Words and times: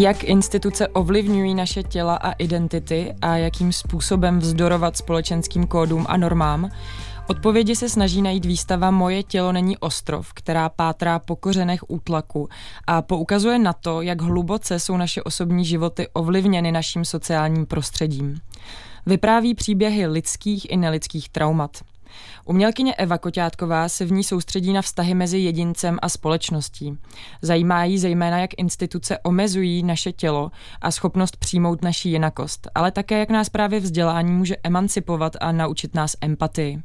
Jak 0.00 0.24
instituce 0.24 0.88
ovlivňují 0.88 1.54
naše 1.54 1.82
těla 1.82 2.16
a 2.16 2.32
identity 2.32 3.14
a 3.22 3.36
jakým 3.36 3.72
způsobem 3.72 4.38
vzdorovat 4.38 4.96
společenským 4.96 5.66
kódům 5.66 6.06
a 6.08 6.16
normám, 6.16 6.70
Odpovědi 7.28 7.76
se 7.76 7.88
snaží 7.88 8.22
najít 8.22 8.44
výstava 8.44 8.90
Moje 8.90 9.22
tělo 9.22 9.52
není 9.52 9.78
ostrov, 9.78 10.32
která 10.32 10.68
pátrá 10.68 11.18
po 11.18 11.36
kořenech 11.36 11.90
útlaku 11.90 12.48
a 12.86 13.02
poukazuje 13.02 13.58
na 13.58 13.72
to, 13.72 14.02
jak 14.02 14.22
hluboce 14.22 14.80
jsou 14.80 14.96
naše 14.96 15.22
osobní 15.22 15.64
životy 15.64 16.08
ovlivněny 16.12 16.72
naším 16.72 17.04
sociálním 17.04 17.66
prostředím. 17.66 18.40
Vypráví 19.06 19.54
příběhy 19.54 20.06
lidských 20.06 20.70
i 20.70 20.76
nelidských 20.76 21.28
traumat. 21.28 21.70
Umělkyně 22.44 22.94
Eva 22.94 23.18
Koťátková 23.18 23.88
se 23.88 24.04
v 24.04 24.12
ní 24.12 24.24
soustředí 24.24 24.72
na 24.72 24.82
vztahy 24.82 25.14
mezi 25.14 25.38
jedincem 25.38 25.98
a 26.02 26.08
společností. 26.08 26.98
Zajímá 27.42 27.84
jí 27.84 27.98
zejména, 27.98 28.38
jak 28.38 28.50
instituce 28.56 29.18
omezují 29.18 29.82
naše 29.82 30.12
tělo 30.12 30.50
a 30.80 30.90
schopnost 30.90 31.36
přijmout 31.36 31.82
naši 31.82 32.08
jinakost, 32.08 32.68
ale 32.74 32.90
také 32.90 33.18
jak 33.18 33.30
nás 33.30 33.48
právě 33.48 33.80
vzdělání 33.80 34.32
může 34.32 34.56
emancipovat 34.62 35.32
a 35.40 35.52
naučit 35.52 35.94
nás 35.94 36.16
empatii. 36.20 36.82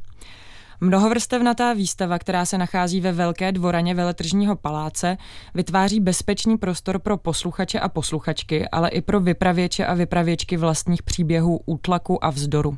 Mnohovrstevnatá 0.82 1.74
výstava, 1.74 2.20
která 2.20 2.46
se 2.46 2.58
nachází 2.58 3.02
ve 3.02 3.12
Velké 3.12 3.52
dvoraně 3.52 3.96
Veletržního 3.96 4.56
paláce, 4.56 5.18
vytváří 5.54 6.00
bezpečný 6.00 6.58
prostor 6.58 7.00
pro 7.00 7.18
posluchače 7.18 7.80
a 7.80 7.90
posluchačky, 7.90 8.68
ale 8.70 8.90
i 8.90 9.02
pro 9.02 9.20
vypravěče 9.20 9.86
a 9.86 9.94
vypravěčky 9.94 10.58
vlastních 10.58 11.04
příběhů 11.04 11.60
útlaku 11.66 12.26
a 12.26 12.30
vzdoru. 12.30 12.78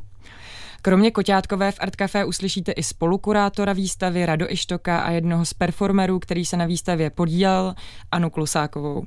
Kromě 0.85 1.11
Koťátkové 1.11 1.71
v 1.71 1.77
Art 1.79 1.95
Café 1.95 2.25
uslyšíte 2.25 2.71
i 2.71 2.83
spolukurátora 2.83 3.73
výstavy 3.73 4.25
Rado 4.25 4.51
Ištoka 4.51 4.99
a 4.99 5.11
jednoho 5.11 5.45
z 5.45 5.53
performerů, 5.53 6.19
který 6.19 6.45
se 6.45 6.57
na 6.57 6.65
výstavě 6.65 7.09
podílel, 7.09 7.75
Anu 8.11 8.29
Klusákovou. 8.29 9.05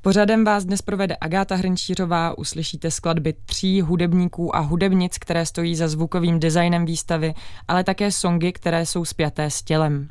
Pořadem 0.00 0.44
vás 0.44 0.64
dnes 0.64 0.82
provede 0.82 1.16
Agáta 1.20 1.56
Hrnčířová, 1.56 2.38
uslyšíte 2.38 2.90
skladby 2.90 3.34
tří 3.44 3.80
hudebníků 3.80 4.56
a 4.56 4.58
hudebnic, 4.58 5.18
které 5.18 5.46
stojí 5.46 5.76
za 5.76 5.88
zvukovým 5.88 6.40
designem 6.40 6.84
výstavy, 6.84 7.34
ale 7.68 7.84
také 7.84 8.12
songy, 8.12 8.52
které 8.52 8.86
jsou 8.86 9.04
spjaté 9.04 9.50
s 9.50 9.62
tělem. 9.62 10.08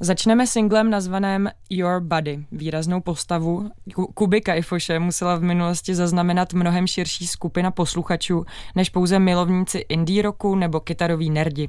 Začneme 0.00 0.46
singlem 0.46 0.90
nazvaném 0.90 1.50
Your 1.70 2.00
Body. 2.00 2.44
Výraznou 2.52 3.00
postavu 3.00 3.70
Kuby 4.14 4.40
Kajfoše 4.40 4.98
musela 4.98 5.36
v 5.36 5.42
minulosti 5.42 5.94
zaznamenat 5.94 6.52
mnohem 6.52 6.86
širší 6.86 7.26
skupina 7.26 7.70
posluchačů 7.70 8.44
než 8.74 8.90
pouze 8.90 9.18
milovníci 9.18 9.78
indie 9.88 10.22
rocku 10.22 10.54
nebo 10.54 10.80
kytaroví 10.80 11.30
nerdi, 11.30 11.68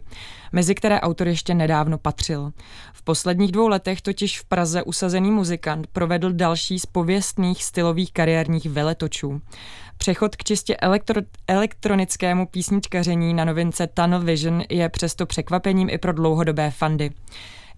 mezi 0.52 0.76
které 0.76 1.02
autor 1.02 1.28
ještě 1.28 1.54
nedávno 1.54 1.98
patřil. 1.98 2.52
V 2.94 3.04
posledních 3.04 3.52
dvou 3.52 3.68
letech 3.68 4.02
totiž 4.02 4.40
v 4.40 4.46
Praze 4.46 4.84
usazený 4.84 5.32
muzikant 5.32 5.88
provedl 5.88 6.32
další 6.32 6.80
z 6.80 6.86
pověstných 6.86 7.64
stylových 7.64 8.14
kariérních 8.14 8.66
veletočů. 8.66 9.42
Přechod 9.98 10.36
k 10.36 10.44
čistě 10.44 10.78
elektro- 10.84 11.26
elektronickému 11.48 12.46
písničkaření 12.48 13.34
na 13.34 13.46
novince 13.46 13.88
Tunnel 13.88 14.22
Vision 14.22 14.64
je 14.70 14.90
přesto 14.90 15.26
překvapením 15.26 15.90
i 15.90 15.98
pro 15.98 16.14
dlouhodobé 16.14 16.72
fandy. 16.72 17.12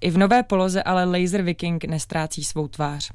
I 0.02 0.12
v 0.12 0.18
nové 0.18 0.44
poloze 0.44 0.84
ale 0.84 1.06
Laser 1.06 1.42
Viking 1.42 1.86
nestrácí 1.86 2.44
svou 2.44 2.68
tvář. 2.68 3.12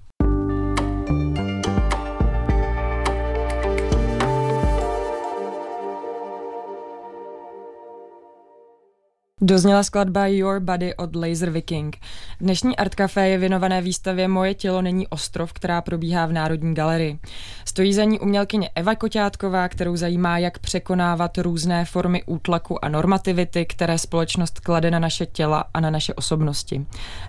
Dozněla 9.41 9.83
skladba 9.83 10.27
Your 10.27 10.61
Body 10.61 10.95
od 10.95 11.17
Laser 11.17 11.51
Viking. 11.51 11.97
Dnešní 12.41 12.77
Art 12.77 12.95
Café 12.95 13.29
je 13.29 13.39
věnované 13.39 13.83
výstavě 13.83 14.29
Moje 14.29 14.55
tělo 14.55 14.83
není 14.83 15.09
ostrov, 15.09 15.53
která 15.53 15.81
probíhá 15.81 16.27
v 16.27 16.33
Národní 16.33 16.75
galerii. 16.75 17.19
Stojí 17.65 17.95
za 17.95 18.05
ní 18.05 18.21
umělkyně 18.21 18.71
Eva 18.75 18.95
Koťátková, 18.95 19.69
kterou 19.69 19.97
zajímá, 19.97 20.39
jak 20.39 20.59
překonávat 20.59 21.39
různé 21.39 21.85
formy 21.85 22.23
útlaku 22.27 22.85
a 22.85 22.89
normativity, 22.89 23.67
které 23.67 23.99
společnost 23.99 24.61
klade 24.61 24.91
na 24.91 24.99
naše 24.99 25.27
těla 25.27 25.65
a 25.75 25.81
na 25.81 25.91
naše 25.91 26.15
osobnosti. 26.15 26.87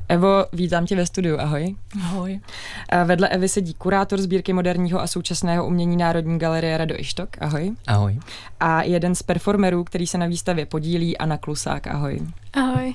Evo, 0.09 0.45
vítám 0.53 0.85
tě 0.85 0.95
ve 0.95 1.05
studiu, 1.05 1.37
ahoj. 1.39 1.75
Ahoj. 2.03 2.39
A 2.89 3.03
vedle 3.03 3.27
Evy 3.27 3.49
sedí 3.49 3.73
kurátor 3.73 4.21
sbírky 4.21 4.53
moderního 4.53 5.01
a 5.01 5.07
současného 5.07 5.67
umění 5.67 5.97
Národní 5.97 6.39
galerie 6.39 6.77
Rado 6.77 6.95
Ištok, 6.99 7.29
ahoj. 7.39 7.71
Ahoj. 7.87 8.19
A 8.59 8.83
jeden 8.83 9.15
z 9.15 9.23
performerů, 9.23 9.83
který 9.83 10.07
se 10.07 10.17
na 10.17 10.25
výstavě 10.25 10.65
podílí, 10.65 11.17
Anna 11.17 11.37
Klusák, 11.37 11.87
ahoj. 11.97 12.19
Ahoj. 12.53 12.93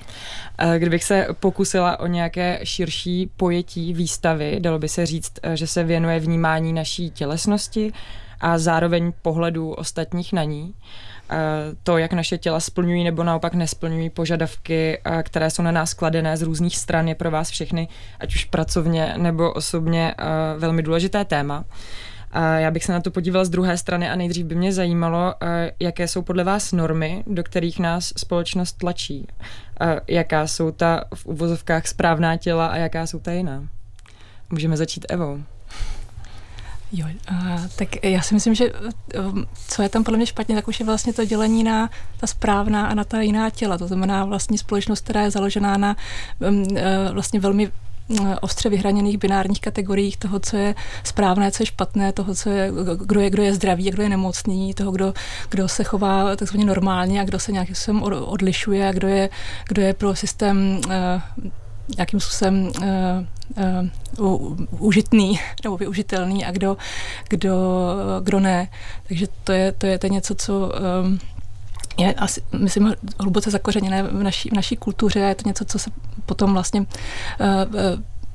Kdybych 0.78 1.04
se 1.04 1.26
pokusila 1.40 2.00
o 2.00 2.06
nějaké 2.06 2.60
širší 2.62 3.30
pojetí 3.36 3.92
výstavy, 3.94 4.56
dalo 4.60 4.78
by 4.78 4.88
se 4.88 5.06
říct, 5.06 5.32
že 5.54 5.66
se 5.66 5.84
věnuje 5.84 6.20
vnímání 6.20 6.72
naší 6.72 7.10
tělesnosti 7.10 7.92
a 8.40 8.58
zároveň 8.58 9.12
pohledu 9.22 9.70
ostatních 9.70 10.32
na 10.32 10.44
ní. 10.44 10.74
To, 11.82 11.98
jak 11.98 12.12
naše 12.12 12.38
těla 12.38 12.60
splňují 12.60 13.04
nebo 13.04 13.24
naopak 13.24 13.54
nesplňují 13.54 14.10
požadavky, 14.10 14.98
které 15.22 15.50
jsou 15.50 15.62
na 15.62 15.72
nás 15.72 15.94
kladené 15.94 16.36
z 16.36 16.42
různých 16.42 16.76
stran, 16.76 17.08
je 17.08 17.14
pro 17.14 17.30
vás 17.30 17.50
všechny, 17.50 17.88
ať 18.20 18.34
už 18.34 18.44
pracovně 18.44 19.14
nebo 19.16 19.52
osobně, 19.52 20.14
velmi 20.58 20.82
důležité 20.82 21.24
téma. 21.24 21.64
Já 22.34 22.70
bych 22.70 22.84
se 22.84 22.92
na 22.92 23.00
to 23.00 23.10
podívala 23.10 23.44
z 23.44 23.48
druhé 23.48 23.76
strany 23.76 24.10
a 24.10 24.16
nejdřív 24.16 24.46
by 24.46 24.54
mě 24.54 24.72
zajímalo, 24.72 25.34
eh, 25.42 25.72
jaké 25.80 26.08
jsou 26.08 26.22
podle 26.22 26.44
vás 26.44 26.72
normy, 26.72 27.24
do 27.26 27.44
kterých 27.44 27.78
nás 27.78 28.12
společnost 28.16 28.72
tlačí. 28.72 29.26
Jaká 30.08 30.46
jsou 30.46 30.70
ta 30.70 31.04
v 31.14 31.26
uvozovkách 31.26 31.86
správná 31.86 32.36
těla 32.36 32.66
a 32.66 32.76
jaká 32.76 33.06
jsou 33.06 33.18
ta 33.18 33.32
jiná. 33.32 33.68
Můžeme 34.50 34.76
začít 34.76 35.06
Evou. 35.08 35.42
Jo, 36.92 37.06
tak 37.76 38.04
já 38.04 38.22
si 38.22 38.34
myslím, 38.34 38.54
že 38.54 38.72
um, 38.72 39.46
co 39.68 39.82
je 39.82 39.88
tam 39.88 40.04
podle 40.04 40.16
mě 40.16 40.26
špatně, 40.26 40.54
tak 40.54 40.68
už 40.68 40.80
je 40.80 40.86
vlastně 40.86 41.12
to 41.12 41.24
dělení 41.24 41.64
na 41.64 41.90
ta 42.16 42.26
správná 42.26 42.86
a 42.86 42.94
na 42.94 43.04
ta 43.04 43.20
jiná 43.20 43.50
těla. 43.50 43.78
To 43.78 43.86
znamená 43.86 44.24
vlastně 44.24 44.58
společnost, 44.58 45.04
která 45.04 45.22
je 45.22 45.30
založená 45.30 45.76
na 45.76 45.96
um, 46.48 46.62
uh, 46.62 46.76
vlastně 47.12 47.40
velmi 47.40 47.66
Eh, 47.66 47.91
ostře 48.40 48.68
vyhraněných 48.68 49.18
binárních 49.18 49.60
kategoriích 49.60 50.16
toho, 50.16 50.40
co 50.40 50.56
je 50.56 50.74
správné, 51.04 51.50
co 51.50 51.62
je 51.62 51.66
špatné, 51.66 52.12
toho, 52.12 52.34
co 52.34 52.50
je, 52.50 52.72
kdo 52.96 53.20
je, 53.20 53.30
kdo 53.30 53.42
je 53.42 53.54
zdravý 53.54 53.90
kdo 53.90 54.02
je 54.02 54.08
nemocný, 54.08 54.74
toho, 54.74 54.92
kdo, 54.92 55.14
kdo 55.48 55.68
se 55.68 55.84
chová 55.84 56.36
takzvaně 56.36 56.64
normálně 56.64 57.20
a 57.20 57.24
kdo 57.24 57.38
se 57.38 57.52
nějakým 57.52 57.74
způsobem 57.74 58.02
odlišuje 58.02 58.88
a 58.88 58.92
kdo 58.92 59.08
je, 59.08 59.30
kdo 59.68 59.82
je 59.82 59.94
pro 59.94 60.16
systém 60.16 60.80
uh, 60.86 60.92
nějakým 61.96 62.20
způsobem 62.20 62.72
uh, 64.18 64.32
uh, 64.32 64.56
užitný 64.78 65.40
nebo 65.64 65.76
využitelný 65.76 66.44
a 66.44 66.50
kdo, 66.50 66.76
kdo, 67.28 67.56
kdo 68.22 68.40
ne. 68.40 68.68
Takže 69.08 69.26
to 69.44 69.52
je, 69.52 69.72
to 69.72 69.86
je, 69.86 69.98
to 69.98 70.06
je 70.06 70.10
něco, 70.10 70.34
co 70.34 70.72
um, 71.04 71.18
je 71.98 72.14
asi, 72.14 72.42
myslím, 72.58 72.94
hluboce 73.20 73.50
zakořeněné 73.50 74.02
v 74.02 74.22
naší, 74.22 74.48
v 74.48 74.52
naší 74.52 74.76
kultuře 74.76 75.24
a 75.24 75.28
je 75.28 75.34
to 75.34 75.48
něco, 75.48 75.64
co 75.64 75.78
se 75.78 75.90
potom 76.26 76.52
vlastně 76.52 76.80
uh, 76.80 76.86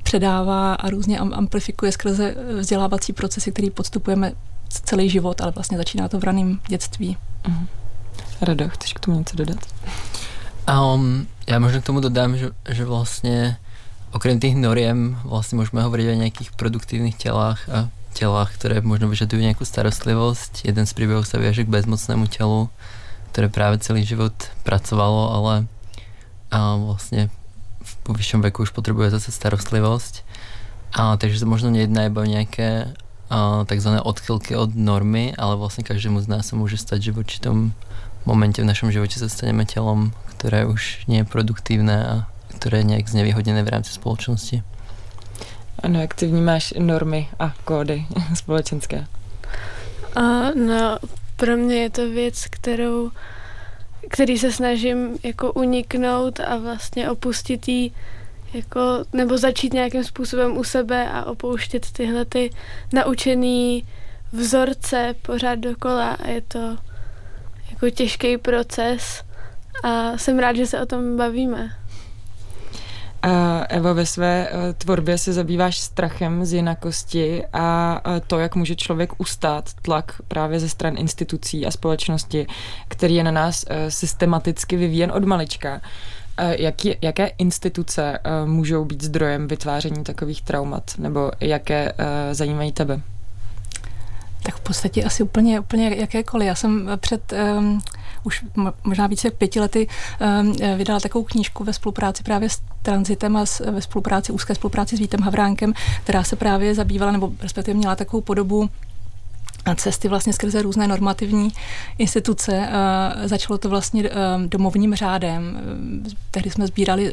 předává 0.02 0.74
a 0.74 0.90
různě 0.90 1.18
amplifikuje 1.18 1.92
skrze 1.92 2.34
vzdělávací 2.58 3.12
procesy, 3.12 3.52
který 3.52 3.70
podstupujeme 3.70 4.32
celý 4.68 5.10
život, 5.10 5.40
ale 5.40 5.52
vlastně 5.52 5.78
začíná 5.78 6.08
to 6.08 6.20
v 6.20 6.24
raném 6.24 6.60
dětství. 6.68 7.16
Uh-huh. 7.44 7.66
Rado, 8.40 8.68
chceš 8.68 8.92
k 8.92 9.00
tomu 9.00 9.18
něco 9.18 9.36
dodat? 9.36 9.58
Um, 10.94 11.26
já 11.46 11.58
možná 11.58 11.80
k 11.80 11.84
tomu 11.84 12.00
dodám, 12.00 12.36
že, 12.36 12.50
že 12.68 12.84
vlastně 12.84 13.56
okrem 14.12 14.40
těch 14.40 14.56
noriem 14.56 15.18
vlastně 15.24 15.56
můžeme 15.56 15.82
hovořit 15.82 16.10
o 16.10 16.14
nějakých 16.14 16.52
produktivních 16.52 17.16
tělách 17.16 17.68
a 17.68 17.88
tělách, 18.12 18.54
které 18.54 18.80
možno 18.80 19.08
vyžadují 19.08 19.42
nějakou 19.42 19.64
starostlivost. 19.64 20.64
Jeden 20.64 20.86
z 20.86 20.92
příběhů 20.92 21.24
se 21.24 21.38
věže 21.38 21.64
k 21.64 21.68
bezmocnému 21.68 22.26
tělu, 22.26 22.68
které 23.32 23.48
právě 23.48 23.78
celý 23.78 24.04
život 24.04 24.32
pracovalo, 24.62 25.32
ale 25.32 25.66
a 26.50 26.76
vlastně 26.76 27.30
po 28.02 28.12
vyšším 28.12 28.42
věku 28.42 28.62
už 28.62 28.70
potřebuje 28.70 29.10
zase 29.10 29.32
starostlivost. 29.32 30.24
A, 30.92 31.16
takže 31.16 31.38
se 31.38 31.44
možno 31.44 31.70
nejedná 31.70 32.04
iba 32.04 32.22
o 32.22 32.24
nějaké 32.24 32.94
a, 33.30 33.64
takzvané 33.64 34.00
odchylky 34.00 34.56
od 34.56 34.74
normy, 34.74 35.34
ale 35.38 35.56
vlastně 35.56 35.84
každému 35.84 36.20
z 36.20 36.28
nás 36.28 36.46
se 36.46 36.56
může 36.56 36.76
stát, 36.76 37.02
že 37.02 37.12
v 37.12 37.18
určitom 37.18 37.72
momente 38.26 38.62
v 38.62 38.64
našem 38.64 38.92
životě 38.92 39.18
se 39.18 39.28
staneme 39.28 39.64
tělom, 39.64 40.12
které 40.26 40.66
už 40.66 41.06
nie 41.08 41.20
je 41.20 41.24
produktivné 41.24 42.06
a 42.06 42.26
které 42.58 42.78
je 42.78 42.84
nějak 42.84 43.08
znevýhodněné 43.08 43.62
v 43.62 43.68
rámci 43.68 43.92
společnosti. 43.92 44.62
Ano, 45.82 46.00
jak 46.00 46.14
ty 46.14 46.26
vnímáš 46.26 46.74
normy 46.78 47.28
a 47.38 47.54
kódy 47.64 48.06
společenské? 48.34 49.06
Uh, 50.16 50.50
no, 50.54 50.98
pro 51.38 51.56
mě 51.56 51.76
je 51.76 51.90
to 51.90 52.10
věc, 52.10 52.44
kterou, 52.50 53.10
který 54.10 54.38
se 54.38 54.52
snažím 54.52 55.18
jako 55.22 55.52
uniknout 55.52 56.40
a 56.40 56.56
vlastně 56.56 57.10
opustit 57.10 57.68
jí 57.68 57.92
jako, 58.54 58.80
nebo 59.12 59.38
začít 59.38 59.72
nějakým 59.72 60.04
způsobem 60.04 60.56
u 60.56 60.64
sebe 60.64 61.08
a 61.10 61.24
opouštět 61.24 61.86
tyhle 61.92 62.24
ty 62.24 62.50
naučený 62.92 63.84
vzorce 64.32 65.14
pořád 65.22 65.54
dokola 65.54 66.10
a 66.10 66.28
je 66.28 66.40
to 66.40 66.76
jako 67.70 67.90
těžký 67.90 68.38
proces 68.38 69.22
a 69.82 70.18
jsem 70.18 70.38
rád, 70.38 70.56
že 70.56 70.66
se 70.66 70.80
o 70.80 70.86
tom 70.86 71.16
bavíme. 71.16 71.70
A 73.22 73.64
Evo, 73.68 73.94
ve 73.94 74.06
své 74.06 74.48
eh, 74.48 74.72
tvorbě 74.72 75.18
se 75.18 75.32
zabýváš 75.32 75.78
strachem 75.78 76.44
z 76.44 76.52
jinakosti 76.52 77.44
a 77.52 78.00
to, 78.26 78.38
jak 78.38 78.54
může 78.54 78.76
člověk 78.76 79.20
ustát 79.20 79.70
tlak 79.82 80.14
právě 80.28 80.60
ze 80.60 80.68
stran 80.68 80.98
institucí 80.98 81.66
a 81.66 81.70
společnosti, 81.70 82.46
který 82.88 83.14
je 83.14 83.24
na 83.24 83.30
nás 83.30 83.64
eh, 83.68 83.90
systematicky 83.90 84.76
vyvíjen 84.76 85.12
od 85.12 85.24
malička. 85.24 85.80
Jaký, 86.58 86.96
jaké 87.02 87.26
instituce 87.26 88.18
můžou 88.44 88.84
být 88.84 89.04
zdrojem 89.04 89.48
vytváření 89.48 90.04
takových 90.04 90.42
traumat, 90.42 90.90
nebo 90.98 91.30
jaké 91.40 91.92
zajímají 92.32 92.72
tebe? 92.72 93.00
Tak 94.42 94.54
v 94.54 94.60
podstatě 94.60 95.04
asi 95.04 95.22
úplně, 95.22 95.60
úplně 95.60 95.94
jakékoliv. 95.96 96.46
Já 96.46 96.54
jsem 96.54 96.90
před 96.96 97.32
um, 97.58 97.80
už 98.24 98.44
možná 98.84 99.06
více 99.06 99.26
jak 99.26 99.34
pěti 99.34 99.60
lety 99.60 99.88
um, 100.40 100.52
vydala 100.76 101.00
takovou 101.00 101.24
knížku 101.24 101.64
ve 101.64 101.72
spolupráci 101.72 102.22
právě 102.22 102.50
s 102.50 102.60
Transitem 102.82 103.36
a 103.36 103.46
s, 103.46 103.70
ve 103.70 103.82
spolupráci, 103.82 104.32
úzké 104.32 104.54
spolupráci 104.54 104.96
s 104.96 105.00
Vítem 105.00 105.20
Havránkem, 105.20 105.72
která 106.02 106.24
se 106.24 106.36
právě 106.36 106.74
zabývala, 106.74 107.12
nebo 107.12 107.32
respektive 107.42 107.78
měla 107.78 107.96
takovou 107.96 108.20
podobu 108.20 108.70
cesty 109.76 110.08
vlastně 110.08 110.32
skrze 110.32 110.62
různé 110.62 110.88
normativní 110.88 111.52
instituce. 111.98 112.68
Začalo 113.24 113.58
to 113.58 113.68
vlastně 113.68 114.10
domovním 114.46 114.94
řádem. 114.94 115.60
Tehdy 116.30 116.50
jsme 116.50 116.66
sbírali 116.66 117.12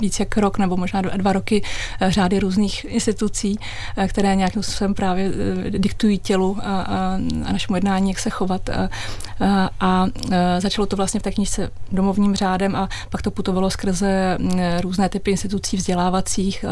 víc 0.00 0.20
jak 0.20 0.36
rok 0.36 0.58
nebo 0.58 0.76
možná 0.76 1.00
dva 1.00 1.32
roky 1.32 1.62
řády 2.08 2.38
různých 2.38 2.84
institucí, 2.84 3.58
které 4.08 4.36
nějakým 4.36 4.62
způsobem 4.62 4.94
právě 4.94 5.32
diktují 5.70 6.18
tělu 6.18 6.58
a, 6.62 7.18
našemu 7.52 7.76
jednání, 7.76 8.10
jak 8.10 8.18
se 8.18 8.30
chovat. 8.30 8.70
A, 9.40 9.70
a 9.80 10.06
začalo 10.58 10.86
to 10.86 10.96
vlastně 10.96 11.20
v 11.20 11.22
té 11.22 11.32
knižce 11.32 11.70
domovním 11.92 12.36
řádem 12.36 12.76
a 12.76 12.88
pak 13.10 13.22
to 13.22 13.30
putovalo 13.30 13.70
skrze 13.70 14.38
různé 14.80 15.08
typy 15.08 15.30
institucí 15.30 15.76
vzdělávacích, 15.76 16.64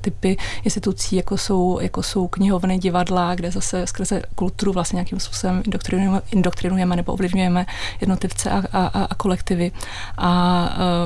typy 0.00 0.36
institucí, 0.64 1.16
jako 1.16 1.38
jsou, 1.38 1.78
jako 1.80 2.02
jsou 2.02 2.28
knihovny, 2.28 2.78
divadla, 2.78 3.34
kde 3.34 3.50
zase 3.50 3.86
skrze 3.88 4.22
kulturu 4.34 4.72
vlastně 4.72 4.96
nějakým 4.96 5.20
způsobem 5.20 5.62
indoktrinujeme, 5.64 6.20
indoktrinujeme 6.32 6.96
nebo 6.96 7.12
ovlivňujeme 7.12 7.66
jednotlivce 8.00 8.50
a, 8.50 8.62
a, 8.72 9.04
a 9.04 9.14
kolektivy. 9.14 9.72
A 10.18 10.30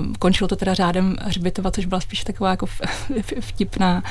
uh, 0.00 0.14
končilo 0.18 0.48
to 0.48 0.56
teda 0.56 0.74
řádem 0.74 1.16
hřbitova, 1.20 1.70
což 1.70 1.86
byla 1.86 2.00
spíš 2.00 2.24
taková 2.24 2.50
jako 2.50 2.66
vtipná 3.40 4.02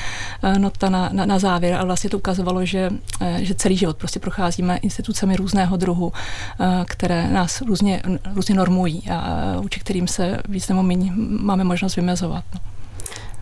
uh, 0.43 0.57
nota 0.57 0.89
na, 0.89 1.09
na, 1.13 1.25
na 1.25 1.39
závěr, 1.39 1.73
ale 1.73 1.85
vlastně 1.85 2.09
to 2.09 2.17
ukazovalo, 2.17 2.65
že, 2.65 2.89
uh, 3.21 3.37
že 3.37 3.55
celý 3.55 3.77
život 3.77 3.97
prostě 3.97 4.19
procházíme 4.19 4.77
institucemi 4.77 5.35
různého 5.35 5.77
druhu, 5.77 6.05
uh, 6.05 6.13
které 6.85 7.27
nás 7.27 7.61
různě, 7.61 8.01
různě 8.33 8.55
normují 8.55 9.09
a 9.09 9.55
vůči 9.61 9.79
kterým 9.79 10.07
se 10.07 10.41
víc 10.49 10.67
nebo 10.67 10.83
méně 10.83 11.11
máme 11.39 11.63
možnost 11.63 11.95
vymezovat. 11.95 12.43
No. 12.53 12.80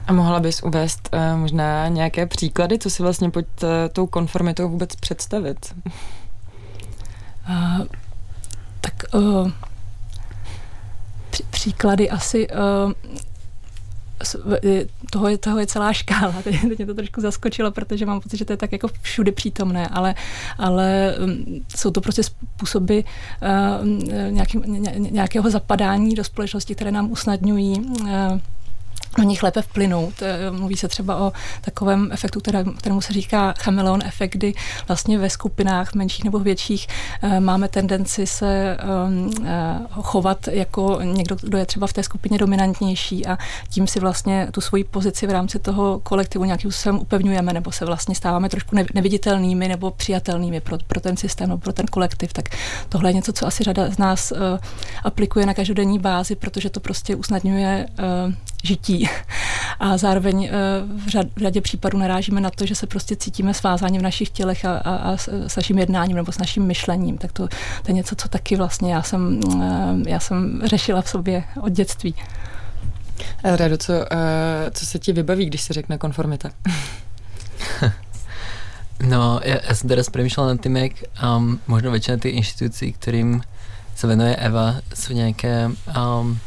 A 0.09 0.13
mohla 0.13 0.39
bys 0.39 0.63
uvést 0.63 1.09
uh, 1.13 1.39
možná 1.39 1.87
nějaké 1.87 2.25
příklady, 2.25 2.79
co 2.79 2.89
si 2.89 3.03
vlastně 3.03 3.29
pod 3.29 3.45
uh, 3.63 3.69
tou 3.93 4.07
konformitou 4.07 4.69
vůbec 4.69 4.95
představit? 4.95 5.75
Uh, 7.49 7.85
tak 8.81 8.93
uh, 9.13 9.51
při, 11.29 11.43
příklady 11.49 12.09
asi 12.09 12.47
uh, 12.49 12.91
toho 15.11 15.27
je, 15.27 15.37
toho 15.37 15.59
je 15.59 15.67
celá 15.67 15.93
škála. 15.93 16.35
Teď, 16.43 16.61
teď 16.61 16.77
mě 16.77 16.85
to 16.85 16.93
trošku 16.93 17.21
zaskočilo, 17.21 17.71
protože 17.71 18.05
mám 18.05 18.21
pocit, 18.21 18.37
že 18.37 18.45
to 18.45 18.53
je 18.53 18.57
tak 18.57 18.71
jako 18.71 18.87
všude 19.01 19.31
přítomné, 19.31 19.87
ale, 19.87 20.15
ale 20.57 21.15
jsou 21.75 21.91
to 21.91 22.01
prostě 22.01 22.23
způsoby 22.23 22.99
uh, 22.99 23.87
nějaký, 24.29 24.57
ně, 24.65 24.93
nějakého 24.97 25.49
zapadání 25.49 26.15
do 26.15 26.23
společnosti, 26.23 26.75
které 26.75 26.91
nám 26.91 27.11
usnadňují 27.11 27.79
uh, 27.79 28.07
do 29.17 29.23
nich 29.23 29.43
lépe 29.43 29.61
vplynout. 29.61 30.13
Eh, 30.21 30.51
mluví 30.51 30.77
se 30.77 30.87
třeba 30.87 31.15
o 31.15 31.31
takovém 31.61 32.09
efektu, 32.11 32.39
kterému 32.77 33.01
se 33.01 33.13
říká 33.13 33.53
chameleon 33.59 34.01
efekt, 34.05 34.33
kdy 34.33 34.53
vlastně 34.87 35.17
ve 35.17 35.29
skupinách 35.29 35.93
menších 35.93 36.25
nebo 36.25 36.39
větších 36.39 36.87
eh, 37.21 37.39
máme 37.39 37.67
tendenci 37.67 38.27
se 38.27 38.77
ehm, 38.79 39.31
eh, 39.45 39.79
chovat 40.01 40.47
jako 40.47 40.99
někdo, 41.03 41.35
kdo 41.41 41.57
je 41.57 41.65
třeba 41.65 41.87
v 41.87 41.93
té 41.93 42.03
skupině 42.03 42.37
dominantnější 42.37 43.25
a 43.25 43.37
tím 43.69 43.87
si 43.87 43.99
vlastně 43.99 44.47
tu 44.51 44.61
svoji 44.61 44.83
pozici 44.83 45.27
v 45.27 45.31
rámci 45.31 45.59
toho 45.59 45.99
kolektivu 45.99 46.45
nějakým 46.45 46.71
způsobem 46.71 46.99
upevňujeme 46.99 47.53
nebo 47.53 47.71
se 47.71 47.85
vlastně 47.85 48.15
stáváme 48.15 48.49
trošku 48.49 48.75
neviditelnými 48.93 49.67
nebo 49.67 49.91
přijatelnými 49.91 50.61
pro, 50.61 50.77
pro 50.87 50.99
ten 50.99 51.17
systém 51.17 51.49
nebo 51.49 51.59
pro 51.59 51.73
ten 51.73 51.85
kolektiv. 51.85 52.33
Tak 52.33 52.49
tohle 52.89 53.09
je 53.09 53.13
něco, 53.13 53.33
co 53.33 53.47
asi 53.47 53.63
řada 53.63 53.89
z 53.89 53.97
nás 53.97 54.33
aplikuje 55.03 55.45
na 55.45 55.53
každodenní 55.53 55.99
bázi, 55.99 56.35
protože 56.35 56.69
to 56.69 56.79
prostě 56.79 57.15
usnadňuje 57.15 57.87
žití. 58.63 59.09
A 59.79 59.97
zároveň 59.97 60.45
eh, 60.45 60.51
v, 61.05 61.07
řad, 61.07 61.27
v 61.35 61.41
řadě 61.41 61.61
případů 61.61 61.97
narážíme 61.97 62.41
na 62.41 62.49
to, 62.49 62.65
že 62.65 62.75
se 62.75 62.87
prostě 62.87 63.15
cítíme 63.15 63.53
svázáni 63.53 63.99
v 63.99 64.01
našich 64.01 64.29
tělech 64.29 64.65
a, 64.65 64.77
a, 64.77 64.95
a 64.95 65.17
s 65.17 65.55
naším 65.55 65.79
jednáním 65.79 66.15
nebo 66.15 66.31
s 66.31 66.37
naším 66.37 66.63
myšlením. 66.63 67.17
Tak 67.17 67.31
to, 67.31 67.47
to 67.47 67.87
je 67.87 67.93
něco, 67.93 68.15
co 68.15 68.29
taky 68.29 68.55
vlastně 68.55 68.93
já 68.93 69.01
jsem, 69.01 69.39
eh, 69.61 70.09
já 70.09 70.19
jsem 70.19 70.61
řešila 70.63 71.01
v 71.01 71.09
sobě 71.09 71.43
od 71.61 71.69
dětství. 71.69 72.15
Rado, 73.43 73.77
co, 73.77 73.93
uh, 73.93 73.99
co 74.71 74.85
se 74.85 74.99
ti 74.99 75.13
vybaví, 75.13 75.45
když 75.45 75.61
se 75.61 75.73
řekne 75.73 75.97
konformita? 75.97 76.49
no, 79.03 79.39
já, 79.43 79.57
já 79.67 79.75
jsem 79.75 79.89
teraz 79.89 80.09
přemýšlel 80.09 80.47
nad 80.47 80.61
tím, 80.61 80.77
jak 80.77 80.91
um, 81.37 81.59
možno 81.67 81.91
většina 81.91 82.17
těch 82.17 82.33
institucí, 82.33 82.93
kterým 82.93 83.41
se 83.95 84.07
venuje 84.07 84.35
Eva, 84.35 84.75
jsou 84.93 85.13
nějaké 85.13 85.65
um, 85.65 86.39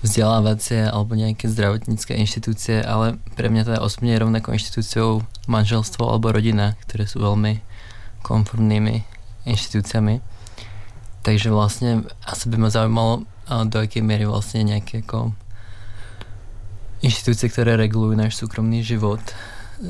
vzdelávacie 0.00 0.88
alebo 0.88 1.12
nejaké 1.12 1.48
zdravotnícke 1.48 2.16
inštitúcie, 2.16 2.80
ale 2.80 3.20
pre 3.36 3.52
mňa 3.52 3.80
osobne 3.84 4.16
je 4.16 4.22
rovnako 4.24 4.56
inštitúciou 4.56 5.24
manželstvo 5.44 6.00
alebo 6.08 6.32
rodina, 6.32 6.76
ktoré 6.88 7.04
sú 7.04 7.20
veľmi 7.20 7.60
konformnými 8.24 9.04
inštitúciami. 9.44 10.24
Takže 11.20 11.52
vlastne 11.52 12.08
asi 12.24 12.48
by 12.48 12.56
ma 12.56 12.68
zaujímalo, 12.72 13.28
do 13.50 13.82
akej 13.82 14.00
miery 14.00 14.24
vlastne 14.24 14.62
nejaké 14.62 15.02
ako 15.04 15.34
inštitúcie, 17.02 17.50
ktoré 17.50 17.74
regulujú 17.74 18.14
náš 18.14 18.38
súkromný 18.38 18.84
život, 18.86 19.20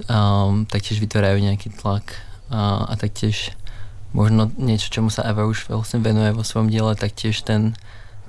um, 0.08 0.64
taktiež 0.64 1.02
vytvárajú 1.02 1.42
nejaký 1.42 1.68
tlak 1.74 2.16
a, 2.48 2.88
a 2.88 2.94
taktiež 2.96 3.52
možno 4.16 4.50
niečo, 4.58 4.90
čomu 4.90 5.10
sa 5.12 5.26
Eva 5.26 5.46
už 5.46 5.70
vlastne 5.70 6.02
venuje 6.02 6.34
vo 6.34 6.46
svojom 6.46 6.70
diele, 6.70 6.98
taktiež 6.98 7.42
ten 7.42 7.78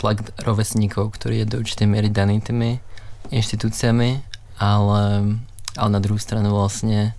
tlak 0.01 0.34
rovesníkov, 0.41 1.13
ktorý 1.13 1.46
je 1.46 1.50
do 1.53 1.55
určitej 1.62 1.88
miery 1.88 2.10
daný 2.10 2.41
tými 2.41 2.81
inštitúciami, 3.29 4.25
ale, 4.58 5.03
ale 5.77 5.89
na 5.93 6.01
druhú 6.01 6.17
stranu 6.17 6.50
vlastne 6.51 7.13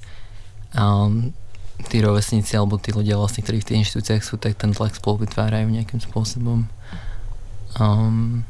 um, 0.75 1.31
tí 1.87 2.03
rovesníci 2.03 2.59
alebo 2.59 2.77
tí 2.83 2.91
ľudia 2.91 3.15
vlastne, 3.15 3.47
ktorí 3.47 3.63
v 3.63 3.67
tých 3.71 3.81
inštitúciách 3.87 4.23
sú, 4.27 4.35
tak 4.37 4.59
ten 4.59 4.75
tlak 4.75 4.99
spolu 4.99 5.25
vytvárajú 5.25 5.71
nejakým 5.71 6.03
spôsobom. 6.03 6.67
Um, 7.79 8.45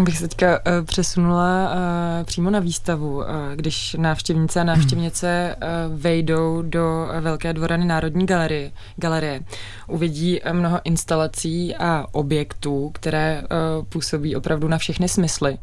Bych 0.00 0.18
se 0.18 0.28
teďka 0.28 0.58
uh, 0.58 0.84
přesunula 0.84 1.70
uh, 1.70 2.24
přímo 2.24 2.50
na 2.50 2.60
výstavu, 2.60 3.16
uh, 3.16 3.24
když 3.54 3.96
návštěvnice 3.98 4.60
a 4.60 4.64
návštěvnice 4.64 5.56
uh, 5.56 6.00
vejdou 6.00 6.62
do 6.62 7.08
Velké 7.20 7.52
dvorany 7.52 7.84
Národní 7.84 8.26
galerie, 8.26 8.72
galerie. 8.96 9.40
Uvidí 9.88 10.40
mnoho 10.52 10.80
instalací 10.84 11.76
a 11.76 12.06
objektů, 12.12 12.90
které 12.94 13.42
uh, 13.42 13.84
působí 13.84 14.36
opravdu 14.36 14.68
na 14.68 14.78
všechny 14.78 15.08
smysly. 15.08 15.58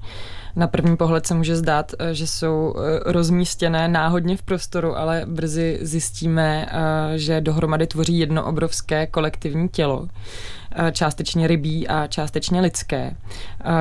Na 0.55 0.67
první 0.67 0.97
pohled 0.97 1.27
se 1.27 1.33
může 1.33 1.55
zdát, 1.55 1.91
že 2.11 2.27
jsou 2.27 2.75
rozmístěné 3.05 3.87
náhodně 3.87 4.37
v 4.37 4.41
prostoru, 4.41 4.97
ale 4.97 5.23
brzy 5.25 5.79
zjistíme, 5.81 6.69
že 7.15 7.41
dohromady 7.41 7.87
tvoří 7.87 8.19
jedno 8.19 8.45
obrovské 8.45 9.07
kolektivní 9.07 9.69
tělo. 9.69 10.07
Eh, 10.09 10.60
částečně 10.91 11.47
rybí 11.47 11.87
a 11.87 12.07
částečně 12.07 12.61
lidské. 12.61 13.15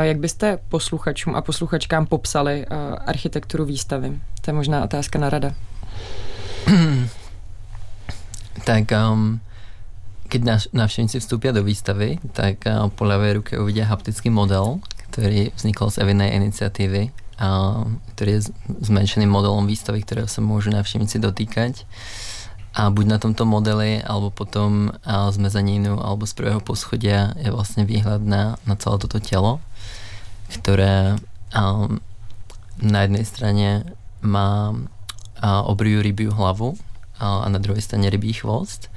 Jak 0.02 0.18
byste 0.18 0.58
posluchačům 0.68 1.34
a 1.34 1.42
posluchačkám 1.42 2.06
popsali 2.06 2.66
architekturu 3.06 3.64
výstavy? 3.64 4.20
To 4.40 4.50
je 4.50 4.54
možná 4.54 4.84
otázka 4.84 5.18
na 5.18 5.30
rada. 5.30 5.54
tak 8.64 8.84
um, 9.12 9.40
keď 10.28 10.42
návštěvníci 10.72 11.20
vstupí 11.20 11.48
do 11.52 11.64
výstavy, 11.64 12.18
tak 12.32 12.56
uh, 12.66 12.88
po 12.88 13.04
levé 13.04 13.32
ruke 13.32 13.58
uvidí 13.58 13.80
haptický 13.80 14.30
model, 14.30 14.78
který 15.10 15.50
vznikl 15.56 15.90
z 15.90 15.98
Evinej 15.98 16.34
iniciativy, 16.34 17.10
uh, 17.42 17.92
který 18.14 18.32
je 18.32 18.40
zmenšeným 18.80 19.30
modelom 19.30 19.66
výstavy, 19.66 20.02
kterého 20.02 20.28
se 20.28 20.40
můžu 20.40 20.70
návštěvníci 20.70 21.18
dotýkať. 21.18 21.86
A 22.70 22.86
buď 22.86 23.06
na 23.06 23.18
tomto 23.18 23.42
modeli, 23.42 23.98
alebo 23.98 24.30
potom 24.30 24.94
z 25.06 25.36
mezanínu, 25.42 25.98
alebo 25.98 26.22
z 26.22 26.38
prvého 26.38 26.62
poschodia 26.62 27.34
je 27.42 27.50
vlastne 27.50 27.82
výhľad 27.82 28.22
na, 28.22 28.62
na 28.62 28.74
celé 28.78 28.96
toto 29.02 29.18
telo, 29.18 29.58
ktoré 30.54 31.18
um, 31.50 31.98
na 32.78 33.04
jednej 33.06 33.26
strane 33.26 33.68
má 34.22 34.70
obriu 35.42 36.04
rybiu 36.04 36.30
hlavu 36.30 36.76
a 37.18 37.48
na 37.48 37.58
druhej 37.58 37.82
strane 37.82 38.06
rybí 38.08 38.32
chvost. 38.32 38.88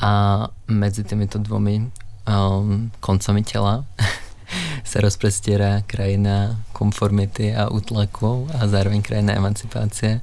A 0.00 0.44
medzi 0.68 1.04
týmito 1.08 1.40
dvomi 1.40 1.88
um, 2.28 2.92
koncami 3.00 3.40
tela 3.44 3.84
se 4.84 5.00
rozprestírá 5.00 5.80
krajina 5.86 6.60
konformity 6.72 7.56
a 7.56 7.72
útlaku 7.72 8.44
a 8.52 8.68
zároveň 8.68 9.00
krajina 9.02 9.32
emancipácie, 9.32 10.20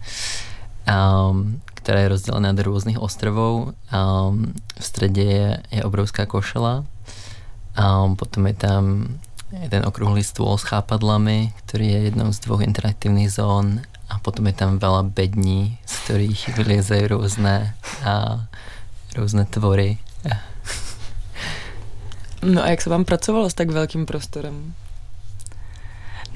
um, 0.85 1.57
která 1.83 1.99
je 1.99 2.07
rozdělená 2.07 2.53
do 2.53 2.63
různých 2.63 2.99
ostrovů. 2.99 3.73
Um, 3.91 4.53
v 4.79 4.85
středě 4.85 5.23
je, 5.23 5.57
je 5.71 5.83
obrovská 5.83 6.25
košela, 6.25 6.87
um, 7.75 8.15
potom 8.15 8.47
je 8.47 8.53
tam 8.53 8.83
jeden 9.53 9.85
okruhlý 9.85 10.25
stôl 10.25 10.57
s 10.57 10.65
chápadlami, 10.65 11.53
ktorý 11.61 11.85
je 11.85 11.99
jednou 12.09 12.33
z 12.33 12.39
dvoch 12.41 12.65
interaktívnych 12.65 13.29
zón 13.29 13.85
a 14.09 14.17
potom 14.17 14.49
je 14.49 14.55
tam 14.57 14.81
veľa 14.81 15.13
bední, 15.13 15.77
z 15.85 15.93
ktorých 16.05 16.41
vyliezajú 16.57 17.05
rôzne, 17.13 17.77
a, 18.01 18.47
různé 19.13 19.45
tvory. 19.45 19.97
No 22.43 22.63
a 22.63 22.67
jak 22.67 22.81
se 22.81 22.89
vám 22.89 23.05
pracovalo 23.05 23.49
s 23.49 23.53
tak 23.53 23.69
velkým 23.69 24.05
prostorem? 24.05 24.73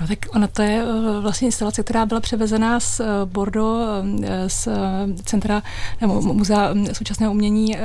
No 0.01 0.07
tak 0.07 0.19
ona 0.35 0.47
to 0.47 0.61
je 0.61 0.83
eh, 0.83 1.19
vlastně 1.21 1.47
instalace, 1.47 1.83
která 1.83 2.05
byla 2.05 2.19
převezená 2.19 2.79
z 2.79 2.99
eh, 2.99 3.05
Bordeaux, 3.25 3.87
eh, 4.23 4.49
z 4.49 4.67
centra 5.23 5.63
nebo 6.01 6.21
muzea 6.21 6.73
hm, 6.73 6.87
současného 6.93 7.31
umění 7.31 7.77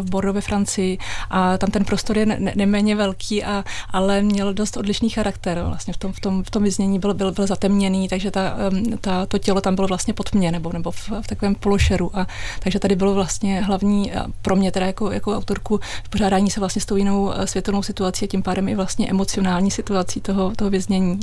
v 0.00 0.10
Bordeaux 0.10 0.34
ve 0.34 0.40
Francii 0.40 0.98
a 1.30 1.58
tam 1.58 1.70
ten 1.70 1.84
prostor 1.84 2.18
je 2.18 2.26
neméně 2.54 2.96
velký, 2.96 3.44
a, 3.44 3.64
ale 3.90 4.22
měl 4.22 4.54
dost 4.54 4.76
odlišný 4.76 5.10
charakter. 5.10 5.62
Vlastně 5.66 5.94
v 5.94 5.96
tom, 5.96 6.12
v 6.12 6.20
tom, 6.20 6.42
v 6.44 6.50
tom 6.50 6.62
vyznění 6.62 6.98
byl, 6.98 7.14
byl, 7.14 7.32
byl 7.32 7.46
zatemněný, 7.46 8.08
takže 8.08 8.30
ta, 8.30 8.56
ta, 9.00 9.26
to 9.26 9.38
tělo 9.38 9.60
tam 9.60 9.74
bylo 9.74 9.88
vlastně 9.88 10.14
pod 10.14 10.34
mě 10.34 10.52
nebo, 10.52 10.72
nebo 10.72 10.90
v, 10.90 11.10
v 11.20 11.26
takovém 11.26 11.54
pološeru. 11.54 12.18
A, 12.18 12.26
takže 12.60 12.78
tady 12.78 12.96
bylo 12.96 13.14
vlastně 13.14 13.60
hlavní 13.60 14.12
pro 14.42 14.56
mě 14.56 14.72
teda 14.72 14.86
jako, 14.86 15.10
jako 15.10 15.36
autorku 15.36 15.80
pořádání 16.10 16.50
se 16.50 16.60
vlastně 16.60 16.82
s 16.82 16.86
tou 16.86 16.96
jinou 16.96 17.32
světelnou 17.44 17.82
situací 17.82 18.24
a 18.24 18.28
tím 18.28 18.42
pádem 18.42 18.68
i 18.68 18.74
vlastně 18.74 19.08
emocionální 19.10 19.70
situací 19.70 20.20
toho, 20.20 20.52
toho 20.56 20.70
věznění 20.70 21.20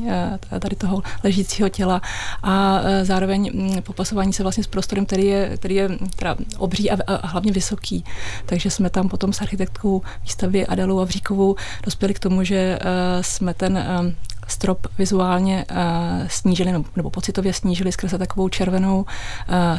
tady 0.59 0.75
toho 0.75 1.03
ležícího 1.23 1.69
těla 1.69 2.01
a 2.43 2.79
e, 2.83 3.05
zároveň 3.05 3.51
popasování 3.81 4.33
se 4.33 4.43
vlastně 4.43 4.63
s 4.63 4.67
prostorem, 4.67 5.05
který 5.05 5.25
je, 5.25 5.57
který 5.57 5.75
je 5.75 5.89
teda 6.15 6.35
obří 6.57 6.91
a, 6.91 6.97
a 7.07 7.27
hlavně 7.27 7.51
vysoký. 7.51 8.03
Takže 8.45 8.69
jsme 8.71 8.89
tam 8.89 9.09
potom 9.09 9.33
s 9.33 9.41
architektkou 9.41 10.01
výstavy 10.23 10.67
Adelou 10.67 10.99
Avříkovou 10.99 11.55
dospěli 11.83 12.13
k 12.13 12.19
tomu, 12.19 12.43
že 12.43 12.55
e, 12.55 12.79
jsme 13.23 13.53
ten 13.53 13.77
e, 13.77 14.15
strop 14.47 14.87
vizuálně 14.97 15.65
uh, 15.71 16.27
snížili, 16.27 16.71
nebo, 16.95 17.09
pocitově 17.09 17.53
snížili 17.53 17.91
skrze 17.91 18.17
takovou 18.17 18.49
červenou 18.49 18.99
uh, 18.99 19.05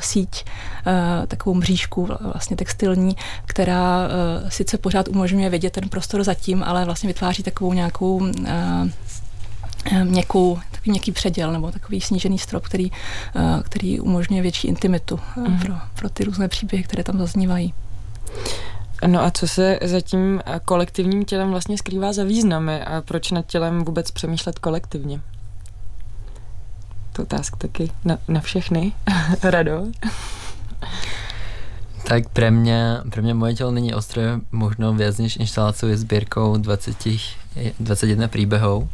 síť, 0.01 0.45
uh, 0.87 1.27
takovou 1.27 1.55
mřížku 1.55 2.09
vlastně 2.33 2.57
textilní, 2.57 3.17
která 3.47 4.07
uh, 4.07 4.49
sice 4.49 4.79
pořád 4.79 5.09
umožňuje 5.09 5.51
vidět 5.51 5.73
ten 5.73 5.89
prostor 5.89 6.25
zatím, 6.25 6.63
ale 6.63 6.85
vlastně 6.85 7.07
vytváří 7.07 7.43
takovou 7.43 7.73
nějakou 7.73 8.17
uh, 8.17 8.33
měkkou, 10.05 10.59
takový 10.71 10.91
měkký 10.91 11.13
předěl 11.13 11.53
nebo 11.53 11.71
takový 11.71 12.01
snížený 12.01 12.39
strop, 12.39 12.65
který, 12.65 12.93
eh, 13.37 13.63
který 13.63 14.01
umožňuje 14.01 14.43
větší 14.43 14.69
intimitu 14.69 15.21
mm. 15.37 15.59
pro, 15.59 15.75
pro 15.95 16.09
ty 16.09 16.25
různé 16.25 16.49
příběhy, 16.49 16.85
které 16.85 17.05
tam 17.05 17.19
zaznívají. 17.19 17.75
No 19.07 19.25
a 19.25 19.31
co 19.31 19.49
se 19.49 19.79
za 19.85 20.01
tím 20.01 20.41
kolektivním 20.65 21.25
tělem 21.25 21.51
vlastně 21.51 21.79
skrývá 21.79 22.13
za 22.13 22.25
významy 22.25 22.83
a 22.83 23.03
proč 23.03 23.31
nad 23.31 23.47
tělem 23.47 23.85
vůbec 23.85 24.11
přemýšlet 24.11 24.59
kolektivně? 24.59 25.21
To 27.13 27.23
otázka 27.23 27.57
taky 27.57 27.91
na, 28.05 28.19
na 28.29 28.41
všechny. 28.41 28.93
Rado? 29.43 29.87
Tak 32.07 32.31
pre 32.31 32.55
mňa, 32.55 33.03
pre 33.11 33.19
mňa 33.19 33.35
moje 33.35 33.59
telo 33.59 33.75
není 33.75 33.91
ostré, 33.91 34.39
možno 34.55 34.95
viac 34.95 35.19
než 35.19 35.43
inštaláciou 35.43 35.91
je 35.91 35.99
sbírkou 35.99 36.55
20, 36.57 36.95
21 37.81 38.29
príbehov 38.29 38.87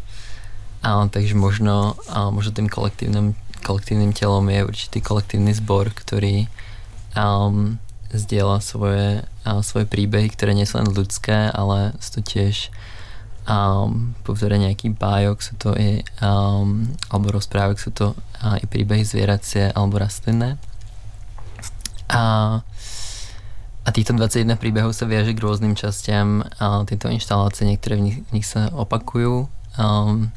a, 0.82 1.06
takže 1.06 1.38
možno, 1.38 1.94
a 2.10 2.34
možno 2.34 2.50
tým 2.50 2.66
kolektívnym, 2.66 3.38
kolektívnym 3.62 4.10
telom 4.10 4.50
je 4.50 4.66
určitý 4.66 4.98
kolektívny 4.98 5.54
zbor, 5.54 5.94
ktorý 5.94 6.50
um, 7.14 7.78
zdieľa 8.10 8.58
svoje, 8.58 9.22
uh, 9.46 9.62
svoje 9.62 9.86
príbehy, 9.86 10.28
ktoré 10.34 10.58
nie 10.58 10.66
sú 10.66 10.82
len 10.82 10.90
ľudské, 10.90 11.54
ale 11.54 11.94
sú 12.02 12.18
to 12.18 12.22
tiež 12.26 12.74
um, 13.46 14.18
povzore 14.26 14.58
nejaký 14.58 14.90
bájok, 14.92 15.38
sú 15.38 15.54
to 15.54 15.70
i, 15.78 16.02
um, 16.18 16.90
alebo 17.14 17.38
rozprávek, 17.38 17.78
sú 17.78 17.94
to 17.94 18.18
uh, 18.42 18.58
i 18.58 18.66
príbehy 18.66 19.06
zvieracie 19.06 19.70
alebo 19.72 20.02
rastlinné. 20.02 20.58
A, 22.12 22.60
a 23.86 23.88
týchto 23.94 24.12
21 24.18 24.58
príbehov 24.60 24.92
sa 24.92 25.08
viaže 25.08 25.32
k 25.32 25.42
rôznym 25.42 25.78
častiam 25.78 26.44
a 26.60 26.84
tieto 26.84 27.08
inštalácie, 27.08 27.64
niektoré 27.64 27.96
v 27.96 28.02
nich, 28.02 28.18
v 28.28 28.30
nich 28.34 28.46
sa 28.50 28.68
opakujú. 28.74 29.48
Um, 29.80 30.28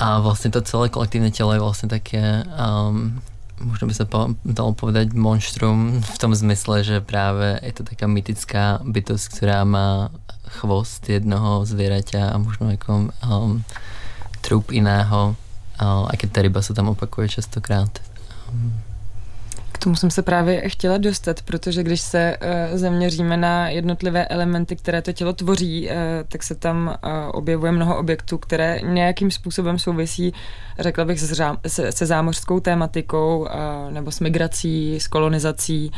a 0.00 0.20
vlastně 0.20 0.50
to 0.50 0.60
celé 0.60 0.88
kolektivní 0.88 1.30
tělo 1.30 1.52
je 1.52 1.60
vlastně 1.60 1.88
také, 1.88 2.44
um, 2.88 3.22
možno 3.60 3.88
by 3.88 3.94
se 3.94 4.06
dalo 4.44 4.72
povedať 4.72 5.12
monštrum 5.12 6.00
v 6.00 6.18
tom 6.18 6.34
zmysle, 6.34 6.84
že 6.84 7.00
právě 7.00 7.60
je 7.62 7.72
to 7.72 7.82
taká 7.82 8.06
mytická 8.06 8.80
bytost, 8.84 9.28
která 9.28 9.64
má 9.64 10.08
chvost 10.48 11.08
jednoho 11.08 11.64
zvěraťa 11.64 12.30
a 12.30 12.38
možno 12.38 12.70
jako 12.70 13.08
um, 13.30 13.64
trup 14.40 14.70
jiného, 14.70 15.36
uh, 15.82 16.08
a 16.08 16.16
keď 16.16 16.32
ta 16.32 16.42
ryba 16.42 16.62
se 16.62 16.74
tam 16.74 16.88
opakuje 16.88 17.28
častokrát. 17.28 17.98
Um, 18.52 18.89
tomu 19.80 19.96
jsem 19.96 20.10
se 20.10 20.22
právě 20.22 20.68
chtěla 20.68 20.98
dostat, 20.98 21.42
protože 21.42 21.82
když 21.82 22.00
se 22.00 22.36
uh, 22.36 22.78
zaměříme 22.78 23.36
na 23.36 23.68
jednotlivé 23.68 24.26
elementy, 24.26 24.76
které 24.76 25.02
to 25.02 25.12
tělo 25.12 25.32
tvoří, 25.32 25.88
uh, 25.88 25.94
tak 26.28 26.42
se 26.42 26.54
tam 26.54 26.98
uh, 27.04 27.10
objevuje 27.32 27.72
mnoho 27.72 27.98
objektů, 27.98 28.38
které 28.38 28.80
nějakým 28.82 29.30
způsobem 29.30 29.78
souvisí, 29.78 30.32
řekla 30.78 31.04
bych, 31.04 31.20
se, 31.66 31.92
se 31.92 32.06
zámořskou 32.06 32.60
tématikou 32.60 33.48
nebo 33.90 34.10
s 34.10 34.20
migrací, 34.20 35.00
s 35.00 35.06
kolonizací. 35.06 35.92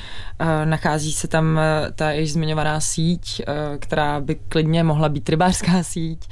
Nachází 0.64 1.12
se 1.12 1.28
tam 1.28 1.60
ta 1.94 2.12
již 2.12 2.32
zmiňovaná 2.32 2.80
síť, 2.80 3.42
která 3.78 4.20
by 4.20 4.34
klidně 4.34 4.84
mohla 4.84 5.08
být 5.08 5.28
rybářská 5.28 5.82
síť, 5.82 6.28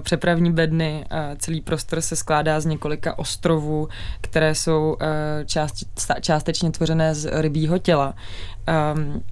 přepravní 0.00 0.52
bedny. 0.52 1.04
Celý 1.38 1.60
prostor 1.60 2.00
se 2.00 2.16
skládá 2.16 2.60
z 2.60 2.66
několika 2.66 3.18
ostrovů, 3.18 3.88
které 4.20 4.54
jsou 4.54 4.96
část, 5.46 5.74
částečně 6.20 6.70
tvořené 6.76 7.14
z 7.14 7.40
rybího 7.40 7.78
těla. 7.78 8.14
Um, 8.94 9.22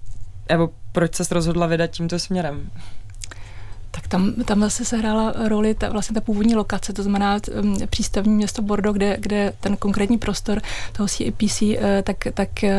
Evo, 0.49 0.71
proč 0.93 1.15
se 1.15 1.35
rozhodla 1.35 1.67
vydat 1.67 1.87
tímto 1.87 2.19
směrem? 2.19 2.71
Tak 3.91 4.09
tam, 4.09 4.33
tam 4.45 4.61
zase 4.61 4.85
se 4.85 4.97
hrála 4.97 5.35
roli 5.49 5.75
ta, 5.75 5.89
vlastně 5.91 6.15
ta 6.15 6.21
původní 6.21 6.55
lokace, 6.55 6.93
to 6.93 7.03
znamená 7.03 7.39
um, 7.63 7.77
přístavní 7.91 8.35
město 8.35 8.63
Bordeaux, 8.63 8.97
kde, 8.97 9.17
kde 9.21 9.53
ten 9.61 9.77
konkrétní 9.77 10.19
prostor 10.19 10.61
toho 10.93 11.09
CAPC, 11.09 11.63
uh, 11.63 11.77
tak, 12.03 12.17
tak 12.35 12.49
uh, 12.63 12.71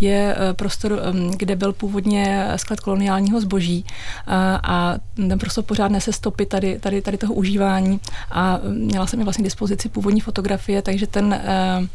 je 0.00 0.36
uh, 0.36 0.56
prostor, 0.56 0.92
um, 0.92 1.30
kde 1.30 1.56
byl 1.56 1.72
původně 1.72 2.48
sklad 2.56 2.80
koloniálního 2.80 3.40
zboží 3.40 3.84
uh, 3.84 4.34
a 4.62 4.98
ten 5.16 5.38
prostor 5.38 5.64
pořád 5.64 5.90
nese 5.90 6.12
stopy 6.12 6.46
tady, 6.46 6.78
tady, 6.78 7.02
tady 7.02 7.18
toho 7.18 7.34
užívání 7.34 8.00
a 8.30 8.60
měla 8.68 9.06
jsem 9.06 9.20
i 9.20 9.24
vlastně 9.24 9.44
dispozici 9.44 9.88
původní 9.88 10.20
fotografie, 10.20 10.82
takže 10.82 11.06
ten 11.06 11.26
uh, 11.80 11.86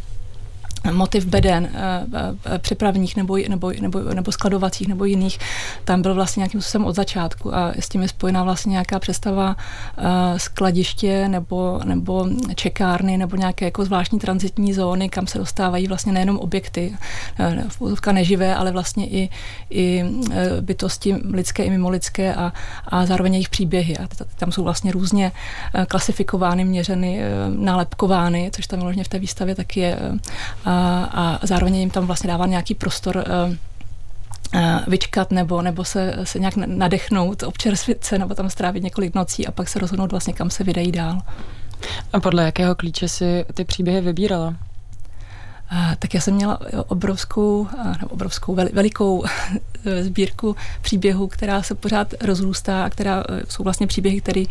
motiv 0.92 1.26
beden 1.26 1.70
eh, 1.74 2.06
eh, 2.46 2.60
přepravních 2.60 3.16
nebo, 3.16 3.38
nebo, 3.50 3.72
nebo, 3.82 4.00
nebo 4.00 4.32
skladovacích 4.32 4.88
nebo 4.88 5.06
jiných, 5.06 5.40
tam 5.84 6.02
byl 6.02 6.16
vlastně 6.16 6.42
nějakým 6.42 6.62
způsobem 6.62 6.88
od 6.88 6.96
začátku 6.96 7.56
a 7.56 7.72
s 7.80 7.90
tím 7.90 8.02
je 8.02 8.08
spojená 8.08 8.44
vlastně 8.44 8.72
nějaká 8.72 9.00
představa 9.00 9.56
eh, 9.98 10.04
skladiště 10.40 11.28
nebo, 11.28 11.80
nebo 11.84 12.28
čekárny 12.56 13.18
nebo 13.18 13.36
nějaké 13.36 13.66
jako 13.66 13.86
zvláštní 13.86 14.20
transitní 14.20 14.74
zóny, 14.74 15.10
kam 15.10 15.28
se 15.28 15.38
dostávají 15.38 15.88
vlastně 15.88 16.12
nejenom 16.12 16.38
objekty, 16.38 16.94
v 17.78 18.12
neživé, 18.12 18.56
ale 18.56 18.72
vlastně 18.72 19.08
i, 19.10 19.30
i 19.70 20.04
bytosti 20.62 21.16
lidské 21.24 21.64
i 21.64 21.70
mimolidské 21.70 22.36
a, 22.36 22.54
a 22.88 23.06
zároveň 23.06 23.34
jejich 23.34 23.50
příběhy. 23.50 23.98
A 23.98 24.08
tam 24.36 24.52
jsou 24.52 24.64
vlastně 24.64 24.92
různě 24.92 25.32
klasifikovány, 25.88 26.66
měřeny, 26.66 27.22
nálepkovány, 27.56 28.52
což 28.56 28.68
tam 28.68 28.80
vlastně 28.80 29.04
v 29.04 29.08
té 29.08 29.20
výstavě 29.20 29.56
taky 29.56 29.80
je 29.80 30.00
a 30.66 30.71
zároveň 31.44 31.76
jim 31.76 31.90
tam 31.90 32.08
vlastně 32.08 32.28
dává 32.28 32.46
nějaký 32.46 32.76
prostor 32.76 33.24
eh, 33.28 33.58
eh, 34.54 34.80
vyčkat 34.88 35.32
nebo, 35.32 35.62
nebo 35.62 35.84
se, 35.84 36.16
se 36.24 36.40
nějak 36.40 36.56
nadechnout, 36.56 37.44
občerstvit 37.44 38.04
se 38.04 38.18
nebo 38.18 38.36
tam 38.36 38.50
strávit 38.50 38.84
několik 38.84 39.16
nocí 39.16 39.48
a 39.48 39.52
pak 39.52 39.70
se 39.70 39.80
rozhodnout 39.80 40.12
vlastně, 40.12 40.34
kam 40.34 40.50
se 40.50 40.64
vydají 40.64 40.92
dál. 40.92 41.22
A 42.14 42.20
podle 42.20 42.44
jakého 42.44 42.76
klíče 42.76 43.08
si 43.08 43.46
ty 43.54 43.66
příběhy 43.66 44.02
vybírala? 44.02 44.56
Tak 46.00 46.14
já 46.14 46.22
jsem 46.22 46.34
měla 46.34 46.60
obrovskou, 46.88 47.68
nebo 48.00 48.14
obrovskou, 48.14 48.56
velikou 48.56 49.24
sbírku 50.02 50.56
příběhů, 50.82 51.28
která 51.28 51.64
se 51.64 51.76
pořád 51.76 52.14
rozrůstá 52.22 52.86
a 52.86 52.90
která 52.90 53.24
jsou 53.50 53.64
vlastně 53.64 53.88
příběhy, 53.88 54.22
které 54.22 54.44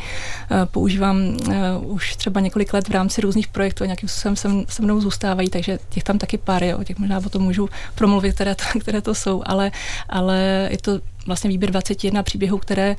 používám 0.64 1.36
už 1.82 2.16
třeba 2.16 2.40
několik 2.40 2.72
let 2.72 2.88
v 2.88 2.92
rámci 2.92 3.20
různých 3.20 3.48
projektů 3.48 3.84
a 3.84 3.86
nějakým 3.86 4.08
způsobem 4.08 4.64
se 4.68 4.82
mnou 4.82 5.00
zůstávají, 5.00 5.50
takže 5.50 5.78
těch 5.88 6.04
tam 6.04 6.18
taky 6.18 6.38
pár 6.38 6.64
je, 6.64 6.76
o 6.76 6.84
těch 6.84 6.98
možná 6.98 7.18
o 7.18 7.28
tom 7.28 7.42
můžu 7.42 7.68
promluvit, 7.94 8.34
které 8.34 8.54
to, 8.54 8.64
které 8.80 9.00
to 9.00 9.14
jsou, 9.14 9.42
ale, 9.46 9.72
ale 10.08 10.68
je 10.70 10.78
to 10.78 11.00
vlastně 11.26 11.50
výběr 11.50 11.70
21 11.70 12.22
příběhů, 12.22 12.58
které 12.58 12.96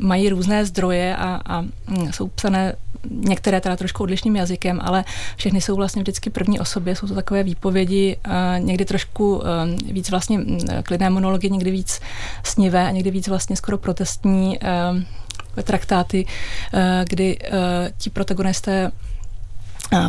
mají 0.00 0.28
různé 0.28 0.64
zdroje 0.64 1.16
a, 1.16 1.40
a 1.46 1.64
jsou 2.10 2.28
psané 2.28 2.74
některé 3.10 3.60
teda 3.60 3.76
trošku 3.76 4.02
odlišným 4.02 4.36
jazykem, 4.36 4.80
ale 4.82 5.04
všechny 5.36 5.60
jsou 5.60 5.76
vlastně 5.76 6.02
vždycky 6.02 6.30
první 6.30 6.60
osobě, 6.60 6.96
jsou 6.96 7.06
to 7.06 7.14
takové 7.14 7.42
výpovědi, 7.42 8.16
uh, 8.26 8.32
někdy 8.58 8.84
trošku 8.84 9.36
uh, 9.36 9.42
víc 9.92 10.10
vlastně 10.10 10.38
mm, 10.38 10.60
klidné 10.82 11.10
monology, 11.10 11.50
někdy 11.50 11.70
víc 11.70 12.00
snivé 12.44 12.86
a 12.86 12.90
někdy 12.90 13.10
víc 13.10 13.28
vlastně 13.28 13.56
skoro 13.56 13.78
protestní 13.78 14.58
uh, 14.58 15.62
traktáty, 15.62 16.26
kdy 17.04 17.38
ti 17.98 18.10
protagonisté 18.10 18.90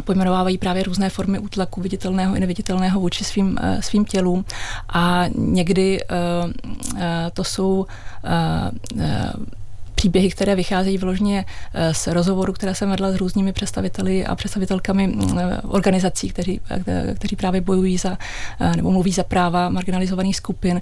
pojmenovávají 0.03 0.57
právě 0.57 0.83
různé 0.83 1.09
formy 1.09 1.39
útlaku 1.39 1.81
viditelného 1.81 2.35
i 2.35 2.39
neviditelného 2.39 2.99
vůči 2.99 3.23
svým, 3.23 3.57
eh, 3.61 3.81
svým 3.81 4.05
tělům. 4.05 4.45
A 4.89 5.25
někdy 5.35 5.99
eh, 6.01 6.05
eh, 6.97 7.31
to 7.33 7.43
jsou 7.43 7.85
příběhy, 10.05 10.29
které 10.29 10.55
vycházejí 10.55 10.97
vložně 10.97 11.45
eh, 11.73 11.93
z 11.93 12.07
rozhovoru, 12.07 12.53
které 12.53 12.75
jsem 12.75 12.89
vedla 12.89 13.11
s 13.11 13.15
různými 13.15 13.53
představiteli 13.53 14.25
a 14.25 14.35
představitelkami 14.35 15.07
mm, 15.07 15.39
eh, 15.39 15.61
organizací, 15.61 16.29
kteří, 16.29 16.61
eh, 16.69 17.13
kteří 17.15 17.35
právě 17.35 17.61
bojují 17.61 17.97
za 17.97 18.17
nebo 18.75 18.91
mluví 18.91 19.11
za 19.11 19.23
práva 19.23 19.69
marginalizovaných 19.69 20.35
skupin 20.35 20.81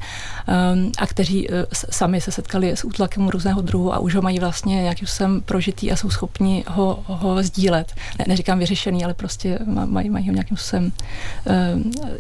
a 0.98 1.08
kteří 1.08 1.48
sami 1.74 2.22
se 2.22 2.32
setkali 2.32 2.72
s 2.72 2.84
útlakem 2.84 3.28
různého 3.28 3.62
druhu 3.62 3.94
a 3.94 4.00
už 4.00 4.16
ho 4.16 4.22
mají 4.22 4.40
vlastně 4.40 4.76
nějakým 4.82 5.08
způsobem 5.08 5.42
prožitý 5.42 5.92
a 5.92 5.96
jsou 5.96 6.10
schopni 6.10 6.64
ho, 6.68 7.04
ho 7.08 7.44
sdílet. 7.44 7.94
Ne, 8.20 8.26
neříkám 8.28 8.60
vyřešený, 8.60 9.04
ale 9.04 9.14
prostě 9.14 9.60
mají, 9.86 10.10
mají 10.10 10.28
ho 10.28 10.34
nějakým 10.34 10.58
způsobem 10.58 10.92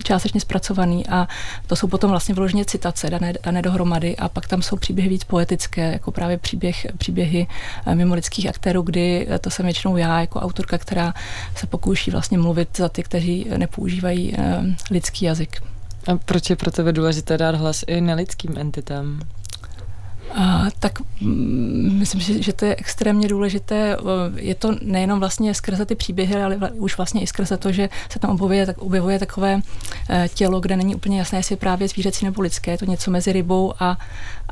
částečně 0.03 0.41
zpracovaný 0.41 1.07
a 1.07 1.27
to 1.67 1.75
jsou 1.75 1.87
potom 1.87 2.09
vlastně 2.09 2.35
vložně 2.35 2.65
citace 2.65 3.09
dané, 3.09 3.33
dané 3.43 3.61
dohromady 3.61 4.17
a 4.17 4.29
pak 4.29 4.47
tam 4.47 4.61
jsou 4.61 4.75
příběhy 4.75 5.09
víc 5.09 5.23
poetické, 5.23 5.91
jako 5.91 6.11
právě 6.11 6.37
příběh 6.37 6.87
příběhy 6.97 7.47
eh, 7.85 7.95
mimo 7.95 8.15
lidských 8.15 8.49
aktérů, 8.49 8.81
kdy 8.81 9.27
eh, 9.29 9.39
to 9.39 9.49
jsem 9.49 9.65
většinou 9.65 9.97
já 9.97 10.21
jako 10.21 10.39
autorka, 10.39 10.77
která 10.77 11.13
se 11.55 11.67
pokouší 11.67 12.11
vlastně 12.11 12.37
mluvit 12.37 12.77
za 12.77 12.89
ty, 12.89 13.03
kteří 13.03 13.47
nepoužívají 13.57 14.35
eh, 14.37 14.61
lidský 14.91 15.25
jazyk. 15.25 15.63
A 16.07 16.17
proč 16.17 16.49
je 16.49 16.55
pro 16.55 16.71
tebe 16.71 16.91
důležité 16.91 17.37
dát 17.37 17.55
hlas 17.55 17.83
i 17.87 18.01
nelidským 18.01 18.57
entitám? 18.57 19.19
A, 20.35 20.65
tak 20.79 20.99
mm, 21.21 21.99
myslím, 21.99 22.21
že, 22.21 22.43
že 22.43 22.53
to 22.53 22.65
je 22.65 22.75
extrémně 22.75 23.27
důležité. 23.27 23.97
Je 24.35 24.55
to 24.55 24.75
nejenom 24.81 25.19
vlastně 25.19 25.53
skrze 25.53 25.85
ty 25.85 25.95
příběhy, 25.95 26.35
ale 26.35 26.57
už 26.73 26.97
vlastně 26.97 27.21
i 27.21 27.27
skrze 27.27 27.57
to, 27.57 27.71
že 27.71 27.89
se 28.09 28.19
tam 28.19 28.31
objevuje, 28.31 28.65
tak 28.65 28.77
objevuje 28.77 29.19
takové 29.19 29.61
tělo, 30.33 30.59
kde 30.59 30.77
není 30.77 30.95
úplně 30.95 31.19
jasné, 31.19 31.39
jestli 31.39 31.53
je 31.53 31.57
právě 31.57 31.87
zvířecí 31.87 32.25
nebo 32.25 32.41
lidské. 32.41 32.71
Je 32.71 32.77
to 32.77 32.85
něco 32.85 33.11
mezi 33.11 33.33
rybou 33.33 33.73
a, 33.79 33.97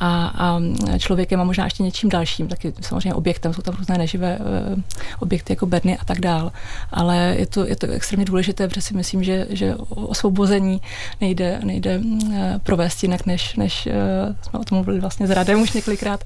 a, 0.01 0.25
a 0.25 0.61
člověkem 0.97 1.41
a 1.41 1.43
možná 1.43 1.63
ještě 1.63 1.83
něčím 1.83 2.09
dalším, 2.09 2.47
taky 2.47 2.73
samozřejmě 2.81 3.13
objektem, 3.13 3.53
jsou 3.53 3.61
tam 3.61 3.75
různé 3.75 3.97
neživé 3.97 4.37
uh, 4.37 4.79
objekty 5.19 5.53
jako 5.53 5.65
bedny 5.65 5.97
a 5.97 6.05
tak 6.05 6.19
dál. 6.19 6.51
Ale 6.91 7.35
je 7.39 7.45
to, 7.45 7.67
je 7.67 7.75
to 7.75 7.87
extrémně 7.87 8.25
důležité, 8.25 8.67
protože 8.67 8.81
si 8.81 8.93
myslím, 8.93 9.23
že, 9.23 9.47
že 9.49 9.75
osvobození 9.89 10.81
nejde, 11.21 11.59
nejde 11.63 11.97
uh, 11.99 12.33
provést 12.63 13.03
jinak, 13.03 13.25
než, 13.25 13.55
než 13.55 13.85
uh, 13.85 14.35
jsme 14.41 14.59
o 14.59 14.63
tom 14.63 14.75
mluvili 14.75 14.99
vlastně 14.99 15.27
s 15.27 15.29
Radem 15.29 15.61
už 15.61 15.71
několikrát, 15.71 16.23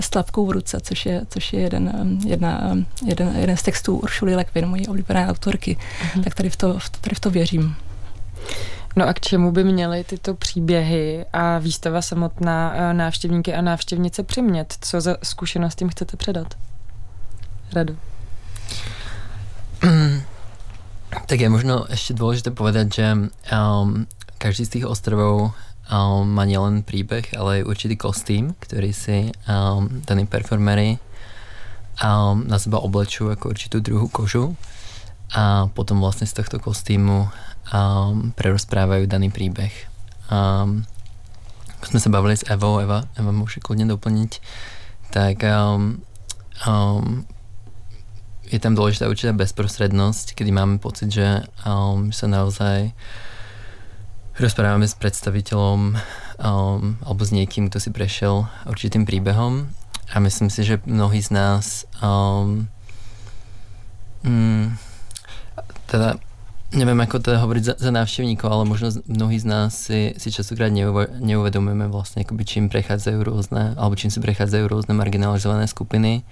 s 0.00 0.10
tlapkou 0.10 0.46
v 0.46 0.50
ruce, 0.50 0.80
což 0.80 1.06
je, 1.06 1.22
což 1.28 1.52
je 1.52 1.60
jeden, 1.60 2.18
jedna, 2.26 2.76
jeden, 3.06 3.32
jeden 3.36 3.56
z 3.56 3.62
textů 3.62 3.96
Uršuly 3.96 4.36
Lekvin, 4.36 4.66
mojí 4.66 4.88
oblíbené 4.88 5.28
autorky. 5.28 5.76
Uh-huh. 5.76 6.24
Tak 6.24 6.34
tady 6.34 6.50
v 6.50 6.56
to, 6.56 6.78
tady 7.00 7.14
v 7.14 7.20
to 7.20 7.30
věřím. 7.30 7.76
No 8.96 9.08
a 9.08 9.12
k 9.12 9.20
čemu 9.20 9.52
by 9.52 9.64
měly 9.64 10.04
tyto 10.04 10.34
příběhy 10.34 11.26
a 11.32 11.58
výstava 11.58 12.02
samotná 12.02 12.72
eh, 12.74 12.94
návštěvníky 12.94 13.54
a 13.54 13.60
návštěvnice 13.60 14.22
přimět? 14.22 14.74
Co 14.80 15.00
za 15.00 15.16
zkušenost 15.22 15.80
jim 15.80 15.90
chcete 15.90 16.16
předat? 16.16 16.54
Radu. 17.72 17.96
Tak 21.14 21.38
je 21.38 21.46
možno 21.46 21.86
ešte 21.86 22.10
dôležité 22.10 22.50
povedať, 22.50 22.86
že 22.90 23.06
um, 23.54 24.02
každý 24.42 24.66
z 24.66 24.72
tých 24.78 24.86
ostrovov 24.90 25.54
um, 25.54 26.26
má 26.26 26.42
nielen 26.42 26.82
príbeh, 26.82 27.30
ale 27.38 27.62
aj 27.62 27.70
určitý 27.70 27.94
kostým, 27.94 28.58
ktorý 28.58 28.90
si 28.90 29.30
um, 29.46 30.02
daní 30.02 30.26
performery 30.26 30.98
um, 32.02 32.42
na 32.50 32.58
seba 32.58 32.82
oblečujú 32.82 33.30
ako 33.30 33.54
určitú 33.54 33.78
druhú 33.78 34.10
kožu 34.10 34.58
a 35.32 35.72
potom 35.72 36.02
vlastne 36.02 36.28
z 36.28 36.36
tohto 36.36 36.60
kostýmu 36.60 37.28
um, 37.72 38.34
prerozprávajú 38.36 39.08
daný 39.08 39.32
príbeh. 39.32 39.72
Um, 40.28 40.84
sme 41.84 42.00
sa 42.00 42.08
bavili 42.12 42.36
s 42.36 42.48
Evou, 42.48 42.80
Eva, 42.80 43.04
Eva 43.16 43.32
môže 43.32 43.60
kľudne 43.60 43.88
doplniť, 43.88 44.32
tak 45.12 45.44
um, 45.44 46.00
um, 46.64 47.24
je 48.48 48.58
tam 48.60 48.76
dôležitá 48.76 49.08
určitá 49.08 49.32
bezprostrednosť, 49.32 50.36
kedy 50.36 50.50
máme 50.52 50.76
pocit, 50.80 51.12
že 51.12 51.44
um, 51.64 52.12
sa 52.12 52.28
naozaj 52.28 52.92
rozprávame 54.36 54.84
s 54.88 54.98
predstaviteľom 54.98 55.94
um, 55.94 56.98
alebo 57.04 57.22
s 57.22 57.30
niekým, 57.30 57.70
kto 57.70 57.78
si 57.78 57.90
prešiel 57.94 58.48
určitým 58.66 59.06
príbehom 59.06 59.70
a 60.10 60.16
myslím 60.20 60.50
si, 60.50 60.66
že 60.66 60.82
mnohí 60.84 61.22
z 61.22 61.30
nás 61.32 61.86
um, 62.02 62.66
mm, 64.26 64.76
teda 65.94 66.18
neviem 66.74 66.98
ako 66.98 67.22
to 67.22 67.38
hovoriť 67.38 67.62
za, 67.62 67.74
za 67.78 67.90
návštevníkov, 67.94 68.50
ale 68.50 68.66
možno 68.66 68.90
mnohí 69.06 69.38
z 69.38 69.46
nás 69.46 69.70
si, 69.78 70.10
si 70.18 70.28
častokrát 70.34 70.74
neuvedomujeme 70.74 71.86
vlastne, 71.86 72.26
akoby 72.26 72.42
čím 72.42 72.64
prechádzajú 72.66 73.18
rôzne, 73.22 73.78
alebo 73.78 73.94
čím 73.94 74.10
si 74.10 74.18
prechádzajú 74.18 74.66
rôzne 74.66 74.98
marginalizované 74.98 75.70
skupiny 75.70 76.26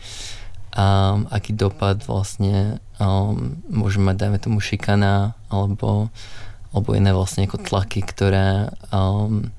a 0.75 1.21
aký 1.31 1.55
dopad 1.55 2.03
vlastne 2.09 2.83
um, 2.99 3.61
môže 3.71 4.03
mať, 4.03 4.17
dajme 4.19 4.39
tomu, 4.43 4.59
šikana 4.59 5.39
alebo, 5.53 6.11
alebo 6.75 6.91
iné 6.97 7.15
vlastne 7.15 7.47
ako 7.47 7.63
tlaky, 7.63 8.03
ktoré, 8.03 8.73
um, 8.91 9.53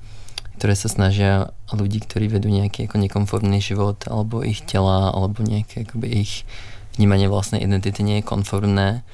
ktoré 0.60 0.74
sa 0.76 0.92
snažia 0.92 1.54
ľudí, 1.72 2.02
ktorí 2.04 2.28
vedú 2.28 2.52
nejaký 2.52 2.90
ako 2.90 2.98
nekonformný 2.98 3.62
život 3.62 4.04
alebo 4.10 4.44
ich 4.44 4.60
tela 4.66 5.14
alebo 5.14 5.40
nejaké 5.46 5.88
akoby 5.88 6.28
ich 6.28 6.44
vnímanie 6.98 7.30
vlastnej 7.30 7.62
identity 7.62 8.02
nie 8.02 8.20
je 8.20 8.28
konformné, 8.28 9.06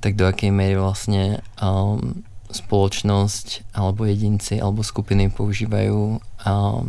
tak 0.00 0.14
do 0.14 0.28
akej 0.28 0.52
miery 0.52 0.76
vlastne 0.78 1.40
um, 1.58 2.22
spoločnosť 2.50 3.74
alebo 3.74 4.06
jedinci 4.06 4.62
alebo 4.62 4.86
skupiny 4.86 5.28
používajú 5.32 6.20
um, 6.20 6.84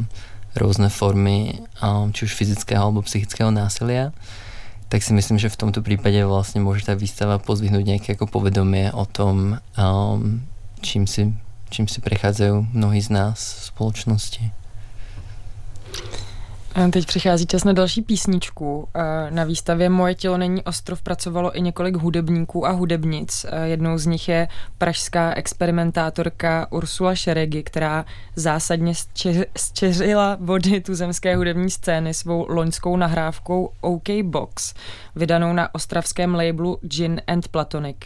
rôzne 0.53 0.89
formy 0.89 1.61
um, 1.81 2.13
či 2.13 2.29
už 2.29 2.33
fyzického 2.33 2.89
alebo 2.89 3.05
psychického 3.05 3.49
násilia 3.49 4.13
tak 4.87 5.03
si 5.03 5.11
myslím, 5.11 5.35
že 5.35 5.51
v 5.51 5.59
tomto 5.67 5.83
prípade 5.83 6.15
vlastne 6.23 6.63
môže 6.63 6.87
tá 6.87 6.95
výstava 6.95 7.43
pozvihnúť 7.43 7.83
nejaké 7.83 8.09
ako 8.15 8.31
povedomie 8.31 8.87
o 8.95 9.03
tom, 9.03 9.59
um, 9.75 10.47
čím, 10.79 11.03
si, 11.03 11.35
čím 11.67 11.91
si 11.91 11.99
prechádzajú 11.99 12.71
mnohí 12.71 13.03
z 13.03 13.11
nás 13.11 13.35
v 13.35 13.61
spoločnosti. 13.75 14.43
Teď 16.91 17.05
přichází 17.05 17.45
čas 17.45 17.63
na 17.63 17.73
další 17.73 18.01
písničku. 18.01 18.87
Na 19.29 19.43
výstavě 19.43 19.89
Moje 19.89 20.15
tělo 20.15 20.37
není 20.37 20.63
ostrov 20.63 21.01
pracovalo 21.01 21.57
i 21.57 21.61
několik 21.61 21.95
hudebníků 21.95 22.67
a 22.67 22.71
hudebnic. 22.71 23.45
Jednou 23.63 23.97
z 23.97 24.05
nich 24.05 24.29
je 24.29 24.47
pražská 24.77 25.33
experimentátorka 25.33 26.67
Ursula 26.71 27.15
Šeregy, 27.15 27.63
která 27.63 28.05
zásadně 28.35 28.93
zčeřila 29.57 30.37
vody 30.39 30.81
tuzemské 30.81 31.35
hudební 31.35 31.69
scény 31.69 32.13
svou 32.13 32.45
loňskou 32.49 32.97
nahrávkou 32.97 33.69
OK 33.81 34.09
Box, 34.23 34.73
vydanou 35.15 35.53
na 35.53 35.75
ostravském 35.75 36.35
labelu 36.35 36.79
Gin 36.87 37.21
and 37.27 37.47
Platonic. 37.47 37.97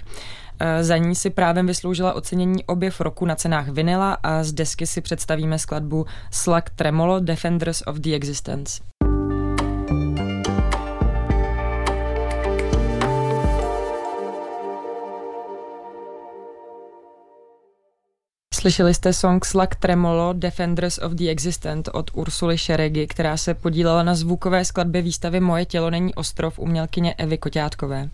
Eh, 0.63 0.83
za 0.83 0.97
ní 0.97 1.15
si 1.15 1.29
právě 1.29 1.63
vysloužila 1.63 2.13
ocenění 2.13 2.63
objev 2.65 3.01
roku 3.01 3.25
na 3.25 3.35
cenách 3.35 3.67
vinila 3.67 4.17
a 4.23 4.43
z 4.43 4.51
desky 4.51 4.87
si 4.87 5.01
představíme 5.01 5.59
skladbu 5.59 6.05
Slug 6.31 6.63
Tremolo 6.75 7.19
Defenders 7.19 7.83
of 7.87 7.95
the 7.95 8.13
Existence. 8.15 8.83
Slyšeli 18.53 18.93
jste 18.93 19.13
song 19.13 19.45
Slug 19.45 19.75
Tremolo 19.79 20.33
Defenders 20.33 20.97
of 20.97 21.11
the 21.11 21.29
Existent 21.29 21.89
od 21.93 22.11
Ursuly 22.13 22.57
Šeregy, 22.57 23.07
která 23.07 23.37
se 23.37 23.53
podílela 23.53 24.03
na 24.03 24.15
zvukové 24.15 24.65
skladbě 24.65 25.01
výstavy 25.01 25.39
Moje 25.39 25.65
tělo 25.65 25.89
není 25.89 26.15
ostrov 26.15 26.59
umělkyně 26.59 27.13
Evy 27.13 27.37
Koťátkové. 27.37 28.09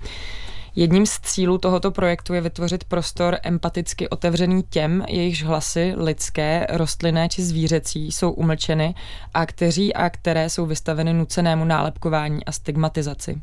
Jedním 0.79 1.05
z 1.05 1.19
cílů 1.19 1.57
tohoto 1.57 1.91
projektu 1.91 2.33
je 2.33 2.41
vytvořit 2.41 2.83
prostor 2.83 3.37
empaticky 3.43 4.09
otevřený 4.09 4.63
těm, 4.69 5.03
jejichž 5.07 5.43
hlasy 5.43 5.93
lidské, 5.97 6.67
rostlinné 6.69 7.29
či 7.29 7.43
zvířecí 7.43 8.11
jsou 8.11 8.31
umlčeny 8.31 8.95
a 9.33 9.45
kteří 9.45 9.93
a 9.93 10.09
které 10.09 10.49
jsou 10.49 10.65
vystaveny 10.65 11.13
nucenému 11.13 11.65
nálepkování 11.65 12.45
a 12.45 12.51
stigmatizaci. 12.51 13.41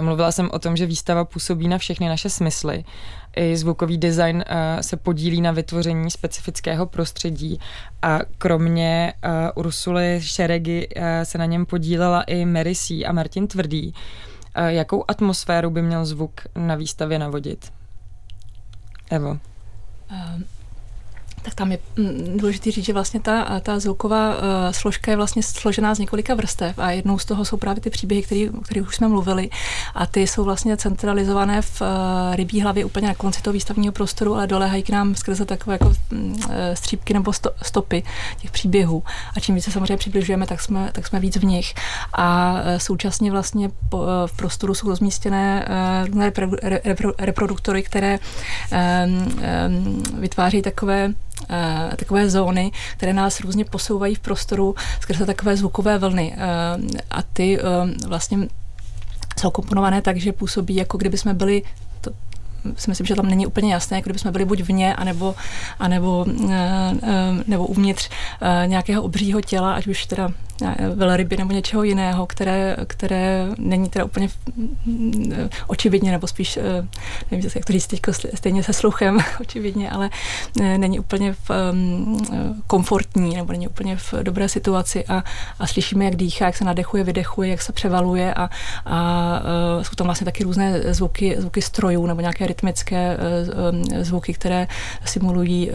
Mluvila 0.00 0.32
jsem 0.32 0.50
o 0.52 0.58
tom, 0.58 0.76
že 0.76 0.86
výstava 0.86 1.24
působí 1.24 1.68
na 1.68 1.78
všechny 1.78 2.08
naše 2.08 2.30
smysly. 2.30 2.84
I 3.36 3.56
zvukový 3.56 3.98
design 3.98 4.44
se 4.80 4.96
podílí 4.96 5.40
na 5.40 5.52
vytvoření 5.52 6.10
specifického 6.10 6.86
prostředí 6.86 7.60
a 8.02 8.18
kromě 8.38 9.12
Ursuly 9.54 10.20
Šeregy 10.22 10.88
se 11.22 11.38
na 11.38 11.44
něm 11.44 11.66
podílela 11.66 12.22
i 12.22 12.44
Mary 12.44 12.74
C. 12.74 13.04
a 13.04 13.12
Martin 13.12 13.46
Tvrdý. 13.46 13.94
Jakou 14.66 15.04
atmosféru 15.08 15.70
by 15.70 15.82
měl 15.82 16.06
zvuk 16.06 16.40
na 16.54 16.74
výstavě 16.74 17.18
navodit? 17.18 17.72
Evo. 19.10 19.30
Um 20.10 20.44
tak 21.46 21.54
tam 21.54 21.72
je 21.72 21.78
mm, 21.96 22.38
důležité 22.38 22.70
říct, 22.70 22.84
že 22.84 22.92
vlastně 22.92 23.20
ta, 23.20 23.60
ta 23.60 23.78
zvuková 23.78 24.34
uh, 24.34 24.42
složka 24.70 25.10
je 25.10 25.16
vlastně 25.16 25.42
složená 25.42 25.94
z 25.94 25.98
několika 25.98 26.34
vrstev 26.34 26.78
a 26.78 26.90
jednou 26.90 27.18
z 27.18 27.24
toho 27.24 27.44
jsou 27.44 27.56
právě 27.56 27.80
ty 27.80 27.90
příběhy, 27.90 28.22
který, 28.22 28.50
o 28.50 28.60
kterých 28.60 28.88
už 28.88 28.96
jsme 28.96 29.08
mluvili. 29.08 29.50
A 29.94 30.06
ty 30.06 30.26
jsou 30.26 30.44
vlastně 30.44 30.76
centralizované 30.76 31.62
v 31.62 31.80
uh, 31.80 31.86
rybí 32.36 32.60
hlavě 32.60 32.84
úplně 32.84 33.06
na 33.08 33.14
konci 33.14 33.42
toho 33.42 33.54
výstavního 33.54 33.92
prostoru, 33.92 34.34
ale 34.34 34.46
doléhají 34.46 34.82
k 34.82 34.90
nám 34.90 35.14
skrze 35.14 35.44
takové 35.44 35.74
jako 35.74 35.86
uh, 35.86 35.94
střípky 36.74 37.14
nebo 37.14 37.32
sto, 37.32 37.50
stopy 37.62 38.02
těch 38.40 38.50
příběhů. 38.50 39.02
A 39.36 39.40
čím 39.40 39.54
více 39.54 39.70
samozřejmě 39.70 39.96
přibližujeme, 39.96 40.46
tak 40.46 40.60
jsme, 40.60 40.90
tak 40.92 41.06
jsme 41.06 41.20
víc 41.20 41.36
v 41.36 41.44
nich. 41.44 41.74
A 42.12 42.56
současně 42.76 43.30
vlastně 43.30 43.70
v 44.26 44.36
prostoru 44.36 44.74
jsou 44.74 44.88
rozmístěné 44.88 45.68
repro, 46.20 46.50
repro, 46.62 47.12
reproduktory, 47.18 47.82
které 47.82 48.18
vytváří 50.18 50.62
takové 50.62 50.96
Eh, 50.96 51.35
takové 51.96 52.30
zóny, 52.30 52.72
které 52.96 53.12
nás 53.12 53.40
různě 53.40 53.64
posouvají 53.64 54.14
v 54.14 54.20
prostoru 54.20 54.74
skrze 55.00 55.26
takové 55.26 55.56
zvukové 55.56 55.98
vlny. 55.98 56.34
Eh, 56.36 57.00
a 57.10 57.22
ty 57.22 57.58
eh, 57.58 57.62
vlastně 58.06 58.38
jsou 59.40 59.50
komponované 59.50 60.02
tak, 60.02 60.16
že 60.16 60.32
působí, 60.32 60.76
jako 60.76 60.98
kdyby 60.98 61.18
jsme 61.18 61.34
byli 61.34 61.62
si 62.76 62.90
myslím, 62.90 63.06
že 63.06 63.14
tam 63.14 63.26
není 63.26 63.46
úplně 63.46 63.72
jasné, 63.72 63.96
jako 63.96 64.04
kdybychom 64.04 64.32
byli 64.32 64.44
buď 64.44 64.60
vně, 64.60 64.94
anebo, 64.94 65.34
anebo 65.78 66.26
nebo 67.46 67.66
uvnitř 67.66 68.10
nějakého 68.66 69.02
obřího 69.02 69.40
těla, 69.40 69.74
ať 69.74 69.86
už 69.86 70.06
teda 70.06 70.28
velryby 70.94 71.36
nebo 71.36 71.52
něčeho 71.52 71.82
jiného, 71.82 72.26
které, 72.26 72.76
které 72.86 73.46
není 73.58 73.88
teda 73.88 74.04
úplně 74.04 74.28
očividně, 75.66 76.10
nebo 76.10 76.26
spíš, 76.26 76.56
eh, 76.56 76.62
nevím, 77.30 77.50
jak 77.54 77.64
to 77.64 77.72
říct 77.72 77.86
teď, 77.86 78.00
stejně 78.34 78.62
se 78.62 78.72
sluchem, 78.72 79.18
očividně, 79.40 79.90
ale 79.90 80.10
eh, 80.60 80.78
není 80.78 80.98
úplně 80.98 81.32
v 81.32 81.50
komfortní, 82.66 83.36
nebo 83.36 83.52
není 83.52 83.68
úplně 83.68 83.96
v 83.96 84.14
dobré 84.22 84.48
situaci 84.48 85.04
a, 85.06 85.24
a 85.58 85.66
slyšíme, 85.66 86.04
jak 86.04 86.16
dýchá, 86.16 86.46
jak 86.46 86.56
se 86.56 86.64
nadechuje, 86.64 87.04
vydechuje, 87.04 87.50
jak 87.50 87.62
se 87.62 87.72
převaluje 87.72 88.34
a, 88.34 88.50
a 88.86 89.42
jsou 89.82 89.94
tam 89.94 90.06
vlastně 90.06 90.24
taky 90.24 90.44
různé 90.44 90.94
zvuky, 90.94 91.36
zvuky 91.38 91.62
strojů 91.62 92.06
nebo 92.06 92.20
nějaké 92.20 92.46
rytmické 92.46 93.18
zvuky, 94.00 94.34
které 94.34 94.68
simulují 95.04 95.70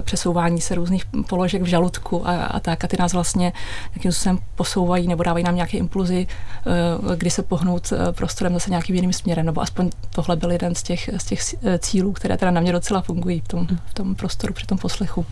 přesouvání 0.00 0.60
se 0.60 0.74
různých 0.74 1.04
položek 1.28 1.62
v 1.62 1.66
žaludku 1.66 2.28
a, 2.28 2.44
a 2.44 2.60
tak. 2.60 2.84
A 2.84 2.88
ty 2.88 2.96
nás 2.98 3.12
vlastně 3.12 3.52
jakým 3.94 4.12
způsobem 4.12 4.38
posouvají 4.54 5.08
nebo 5.08 5.22
dávají 5.22 5.44
nám 5.44 5.54
nějaké 5.54 5.78
impulzy, 5.78 6.26
eh, 6.26 7.16
kdy 7.16 7.30
se 7.30 7.42
pohnout 7.42 7.92
eh, 7.92 8.12
prostorem 8.12 8.52
zase 8.52 8.70
nějakým 8.70 8.96
jiným 8.96 9.12
směrem, 9.12 9.46
nebo 9.46 9.60
aspoň 9.60 9.90
tohle 10.14 10.36
byl 10.36 10.50
jeden 10.50 10.74
z 10.74 10.82
těch, 10.82 11.10
z 11.16 11.24
těch 11.24 11.40
eh, 11.64 11.78
cílů, 11.78 12.12
které 12.12 12.36
teda 12.36 12.50
na 12.50 12.60
mě 12.60 12.72
docela 12.72 13.00
fungují 13.00 13.40
v 13.40 13.48
tom, 13.48 13.66
v 13.86 13.94
tom 13.94 14.14
prostoru 14.14 14.52
při 14.52 14.66
tom 14.66 14.78
poslechu. 14.78 15.26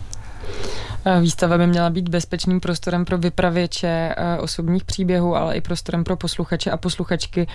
Výstava 1.21 1.57
by 1.57 1.67
měla 1.67 1.89
být 1.89 2.09
bezpečným 2.09 2.59
prostorem 2.59 3.05
pro 3.05 3.17
vypravěče 3.17 4.15
osobních 4.39 4.83
příběhů, 4.83 5.35
ale 5.35 5.55
i 5.55 5.61
prostorem 5.61 6.03
pro 6.03 6.17
posluchače 6.17 6.71
a 6.71 6.77
posluchačky, 6.77 7.47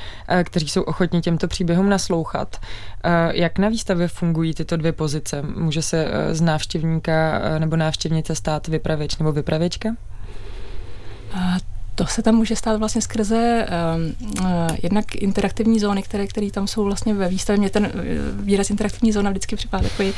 kteří 0.45 0.69
jsou 0.69 0.83
ochotní 0.83 1.21
těmto 1.21 1.49
příběhům 1.49 1.89
naslouchat. 1.89 2.57
Jak 3.31 3.59
na 3.59 3.69
výstavě 3.69 4.09
fungují 4.09 4.55
tyto 4.55 4.77
dvě 4.77 4.93
pozice? 4.93 5.43
Může 5.43 5.83
se 5.83 6.09
z 6.33 6.41
návštěvníka 6.41 7.41
nebo 7.59 7.77
návštěvnice 7.77 8.35
stát 8.35 8.69
vypravěč 8.69 9.19
nebo 9.19 9.33
vypravěčka? 9.33 9.89
Uh, 11.33 11.59
to 11.95 12.07
se 12.07 12.23
tam 12.23 12.35
může 12.35 12.57
stát 12.57 12.79
vlastně 12.79 13.03
skrze 13.03 13.67
uh, 13.69 14.45
uh, 14.45 14.47
jednak 14.83 15.15
interaktivní 15.15 15.81
zóny, 15.81 16.03
které, 16.03 16.27
které 16.27 16.51
tam 16.51 16.67
jsou 16.67 16.85
vlastně 16.85 17.15
ve 17.15 17.29
výstavě. 17.29 17.59
Mně 17.59 17.71
ten 17.71 17.85
uh, 17.85 17.91
výraz 18.45 18.71
interaktivní 18.71 19.13
zóna 19.13 19.31
vždycky 19.31 19.57
připadá 19.57 19.83
takový 19.83 20.13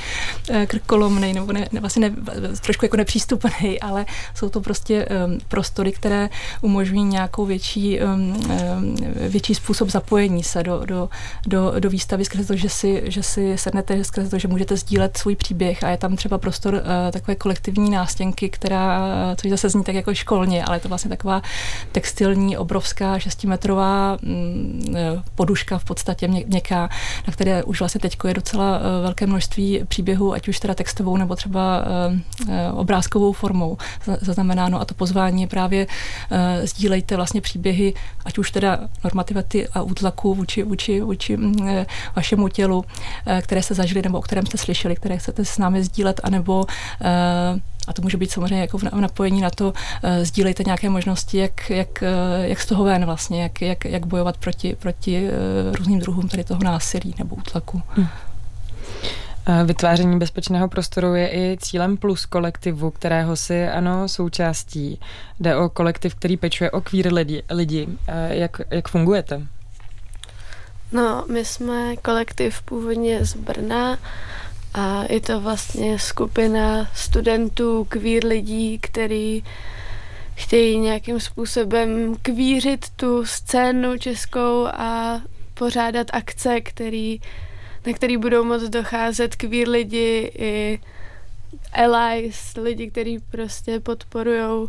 uh, 0.50 0.64
krkolomný 0.66 1.32
nebo 1.32 1.52
ne, 1.52 1.68
ne, 1.72 1.80
vlastně 1.80 2.10
ne, 2.10 2.16
trošku 2.62 2.84
jako 2.84 2.96
nepřístupný, 2.96 3.80
ale 3.82 4.06
jsou 4.34 4.48
to 4.48 4.60
prostě 4.60 5.06
um, 5.26 5.38
prostory, 5.48 5.92
které 5.92 6.28
umožňují 6.60 7.04
nějakou 7.04 7.46
větší, 7.46 8.00
um, 8.00 8.10
um, 8.20 8.96
větší 9.28 9.54
způsob 9.54 9.90
zapojení 9.90 10.42
se 10.42 10.62
do, 10.62 10.82
do, 10.84 11.08
do, 11.46 11.74
do 11.78 11.90
výstavy 11.90 12.24
skrze 12.24 12.44
to, 12.44 12.56
že 12.56 12.68
si, 12.68 13.02
že 13.04 13.22
si 13.22 13.58
sednete, 13.58 14.04
skrze 14.04 14.30
to, 14.30 14.38
že 14.38 14.48
můžete 14.48 14.76
sdílet 14.76 15.16
svůj 15.16 15.36
příběh 15.36 15.84
a 15.84 15.90
je 15.90 15.96
tam 15.96 16.16
třeba 16.16 16.38
prostor 16.38 16.74
uh, 16.74 16.80
takové 17.10 17.34
kolektivní 17.34 17.90
nástěnky, 17.90 18.48
která, 18.48 19.06
což 19.36 19.50
zase 19.50 19.68
zní 19.68 19.84
tak 19.84 19.94
jako 19.94 20.14
školně, 20.14 20.64
ale 20.64 20.76
je 20.76 20.80
to 20.80 20.88
vlastně 20.88 21.08
taková 21.08 21.42
textilní, 21.92 22.56
obrovská 22.56 23.18
šestimetrová 23.18 24.16
mm, 24.22 24.94
e, 24.96 25.22
poduška 25.34 25.78
v 25.78 25.84
podstatě 25.84 26.28
měkká, 26.28 26.88
na 27.26 27.32
které 27.32 27.62
už 27.62 27.78
vlastně 27.80 28.00
teď 28.00 28.16
je 28.28 28.34
docela 28.34 28.78
e, 28.78 29.02
velké 29.02 29.26
množství 29.26 29.80
příběhů, 29.88 30.32
ať 30.32 30.48
už 30.48 30.60
teda 30.60 30.74
textovou 30.74 31.16
nebo 31.16 31.36
třeba 31.36 31.84
e, 32.48 32.72
obrázkovou 32.72 33.32
formou 33.32 33.78
zaznamenáno. 34.20 34.80
A 34.80 34.84
to 34.84 34.94
pozvání 34.94 35.42
je 35.42 35.48
právě 35.48 35.86
sdílejte 36.64 37.16
vlastně 37.16 37.40
příběhy, 37.40 37.94
ať 38.24 38.38
už 38.38 38.50
teda 38.50 38.78
normativity 39.04 39.68
a 39.68 39.82
útlaku 39.82 40.34
vůči, 40.34 40.62
vůči, 40.62 41.00
vůči 41.00 41.36
mm, 41.36 41.68
vašemu 42.16 42.48
tělu, 42.48 42.84
které 43.42 43.62
jste 43.62 43.74
zažili 43.74 44.02
nebo 44.02 44.18
o 44.18 44.22
kterém 44.22 44.46
jste 44.46 44.58
slyšeli, 44.58 44.96
které 44.96 45.18
chcete 45.18 45.44
s 45.44 45.58
námi 45.58 45.84
sdílet, 45.84 46.20
anebo 46.24 46.64
a 47.86 47.92
to 47.92 48.02
může 48.02 48.16
být 48.16 48.30
samozřejmě 48.30 48.60
jako 48.60 48.78
v 48.78 48.82
napojení 48.82 49.40
na 49.40 49.50
to, 49.50 49.68
uh, 49.68 49.72
sdílejte 50.22 50.64
nějaké 50.64 50.90
možnosti, 50.90 51.38
jak, 51.38 51.70
jak, 51.70 51.88
uh, 52.02 52.44
jak 52.44 52.60
z 52.60 52.66
toho 52.66 52.84
ven 52.84 53.04
vlastně, 53.04 53.42
jak, 53.42 53.62
jak, 53.62 53.84
jak 53.84 54.06
bojovat 54.06 54.36
proti, 54.36 54.76
proti 54.78 55.28
uh, 55.28 55.76
různým 55.76 55.98
druhům 55.98 56.28
tady 56.28 56.44
toho 56.44 56.60
násilí 56.64 57.14
nebo 57.18 57.36
útlaku. 57.36 57.82
Hmm. 57.88 58.08
Vytváření 59.64 60.18
bezpečného 60.18 60.68
prostoru 60.68 61.14
je 61.14 61.28
i 61.28 61.56
cílem 61.60 61.96
plus 61.96 62.26
kolektivu, 62.26 62.90
kterého 62.90 63.36
si 63.36 63.68
ano 63.68 64.08
součástí. 64.08 65.00
Jde 65.40 65.56
o 65.56 65.68
kolektiv, 65.68 66.14
který 66.14 66.36
pečuje 66.36 66.70
o 66.70 66.80
queer 66.80 67.12
lidi. 67.12 67.42
lidi. 67.50 67.88
Jak, 68.28 68.60
jak 68.70 68.88
fungujete? 68.88 69.42
No, 70.92 71.24
my 71.32 71.44
jsme 71.44 71.96
kolektiv 71.96 72.62
původně 72.62 73.24
z 73.24 73.36
Brna 73.36 73.98
a 74.76 75.04
je 75.12 75.20
to 75.20 75.40
vlastně 75.40 75.98
skupina 75.98 76.88
studentů, 76.94 77.84
kvír 77.84 78.26
lidí, 78.26 78.78
který 78.78 79.44
chtějí 80.34 80.78
nějakým 80.78 81.20
způsobem 81.20 82.16
kvířit 82.22 82.90
tu 82.96 83.26
scénu 83.26 83.98
českou 83.98 84.66
a 84.66 85.20
pořádat 85.54 86.06
akce, 86.12 86.60
který, 86.60 87.20
na 87.86 87.92
který 87.92 88.16
budou 88.16 88.44
moc 88.44 88.62
docházet 88.62 89.36
kvír 89.36 89.68
lidi 89.68 90.32
i 90.38 90.80
allies, 91.72 92.54
lidi, 92.56 92.90
kteří 92.90 93.18
prostě 93.18 93.80
podporují 93.80 94.68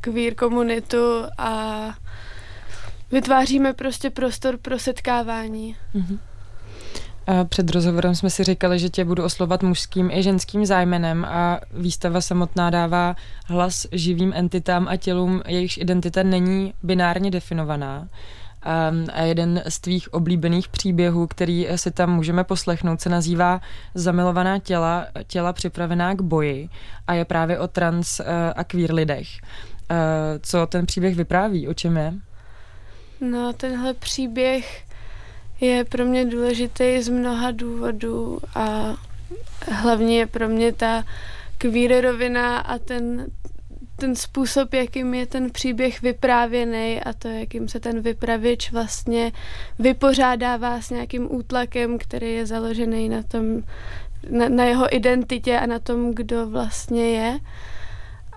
kvír 0.00 0.34
komunitu 0.34 1.24
a 1.38 1.84
vytváříme 3.12 3.72
prostě 3.72 4.10
prostor 4.10 4.56
pro 4.56 4.78
setkávání. 4.78 5.76
Mm-hmm. 5.94 6.18
Před 7.48 7.70
rozhovorem 7.70 8.14
jsme 8.14 8.30
si 8.30 8.44
říkali, 8.44 8.78
že 8.78 8.88
tě 8.88 9.04
budu 9.04 9.24
oslovat 9.24 9.62
mužským 9.62 10.10
i 10.10 10.22
ženským 10.22 10.66
zájmenem 10.66 11.24
a 11.24 11.60
výstava 11.72 12.20
samotná 12.20 12.70
dává 12.70 13.16
hlas 13.46 13.86
živým 13.92 14.32
entitám 14.36 14.88
a 14.88 14.96
tělům, 14.96 15.42
jejichž 15.46 15.76
identita 15.76 16.22
není 16.22 16.74
binárně 16.82 17.30
definovaná. 17.30 18.08
A 19.12 19.20
jeden 19.22 19.62
z 19.68 19.80
tvých 19.80 20.14
oblíbených 20.14 20.68
příběhů, 20.68 21.26
který 21.26 21.68
si 21.76 21.90
tam 21.90 22.14
můžeme 22.14 22.44
poslechnout, 22.44 23.00
se 23.00 23.08
nazývá 23.08 23.60
Zamilovaná 23.94 24.58
těla, 24.58 25.06
těla 25.26 25.52
připravená 25.52 26.14
k 26.14 26.22
boji 26.22 26.68
a 27.06 27.14
je 27.14 27.24
právě 27.24 27.58
o 27.58 27.68
trans 27.68 28.20
a 28.56 28.64
queer 28.64 28.94
lidech. 28.94 29.28
Co 30.42 30.66
ten 30.66 30.86
příběh 30.86 31.16
vypráví? 31.16 31.68
O 31.68 31.74
čem 31.74 31.96
je? 31.96 32.14
No, 33.20 33.52
tenhle 33.52 33.94
příběh 33.94 34.84
je 35.60 35.84
pro 35.84 36.04
mě 36.04 36.24
důležitý 36.24 37.02
z 37.02 37.08
mnoha 37.08 37.50
důvodů 37.50 38.38
a 38.54 38.96
hlavně 39.72 40.18
je 40.18 40.26
pro 40.26 40.48
mě 40.48 40.72
ta 40.72 41.04
kvír 41.58 42.00
rovina 42.00 42.58
a 42.58 42.78
ten 42.78 43.26
ten 44.00 44.16
způsob, 44.16 44.74
jakým 44.74 45.14
je 45.14 45.26
ten 45.26 45.50
příběh 45.50 46.02
vyprávěný 46.02 47.00
a 47.00 47.12
to, 47.12 47.28
jakým 47.28 47.68
se 47.68 47.80
ten 47.80 48.00
vypravěč 48.00 48.72
vlastně 48.72 49.32
vypořádává 49.78 50.80
s 50.80 50.90
nějakým 50.90 51.34
útlakem, 51.34 51.98
který 51.98 52.34
je 52.34 52.46
založený 52.46 53.08
na 53.08 53.22
tom, 53.22 53.62
na, 54.30 54.48
na 54.48 54.64
jeho 54.64 54.96
identitě 54.96 55.58
a 55.58 55.66
na 55.66 55.78
tom, 55.78 56.14
kdo 56.14 56.46
vlastně 56.46 57.10
je. 57.10 57.38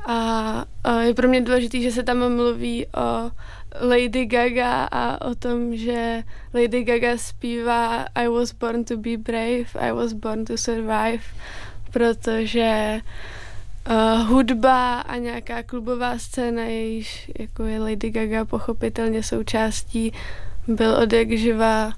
A, 0.05 0.65
a 0.83 0.99
je 1.01 1.13
pro 1.13 1.27
mě 1.27 1.41
důležité, 1.41 1.79
že 1.79 1.91
se 1.91 2.03
tam 2.03 2.35
mluví 2.35 2.85
o 2.85 3.31
Lady 3.79 4.25
Gaga 4.25 4.83
a 4.91 5.25
o 5.25 5.35
tom, 5.35 5.75
že 5.75 6.23
Lady 6.53 6.83
Gaga 6.83 7.17
zpívá 7.17 8.05
I 8.15 8.27
was 8.27 8.51
born 8.51 8.83
to 8.83 8.97
be 8.97 9.17
brave, 9.17 9.65
I 9.79 9.91
was 9.91 10.13
born 10.13 10.45
to 10.45 10.57
survive, 10.57 11.23
protože 11.91 12.99
uh, 13.89 14.27
hudba 14.27 14.99
a 14.99 15.17
nějaká 15.17 15.63
klubová 15.63 16.17
scéna, 16.17 16.63
jejíž 16.63 17.31
jako 17.39 17.63
je 17.63 17.79
Lady 17.79 18.09
Gaga 18.09 18.45
pochopitelně 18.45 19.23
součástí, 19.23 20.13
byl 20.67 20.95
od 20.95 21.13
jak 21.13 21.31
živa 21.31 21.93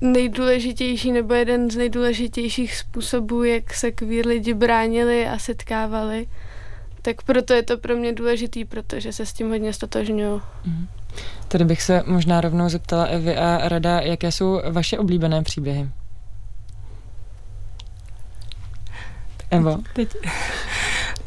nejdůležitější 0.00 1.12
nebo 1.12 1.34
jeden 1.34 1.70
z 1.70 1.76
nejdůležitějších 1.76 2.76
způsobů, 2.76 3.44
jak 3.44 3.74
se 3.74 3.92
queer 3.92 4.26
lidi 4.26 4.54
bránili 4.54 5.26
a 5.26 5.38
setkávali. 5.38 6.26
Tak 7.02 7.22
proto 7.22 7.54
je 7.54 7.62
to 7.62 7.78
pro 7.78 7.96
mě 7.96 8.12
důležitý, 8.12 8.64
protože 8.64 9.12
se 9.12 9.26
s 9.26 9.32
tím 9.32 9.50
hodně 9.50 9.72
stotožňuju. 9.72 10.42
Mm. 10.66 10.88
Tady 11.48 11.64
bych 11.64 11.82
se 11.82 12.02
možná 12.06 12.40
rovnou 12.40 12.68
zeptala 12.68 13.04
Evy 13.04 13.36
a 13.36 13.68
Rada, 13.68 14.00
jaké 14.00 14.32
jsou 14.32 14.60
vaše 14.70 14.98
oblíbené 14.98 15.42
příběhy? 15.42 15.88
Evo. 19.50 19.78
Teď, 19.92 20.16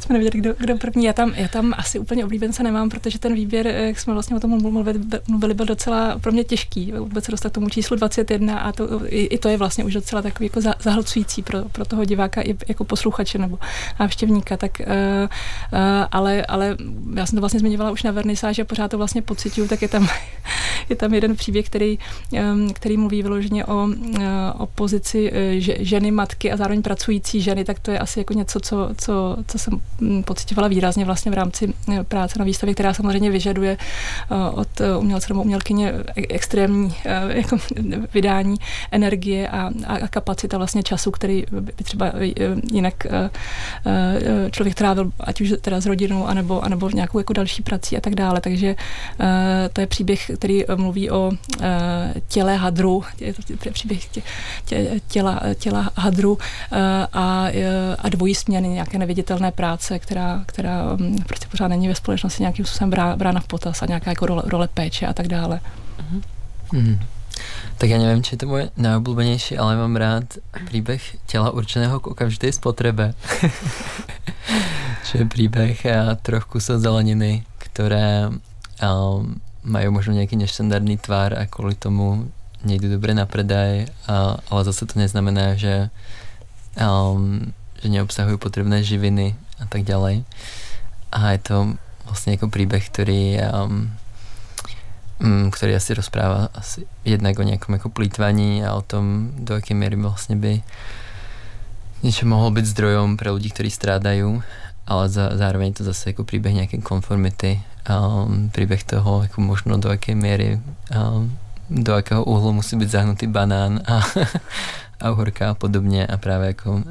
jsme 0.03 0.13
nevěděli, 0.13 0.41
kdo, 0.41 0.53
kdo 0.57 0.77
první. 0.77 1.05
Já 1.05 1.13
tam, 1.13 1.33
já 1.35 1.47
tam 1.47 1.73
asi 1.77 1.99
úplně 1.99 2.25
oblíbence 2.25 2.63
nemám, 2.63 2.89
protože 2.89 3.19
ten 3.19 3.33
výběr, 3.33 3.67
jak 3.67 3.99
jsme 3.99 4.13
vlastně 4.13 4.35
o 4.35 4.39
tom 4.39 4.61
mluvili, 4.61 4.99
mluvili 5.27 5.53
byl 5.53 5.65
docela 5.65 6.19
pro 6.19 6.31
mě 6.31 6.43
těžký. 6.43 6.91
Vůbec 6.91 7.25
se 7.25 7.31
dostat 7.31 7.49
k 7.49 7.53
tomu 7.53 7.69
číslu 7.69 7.95
21 7.95 8.59
a 8.59 8.71
to, 8.71 9.01
i, 9.05 9.23
i 9.23 9.37
to 9.37 9.49
je 9.49 9.57
vlastně 9.57 9.83
už 9.83 9.93
docela 9.93 10.21
takový 10.21 10.45
jako 10.45 10.73
zahlcující 10.79 11.41
pro, 11.43 11.63
pro 11.71 11.85
toho 11.85 12.05
diváka 12.05 12.41
i 12.41 12.55
jako 12.67 12.83
posluchače 12.83 13.37
nebo 13.37 13.59
návštěvníka. 13.99 14.57
Tak, 14.57 14.81
uh, 14.81 14.85
uh, 14.87 15.79
ale, 16.11 16.45
ale 16.45 16.77
já 17.15 17.25
jsem 17.25 17.37
to 17.37 17.39
vlastně 17.39 17.59
zmiňovala 17.59 17.91
už 17.91 18.03
na 18.03 18.11
vernisáži 18.11 18.61
a 18.61 18.65
pořád 18.65 18.91
to 18.91 18.97
vlastně 18.97 19.21
pocituju, 19.21 19.67
tak 19.67 19.81
je 19.81 19.87
tam, 19.87 20.07
je 20.89 20.95
tam 20.95 21.13
jeden 21.13 21.35
příběh, 21.35 21.65
který, 21.65 21.99
um, 22.31 22.73
který 22.73 22.97
mluví 22.97 23.23
vyloženě 23.23 23.65
o, 23.65 23.83
uh, 23.83 24.23
o 24.57 24.65
pozici 24.65 25.31
ženy, 25.79 26.11
matky 26.11 26.51
a 26.51 26.57
zároveň 26.57 26.81
pracující 26.81 27.41
ženy, 27.41 27.63
tak 27.63 27.79
to 27.79 27.91
je 27.91 27.99
asi 27.99 28.19
jako 28.19 28.33
něco, 28.33 28.59
co, 28.59 28.89
co, 28.97 29.37
co 29.47 29.59
jsem 29.59 29.81
pocitovala 30.25 30.67
výrazně 30.67 31.05
vlastně 31.05 31.31
v 31.31 31.35
rámci 31.35 31.73
eh, 31.93 32.03
práce 32.03 32.39
na 32.39 32.45
výstavě, 32.45 32.73
která 32.73 32.93
samozřejmě 32.93 33.31
vyžaduje 33.31 33.77
eh, 33.77 34.35
od 34.51 34.81
eh, 34.81 34.97
umělce 34.97 35.27
nebo 35.29 35.41
umělkyně 35.41 35.89
e-, 35.89 36.03
extrémní 36.15 36.95
jako 37.27 37.57
vydání 38.13 38.55
energie 38.91 39.49
a, 39.49 39.71
a 39.87 40.07
kapacita 40.07 40.57
vlastně 40.57 40.83
času, 40.83 41.11
který 41.11 41.43
by 41.51 41.71
třeba 41.83 42.11
jinak 42.71 42.93
člověk 44.51 44.75
trávil, 44.75 45.11
ať 45.19 45.41
už 45.41 45.53
teda 45.61 45.81
s 45.81 45.85
rodinou, 45.85 46.25
anebo, 46.25 46.61
anebo 46.61 46.89
nějakou 46.89 47.17
jako 47.17 47.33
další 47.33 47.63
prací 47.63 47.97
a 47.97 48.01
tak 48.01 48.15
dále. 48.15 48.41
Takže 48.41 48.75
to 49.73 49.81
je 49.81 49.87
příběh, 49.87 50.31
který 50.37 50.63
mluví 50.75 51.11
o 51.11 51.31
těle 52.27 52.55
hadru, 52.55 53.03
je 53.19 53.33
to 53.33 53.41
příběh 53.71 54.05
tě, 54.05 54.21
tě, 54.65 55.01
těla, 55.07 55.41
těla 55.55 55.89
hadru 55.95 56.37
a, 57.13 57.47
a 57.99 58.09
dvojí 58.09 58.35
směny, 58.35 58.67
nějaké 58.67 58.97
neviditelné 58.97 59.51
práce 59.51 59.82
práce, 59.87 59.99
která, 59.99 60.43
která 60.45 60.95
mm, 60.95 61.17
prostě 61.17 61.47
pořád 61.51 61.67
není 61.67 61.87
ve 61.87 61.95
společnosti 61.95 62.43
nějakým 62.43 62.65
způsobem 62.65 62.89
brána 63.15 63.39
v 63.39 63.47
potaz 63.47 63.81
a 63.81 63.85
nějaká 63.85 64.11
jako 64.11 64.25
role, 64.25 64.43
role 64.45 64.67
péče 64.67 65.07
a 65.07 65.13
tak 65.13 65.27
dále. 65.27 65.59
Mm-hmm. 65.99 66.21
Mm. 66.71 66.99
Tak 67.77 67.89
já 67.89 67.97
nevím, 67.97 68.23
či 68.23 68.33
je 68.33 68.37
to 68.37 68.47
moje 68.47 68.69
nejoblíbenější, 68.77 69.57
ale 69.57 69.77
mám 69.77 69.95
rád 69.95 70.23
příběh 70.65 71.17
těla 71.25 71.49
určeného 71.49 71.99
k 71.99 72.07
okamžité 72.07 72.51
spotřebe. 72.51 73.13
Čo 75.05 75.17
je 75.17 75.25
příběh 75.25 75.85
a 75.85 76.15
troch 76.15 76.45
kusov 76.45 76.81
zeleniny, 76.81 77.43
které 77.57 78.29
um, 78.29 79.41
mají 79.63 79.89
možno 79.89 80.13
nějaký 80.13 80.35
neštandardní 80.35 80.97
tvár 80.97 81.39
a 81.39 81.45
kvůli 81.45 81.75
tomu 81.75 82.31
nejdu 82.63 82.89
dobře 82.89 83.13
na 83.13 83.25
predaj, 83.25 83.85
a, 84.07 84.37
ale 84.49 84.63
zase 84.63 84.85
to 84.85 84.99
neznamená, 84.99 85.55
že 85.55 85.89
um, 86.79 87.53
že 87.83 87.89
neobsahují 87.89 88.37
potřebné 88.37 88.83
živiny 88.83 89.35
a 89.63 89.65
tak 89.69 89.83
ďalej. 89.83 90.23
A 91.11 91.31
je 91.31 91.37
to 91.37 91.73
vlastně 92.05 92.33
jako 92.33 92.47
příběh, 92.49 92.89
který 92.89 93.37
um, 93.65 93.91
um, 95.23 95.51
který 95.51 95.75
asi 95.75 95.93
rozpráva 95.93 96.49
asi 96.53 96.85
jednak 97.05 97.39
o 97.39 97.43
nějakom 97.43 97.73
jako 97.73 97.89
plýtvaní 97.89 98.65
a 98.65 98.73
o 98.73 98.81
tom, 98.81 99.31
do 99.37 99.55
jaké 99.55 99.73
míry 99.73 99.95
vlastně 99.95 100.35
by 100.35 100.61
něco 102.03 102.25
mohlo 102.25 102.51
být 102.51 102.65
zdrojom 102.65 103.17
pro 103.17 103.33
lidi, 103.33 103.49
kteří 103.49 103.71
strádají, 103.71 104.41
ale 104.87 105.09
za, 105.09 105.29
zároveň 105.37 105.73
to 105.73 105.83
zase 105.83 106.09
jako 106.09 106.23
příběh 106.23 106.53
nějaké 106.53 106.77
konformity, 106.77 107.61
um, 107.89 108.49
příběh 108.49 108.83
toho, 108.83 109.21
jako 109.23 109.41
možno 109.41 109.77
do 109.77 109.89
jaké 109.89 110.15
míry, 110.15 110.59
um, 111.15 111.37
do 111.69 111.95
jakého 111.95 112.23
úhlu 112.23 112.53
musí 112.53 112.75
být 112.75 112.89
zahnutý 112.89 113.27
banán 113.27 113.79
a, 113.87 114.01
a 115.01 115.11
uhorka 115.11 115.49
a 115.49 115.53
podobně 115.53 116.07
a 116.07 116.17
právě 116.17 116.47
jako, 116.47 116.71
um, 116.71 116.83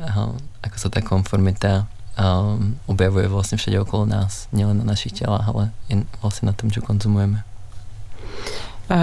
jako 0.64 0.78
se 0.78 0.90
ta 0.90 1.00
konformita 1.00 1.87
um, 2.18 2.79
objevuje 2.87 3.29
vlastně 3.29 3.59
všade 3.59 3.81
okolo 3.81 4.07
nás, 4.07 4.48
nielen 4.53 4.79
na 4.79 4.85
našich 4.85 5.12
tělách, 5.12 5.48
ale 5.48 5.70
i 5.88 6.07
vlastně 6.22 6.46
na 6.46 6.53
tom, 6.53 6.70
co 6.70 6.83
konzumujeme. 6.83 7.42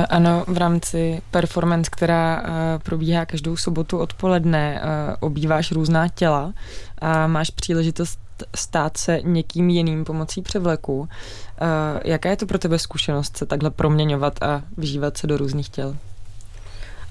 Ano, 0.10 0.44
v 0.48 0.58
rámci 0.58 1.22
performance, 1.32 1.90
která 1.94 2.44
probíhá 2.84 3.26
každou 3.26 3.58
sobotu 3.58 3.98
odpoledne, 3.98 4.82
obýváš 5.20 5.72
různá 5.72 6.08
těla 6.08 6.54
a 7.02 7.28
máš 7.28 7.50
příležitost 7.50 8.20
stát 8.56 8.98
se 8.98 9.20
někým 9.24 9.70
jiným 9.70 10.06
pomocí 10.06 10.42
převleku. 10.42 11.10
Jaká 12.04 12.30
je 12.30 12.36
to 12.36 12.46
pro 12.46 12.58
tebe 12.58 12.80
zkušenost 12.80 13.38
se 13.38 13.46
takhle 13.46 13.70
proměňovat 13.70 14.44
a 14.44 14.62
vžívat 14.78 15.18
se 15.18 15.28
do 15.28 15.38
různých 15.38 15.70
těl? 15.70 15.96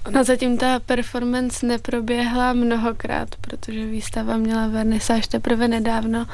Ona 0.08 0.24
zatím 0.24 0.58
ta 0.58 0.80
performance 0.80 1.66
neproběhla 1.66 2.52
mnohokrát, 2.52 3.36
protože 3.40 3.86
výstava 3.86 4.36
měla 4.36 4.66
vernisáž 4.66 5.26
teprve 5.26 5.68
nedávno, 5.68 6.26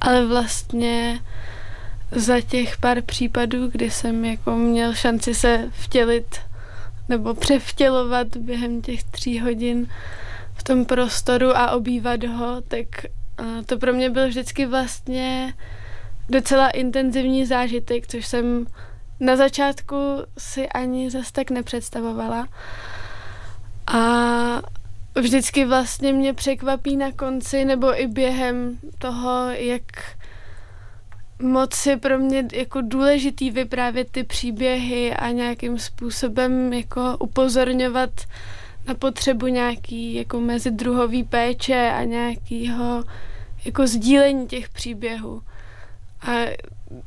ale 0.00 0.26
vlastně 0.26 1.20
za 2.10 2.40
těch 2.40 2.78
pár 2.78 3.02
případů, 3.02 3.68
kdy 3.68 3.90
jsem 3.90 4.24
jako 4.24 4.56
měl 4.56 4.94
šanci 4.94 5.34
se 5.34 5.68
vtělit 5.70 6.36
nebo 7.08 7.34
převtělovat 7.34 8.36
během 8.36 8.82
těch 8.82 9.04
tří 9.04 9.40
hodin 9.40 9.86
v 10.54 10.62
tom 10.62 10.84
prostoru 10.84 11.56
a 11.56 11.70
obývat 11.70 12.24
ho, 12.24 12.60
tak 12.68 12.86
to 13.66 13.78
pro 13.78 13.92
mě 13.92 14.10
byl 14.10 14.28
vždycky 14.28 14.66
vlastně 14.66 15.54
docela 16.28 16.70
intenzivní 16.70 17.46
zážitek, 17.46 18.06
což 18.06 18.26
jsem 18.26 18.66
na 19.20 19.36
začátku 19.36 19.96
si 20.38 20.68
ani 20.68 21.10
zas 21.10 21.32
tak 21.32 21.50
nepředstavovala. 21.50 22.48
A 23.92 24.62
vždycky 25.20 25.64
vlastně 25.64 26.12
mě 26.12 26.34
překvapí 26.34 26.96
na 26.96 27.12
konci 27.12 27.64
nebo 27.64 28.00
i 28.00 28.06
během 28.06 28.78
toho, 28.98 29.50
jak 29.50 29.82
moc 31.42 31.86
je 31.86 31.96
pro 31.96 32.18
mě 32.18 32.44
jako 32.52 32.80
důležitý 32.80 33.50
vyprávět 33.50 34.10
ty 34.10 34.24
příběhy 34.24 35.14
a 35.14 35.30
nějakým 35.30 35.78
způsobem 35.78 36.72
jako 36.72 37.16
upozorňovat 37.18 38.10
na 38.86 38.94
potřebu 38.94 39.46
nějaký 39.46 40.14
jako 40.14 40.40
mezidruhový 40.40 41.24
péče 41.24 41.90
a 41.94 42.04
nějakýho 42.04 43.04
jako 43.64 43.86
sdílení 43.86 44.46
těch 44.46 44.68
příběhů. 44.68 45.42
A 46.22 46.30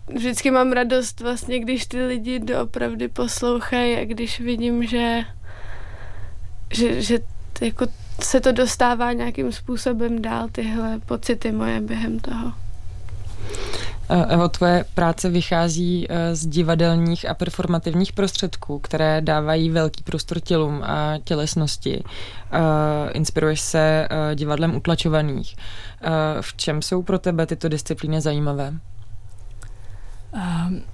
vždycky 0.07 0.51
mám 0.51 0.71
radost 0.71 1.19
vlastně, 1.19 1.59
když 1.59 1.85
ty 1.85 2.05
lidi 2.05 2.39
doopravdy 2.39 3.07
poslouchají 3.07 3.95
a 3.95 4.05
když 4.05 4.39
vidím, 4.39 4.87
že 4.87 5.25
že, 6.73 7.01
že 7.01 7.19
jako 7.61 7.85
se 8.21 8.41
to 8.41 8.51
dostává 8.51 9.13
nějakým 9.13 9.51
způsobem 9.51 10.21
dál, 10.21 10.47
tyhle 10.51 10.99
pocity 11.05 11.51
moje 11.51 11.81
během 11.81 12.19
toho. 12.19 12.53
Evo, 14.27 14.49
tvoje 14.49 14.85
práce 14.93 15.29
vychází 15.29 16.07
eh, 16.09 16.35
z 16.35 16.47
divadelních 16.47 17.29
a 17.29 17.33
performativních 17.33 18.13
prostředků, 18.13 18.79
které 18.79 19.21
dávají 19.21 19.69
velký 19.69 20.03
prostor 20.03 20.39
tělům 20.39 20.83
a 20.83 21.17
tělesnosti. 21.23 22.03
Eh, 22.51 23.11
inspiruješ 23.11 23.61
se 23.61 24.07
divadlem 24.35 24.75
utlačovaných. 24.75 25.55
V 26.41 26.57
čem 26.57 26.81
jsou 26.81 27.03
pro 27.03 27.19
tebe 27.19 27.45
tyto 27.45 27.69
disciplíny 27.69 28.21
zajímavé? 28.21 28.73
Um 30.33 30.92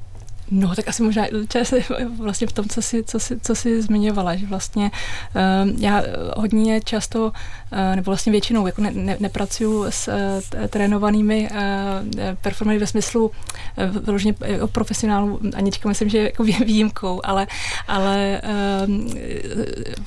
No, 0.52 0.76
tak 0.76 0.88
asi 0.88 1.04
možná 1.04 1.26
vlastně 2.18 2.48
v 2.48 2.52
tom, 2.52 2.66
co 2.70 2.82
jsi, 2.82 3.04
co 3.04 3.20
jsi, 3.20 3.40
co 3.40 3.56
jsi 3.56 3.82
zmiňovala, 3.82 4.36
že 4.36 4.46
vlastně 4.46 4.92
uh, 5.36 5.82
já 5.82 6.04
hodně 6.38 6.82
často, 6.82 7.26
uh, 7.26 7.96
nebo 7.96 8.12
vlastně 8.12 8.32
většinou 8.32 8.68
jako 8.68 8.82
ne, 8.82 8.92
ne, 8.94 9.18
nepracuju 9.20 9.86
s 9.90 10.08
uh, 10.08 10.68
trénovanými 10.68 11.50
performery 12.42 12.80
ve 12.80 12.88
smyslu 12.88 13.32
vyloženě 14.06 14.34
uh, 14.34 14.68
profesionálů, 14.68 15.40
Anička 15.56 15.90
myslím, 15.90 16.10
že 16.10 16.18
je 16.18 16.24
jako 16.24 16.44
výjimkou, 16.44 17.22
ale, 17.24 17.48
ale 17.88 18.42
uh, 18.88 18.96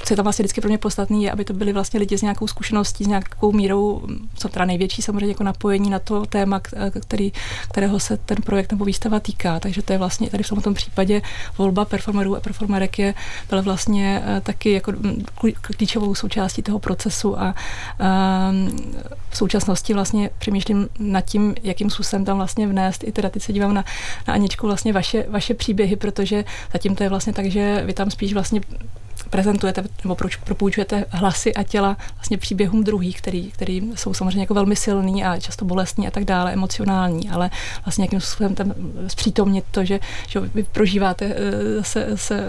co 0.04 0.12
je 0.12 0.16
tam 0.16 0.24
vlastně 0.24 0.42
vždycky 0.42 0.60
pro 0.60 0.68
mě 0.68 0.78
podstatný, 0.78 1.24
je, 1.24 1.30
aby 1.30 1.44
to 1.44 1.52
byli 1.52 1.72
vlastně 1.72 2.00
lidi 2.00 2.18
s 2.18 2.22
nějakou 2.22 2.46
zkušeností, 2.46 3.04
s 3.04 3.06
nějakou 3.06 3.52
mírou, 3.52 4.02
co 4.34 4.48
teda 4.48 4.64
největší 4.64 5.02
samozřejmě 5.02 5.28
jako 5.28 5.44
napojení 5.44 5.90
na 5.90 5.98
to 5.98 6.26
téma, 6.26 6.60
který, 7.00 7.32
kterého 7.70 8.00
se 8.00 8.16
ten 8.16 8.36
projekt 8.36 8.72
nebo 8.72 8.84
výstava 8.84 9.20
týká. 9.20 9.60
Takže 9.60 9.82
to 9.82 9.92
je 9.92 9.98
vlastně 9.98 10.28
tady 10.32 10.44
v 10.44 10.48
tomto 10.48 10.74
případě 10.74 11.22
volba 11.58 11.84
performerů 11.84 12.36
a 12.36 12.40
performerek 12.40 12.98
je, 12.98 13.14
byla 13.48 13.60
vlastně 13.62 14.22
uh, 14.24 14.40
taky 14.40 14.72
jako 14.72 14.92
mm, 14.92 15.24
klíčovou 15.60 16.14
součástí 16.14 16.62
toho 16.62 16.78
procesu 16.78 17.40
a 17.40 17.54
uh, 18.00 18.06
v 19.30 19.36
současnosti 19.36 19.94
vlastně 19.94 20.30
přemýšlím 20.38 20.88
nad 20.98 21.20
tím, 21.20 21.54
jakým 21.62 21.90
způsobem 21.90 22.24
tam 22.24 22.36
vlastně 22.36 22.66
vnést. 22.66 23.04
I 23.04 23.12
teda 23.12 23.30
teď 23.30 23.42
se 23.42 23.52
dívám 23.52 23.74
na, 23.74 23.84
na 24.28 24.34
Aničku 24.34 24.66
vlastně 24.66 24.92
vaše, 24.92 25.24
vaše 25.28 25.54
příběhy, 25.54 25.96
protože 25.96 26.44
zatím 26.72 26.96
to 26.96 27.02
je 27.02 27.08
vlastně 27.08 27.32
tak, 27.32 27.46
že 27.46 27.82
vy 27.86 27.92
tam 27.92 28.10
spíš 28.10 28.32
vlastně 28.32 28.60
prezentujete 29.32 29.84
nebo 30.04 30.14
proč 30.14 30.36
propůjčujete 30.36 31.04
hlasy 31.10 31.54
a 31.54 31.62
těla 31.62 31.96
vlastně 32.14 32.38
příběhům 32.38 32.84
druhých, 32.84 33.18
který, 33.18 33.50
který 33.50 33.92
jsou 33.94 34.14
samozřejmě 34.14 34.40
jako 34.40 34.54
velmi 34.54 34.76
silný 34.76 35.24
a 35.24 35.40
často 35.40 35.64
bolestní 35.64 36.08
a 36.08 36.10
tak 36.10 36.24
dále, 36.24 36.52
emocionální, 36.52 37.30
ale 37.30 37.50
vlastně 37.84 38.04
jakým 38.04 38.20
způsobem 38.20 38.54
tam 38.54 38.74
zpřítomnit 39.08 39.64
to, 39.70 39.84
že, 39.84 40.00
že 40.28 40.40
vy 40.40 40.62
prožíváte 40.62 41.24
eh, 41.24 41.84
se, 41.84 42.16
se 42.16 42.44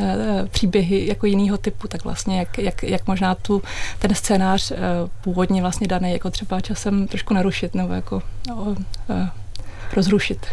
eh, 0.00 0.46
příběhy 0.50 1.06
jako 1.06 1.26
jiného 1.26 1.58
typu, 1.58 1.88
tak 1.88 2.04
vlastně 2.04 2.38
jak, 2.38 2.58
jak, 2.58 2.82
jak 2.82 3.06
možná 3.06 3.34
tu 3.34 3.62
ten 3.98 4.14
scénář 4.14 4.70
eh, 4.70 4.76
původně 5.20 5.62
vlastně 5.62 5.88
daný 5.88 6.12
jako 6.12 6.30
třeba 6.30 6.60
časem 6.60 7.08
trošku 7.08 7.34
narušit 7.34 7.74
nebo 7.74 7.92
jako 7.92 8.22
no, 8.48 8.76
rozrušit. 9.92 10.46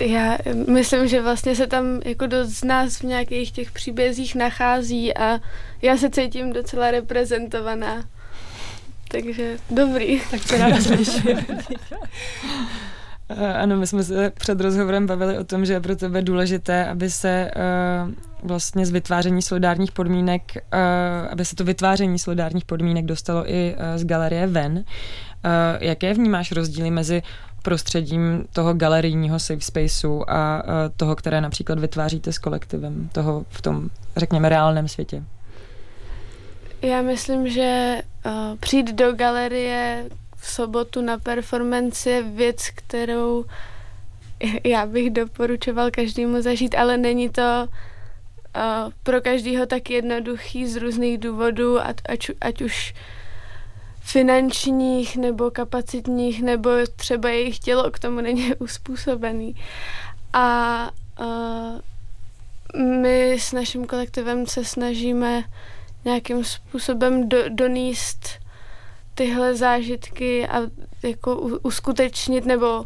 Já 0.00 0.38
myslím, 0.68 1.08
že 1.08 1.22
vlastně 1.22 1.54
se 1.56 1.66
tam 1.66 2.00
jako 2.04 2.26
dost 2.26 2.48
z 2.48 2.64
nás 2.64 2.98
v 2.98 3.02
nějakých 3.02 3.52
těch 3.52 3.72
příbězích 3.72 4.34
nachází 4.34 5.16
a 5.16 5.40
já 5.82 5.96
se 5.96 6.10
cítím 6.10 6.52
docela 6.52 6.90
reprezentovaná. 6.90 8.04
Takže 9.10 9.56
dobrý. 9.70 10.20
Tak 10.30 10.40
to 10.48 10.58
ráda 10.58 10.76
Ano, 13.54 13.76
my 13.76 13.86
jsme 13.86 14.02
se 14.02 14.30
před 14.30 14.60
rozhovorem 14.60 15.06
bavili 15.06 15.38
o 15.38 15.44
tom, 15.44 15.64
že 15.64 15.72
je 15.72 15.80
pro 15.80 15.96
tebe 15.96 16.22
důležité, 16.22 16.86
aby 16.86 17.10
se 17.10 17.50
uh, 17.56 18.12
vlastně 18.42 18.86
z 18.86 18.90
vytváření 18.90 19.42
solidárních 19.42 19.92
podmínek, 19.92 20.42
uh, 20.54 21.30
aby 21.30 21.44
se 21.44 21.56
to 21.56 21.64
vytváření 21.64 22.18
solidárních 22.18 22.64
podmínek 22.64 23.04
dostalo 23.04 23.50
i 23.50 23.74
uh, 23.74 23.80
z 23.96 24.04
galerie 24.04 24.46
ven. 24.46 24.72
Uh, 24.72 24.82
jaké 25.80 26.14
vnímáš 26.14 26.52
rozdíly 26.52 26.90
mezi 26.90 27.22
prostředím 27.62 28.44
toho 28.52 28.74
galerijního 28.74 29.38
safe 29.38 29.60
spaceu 29.60 30.24
a 30.28 30.62
toho, 30.96 31.16
které 31.16 31.40
například 31.40 31.78
vytváříte 31.78 32.32
s 32.32 32.38
kolektivem, 32.38 33.08
toho 33.12 33.44
v 33.50 33.62
tom, 33.62 33.90
řekněme, 34.16 34.48
reálném 34.48 34.88
světě? 34.88 35.22
Já 36.82 37.02
myslím, 37.02 37.48
že 37.48 38.00
uh, 38.26 38.32
přijít 38.60 38.94
do 38.94 39.12
galerie 39.12 40.04
v 40.36 40.48
sobotu 40.48 41.00
na 41.00 41.18
performance 41.18 42.10
je 42.10 42.22
věc, 42.22 42.70
kterou 42.74 43.44
já 44.64 44.86
bych 44.86 45.10
doporučoval 45.10 45.90
každému 45.90 46.42
zažít, 46.42 46.74
ale 46.74 46.96
není 46.96 47.28
to 47.28 47.68
uh, 47.68 48.92
pro 49.02 49.20
každého 49.20 49.66
tak 49.66 49.90
jednoduchý 49.90 50.66
z 50.66 50.76
různých 50.76 51.18
důvodů, 51.18 51.80
ať, 51.80 52.30
ať 52.40 52.62
už 52.62 52.94
finančních 54.10 55.16
nebo 55.16 55.50
kapacitních, 55.50 56.42
nebo 56.42 56.70
třeba 56.96 57.28
jejich 57.28 57.58
tělo 57.58 57.90
k 57.90 57.98
tomu 57.98 58.20
není 58.20 58.54
uspůsobený. 58.58 59.54
A 60.32 60.90
uh, 61.20 61.80
my 62.84 63.32
s 63.32 63.52
naším 63.52 63.86
kolektivem 63.86 64.46
se 64.46 64.64
snažíme 64.64 65.44
nějakým 66.04 66.44
způsobem 66.44 67.28
do, 67.28 67.38
doníst 67.48 68.28
tyhle 69.14 69.54
zážitky 69.54 70.48
a 70.48 70.58
jako 71.02 71.36
uskutečnit 71.62 72.46
nebo 72.46 72.84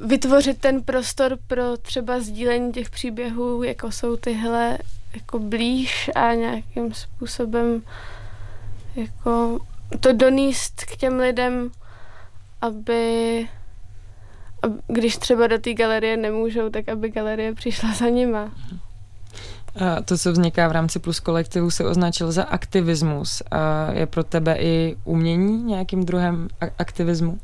vytvořit 0.00 0.60
ten 0.60 0.82
prostor 0.82 1.38
pro 1.46 1.76
třeba 1.76 2.20
sdílení 2.20 2.72
těch 2.72 2.90
příběhů, 2.90 3.62
jako 3.62 3.92
jsou 3.92 4.16
tyhle 4.16 4.78
jako 5.14 5.38
blíž 5.38 6.10
a 6.14 6.34
nějakým 6.34 6.94
způsobem 6.94 7.82
jako 8.96 9.60
to 10.00 10.12
doníst 10.12 10.84
k 10.84 10.96
těm 10.96 11.18
lidem, 11.18 11.70
aby, 12.60 13.48
aby 14.62 14.74
když 14.86 15.16
třeba 15.16 15.46
do 15.46 15.58
té 15.58 15.74
galerie 15.74 16.16
nemůžou, 16.16 16.70
tak 16.70 16.88
aby 16.88 17.10
galerie 17.10 17.54
přišla 17.54 17.94
za 17.94 18.08
nima. 18.08 18.50
A 19.76 20.02
to, 20.02 20.18
co 20.18 20.32
vzniká 20.32 20.68
v 20.68 20.72
rámci 20.72 20.98
Plus 20.98 21.20
kolektivu, 21.20 21.70
se 21.70 21.84
označil 21.84 22.32
za 22.32 22.42
aktivismus. 22.42 23.42
A 23.50 23.92
je 23.92 24.06
pro 24.06 24.24
tebe 24.24 24.56
i 24.58 24.96
umění 25.04 25.62
nějakým 25.62 26.04
druhem 26.04 26.48
aktivismu? 26.78 27.38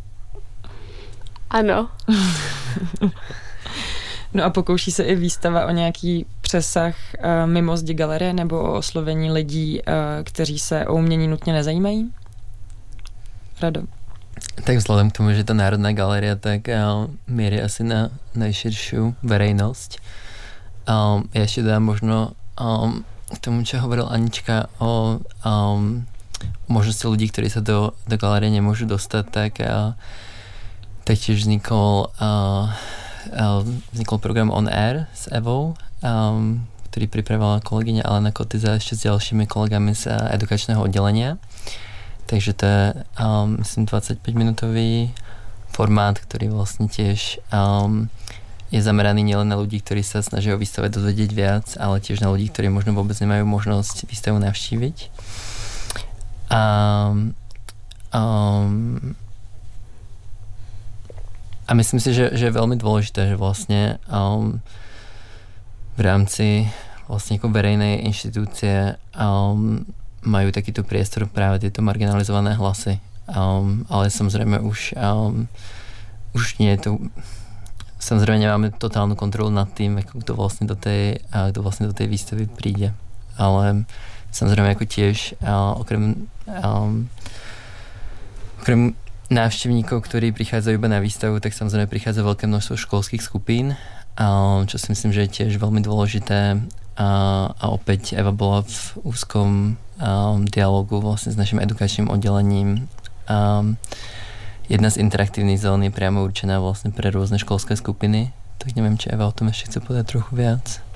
Ano. 1.51 1.89
no 4.35 4.45
a 4.45 4.51
pokouší 4.51 4.91
se 4.91 5.03
i 5.03 5.15
výstava 5.15 5.67
o 5.67 5.71
nějaký 5.71 6.27
přesah 6.41 6.95
uh, 7.19 7.51
mimo 7.51 7.77
zdi 7.77 7.95
galerie 7.95 8.33
nebo 8.33 8.61
o 8.61 8.73
oslovení 8.73 9.31
lidí, 9.31 9.81
uh, 9.81 9.95
kteří 10.25 10.59
se 10.59 10.87
o 10.87 10.95
umění 10.95 11.29
nutně 11.29 11.53
nezajímají? 11.53 12.13
Rado. 13.61 13.83
Tak 14.65 14.77
vzhledem 14.77 15.11
k 15.11 15.17
tomu, 15.17 15.33
že 15.33 15.45
ta 15.45 15.55
Národná 15.55 15.93
galerie 15.93 16.37
tak 16.37 16.69
uh, 16.69 17.11
míří 17.27 17.63
asi 17.63 17.85
na 17.85 18.11
nejširší 18.35 18.97
verejnosť. 19.23 19.99
Um, 20.89 21.29
já 21.35 21.41
ještě 21.41 21.63
dám 21.63 21.83
možno 21.83 22.31
um, 22.61 23.05
k 23.35 23.39
tomu, 23.39 23.63
čo 23.65 23.79
hovoril 23.79 24.09
Anička 24.11 24.67
o 24.79 25.21
um, 25.45 26.07
možnosti 26.69 27.09
lidí, 27.09 27.29
kteří 27.29 27.51
se 27.51 27.61
do, 27.61 27.91
do 28.07 28.17
galerie 28.17 28.51
nemůžu 28.51 28.87
dostat, 28.87 29.27
tak, 29.31 29.53
uh, 29.61 29.93
tak 31.05 31.19
tiež 31.19 31.43
vznikol, 31.43 32.07
uh, 32.21 32.71
uh, 33.59 33.69
vznikol 33.93 34.19
program 34.19 34.51
On 34.51 34.69
Air 34.69 35.07
s 35.15 35.29
Evou, 35.35 35.75
um, 36.01 36.67
který 36.91 37.07
připravila 37.07 37.61
kolegyně 37.61 38.03
Alena 38.03 38.31
Kotyza 38.31 38.73
ještě 38.73 38.97
s 38.97 39.03
dalšími 39.03 39.47
kolegami 39.47 39.95
z 39.95 40.07
edukačného 40.31 40.83
oddělenia. 40.83 41.37
Takže 42.29 42.53
to 42.53 42.65
je, 42.67 42.95
um, 43.17 43.57
myslím, 43.59 43.87
25-minutový 43.87 45.13
formát, 45.69 46.19
který 46.19 46.49
vlastně 46.49 46.89
těž 46.89 47.41
um, 47.49 48.09
je 48.69 48.83
zameraný 48.83 49.25
nielen 49.25 49.49
na 49.49 49.57
ľudí, 49.57 49.81
ktorí 49.81 50.05
sa 50.05 50.21
snažia 50.21 50.53
o 50.53 50.61
výstave 50.61 50.93
dozvedieť 50.93 51.31
viac, 51.33 51.67
ale 51.81 52.05
tiež 52.05 52.21
na 52.21 52.29
ľudí, 52.29 52.53
ktorí 52.53 52.69
možno 52.69 52.93
vôbec 52.93 53.17
nemajú 53.17 53.49
možnosť 53.49 54.05
výstavu 54.05 54.37
navštíviť. 54.37 55.09
A, 56.53 56.63
um, 58.13 59.17
a 61.65 61.71
myslím 61.73 62.01
si, 62.01 62.13
že, 62.13 62.37
že 62.37 62.53
je 62.53 62.59
veľmi 62.61 62.77
dôležité, 62.77 63.33
že 63.33 63.41
vlastne 63.41 63.97
um, 64.13 64.61
v 65.97 66.01
rámci 66.05 66.69
vlastne 67.09 67.41
ako 67.41 67.49
verejnej 67.49 68.05
inštitúcie 68.05 69.01
um, 69.17 69.81
majú 70.23 70.51
takýto 70.51 70.83
priestor 70.83 71.27
práve 71.27 71.59
tieto 71.59 71.83
marginalizované 71.83 72.55
hlasy. 72.55 72.99
Um, 73.29 73.85
ale 73.93 74.09
samozrejme 74.11 74.61
už, 74.65 74.97
um, 74.97 75.49
už 76.33 76.59
nie 76.59 76.71
je 76.71 76.79
to 76.79 76.91
Samozřejmě 77.99 78.47
nemáme 78.47 78.71
totálnu 78.71 79.15
kontrolu 79.15 79.51
nad 79.51 79.73
tým, 79.73 79.97
jako 79.97 80.19
kdo 80.19 80.35
vlastně 80.35 80.67
do 80.67 80.77
té, 80.77 81.15
kdo 81.51 81.63
vlastně 81.63 81.87
do 81.87 81.93
té 81.93 82.07
výstavy 82.07 82.47
přijde. 82.47 82.95
Ale 83.37 83.85
samozřejmě 84.33 84.69
jako 84.69 84.85
tiež, 84.85 85.35
okrem, 85.75 86.15
um, 86.65 87.09
okrem 88.61 88.93
návštěvníků, 89.31 90.01
kteří 90.01 90.33
přichádzají 90.33 90.75
iba 90.75 90.89
na 90.89 90.99
výstavu, 90.99 91.41
tak 91.41 91.53
samozřejmě 91.53 91.87
přichádza 91.87 92.23
velké 92.23 92.47
množstvo 92.47 92.77
školských 92.77 93.23
skupín, 93.23 93.77
čo 94.67 94.79
si 94.79 94.87
myslím, 94.89 95.13
že 95.13 95.21
je 95.21 95.29
tiež 95.29 95.57
velmi 95.57 95.81
důležité. 95.81 96.61
A, 96.97 97.07
a 97.61 97.69
opäť 97.69 98.13
Eva 98.13 98.33
byla 98.33 98.63
v 98.63 98.99
úzkom 99.03 99.77
um, 99.99 100.45
dialogu 100.45 101.01
vlastně 101.01 101.33
s 101.33 101.37
naším 101.37 101.61
edukačním 101.61 102.11
oddělením. 102.11 102.89
Um, 103.61 103.77
jedna 104.69 104.91
z 104.91 104.97
interaktívnych 104.97 105.61
zón 105.61 105.83
je 105.83 105.91
priamo 105.91 106.25
určená 106.25 106.61
vlastne 106.61 106.93
pre 106.93 107.09
rôzne 107.09 107.41
školské 107.41 107.77
skupiny, 107.77 108.33
tak 108.61 108.77
neviem, 108.77 109.01
či 109.01 109.09
Eva 109.09 109.29
o 109.29 109.33
tom 109.33 109.49
ešte 109.49 109.73
chce 109.73 109.79
povedať 109.81 110.05
trochu 110.07 110.37
viac. 110.37 110.88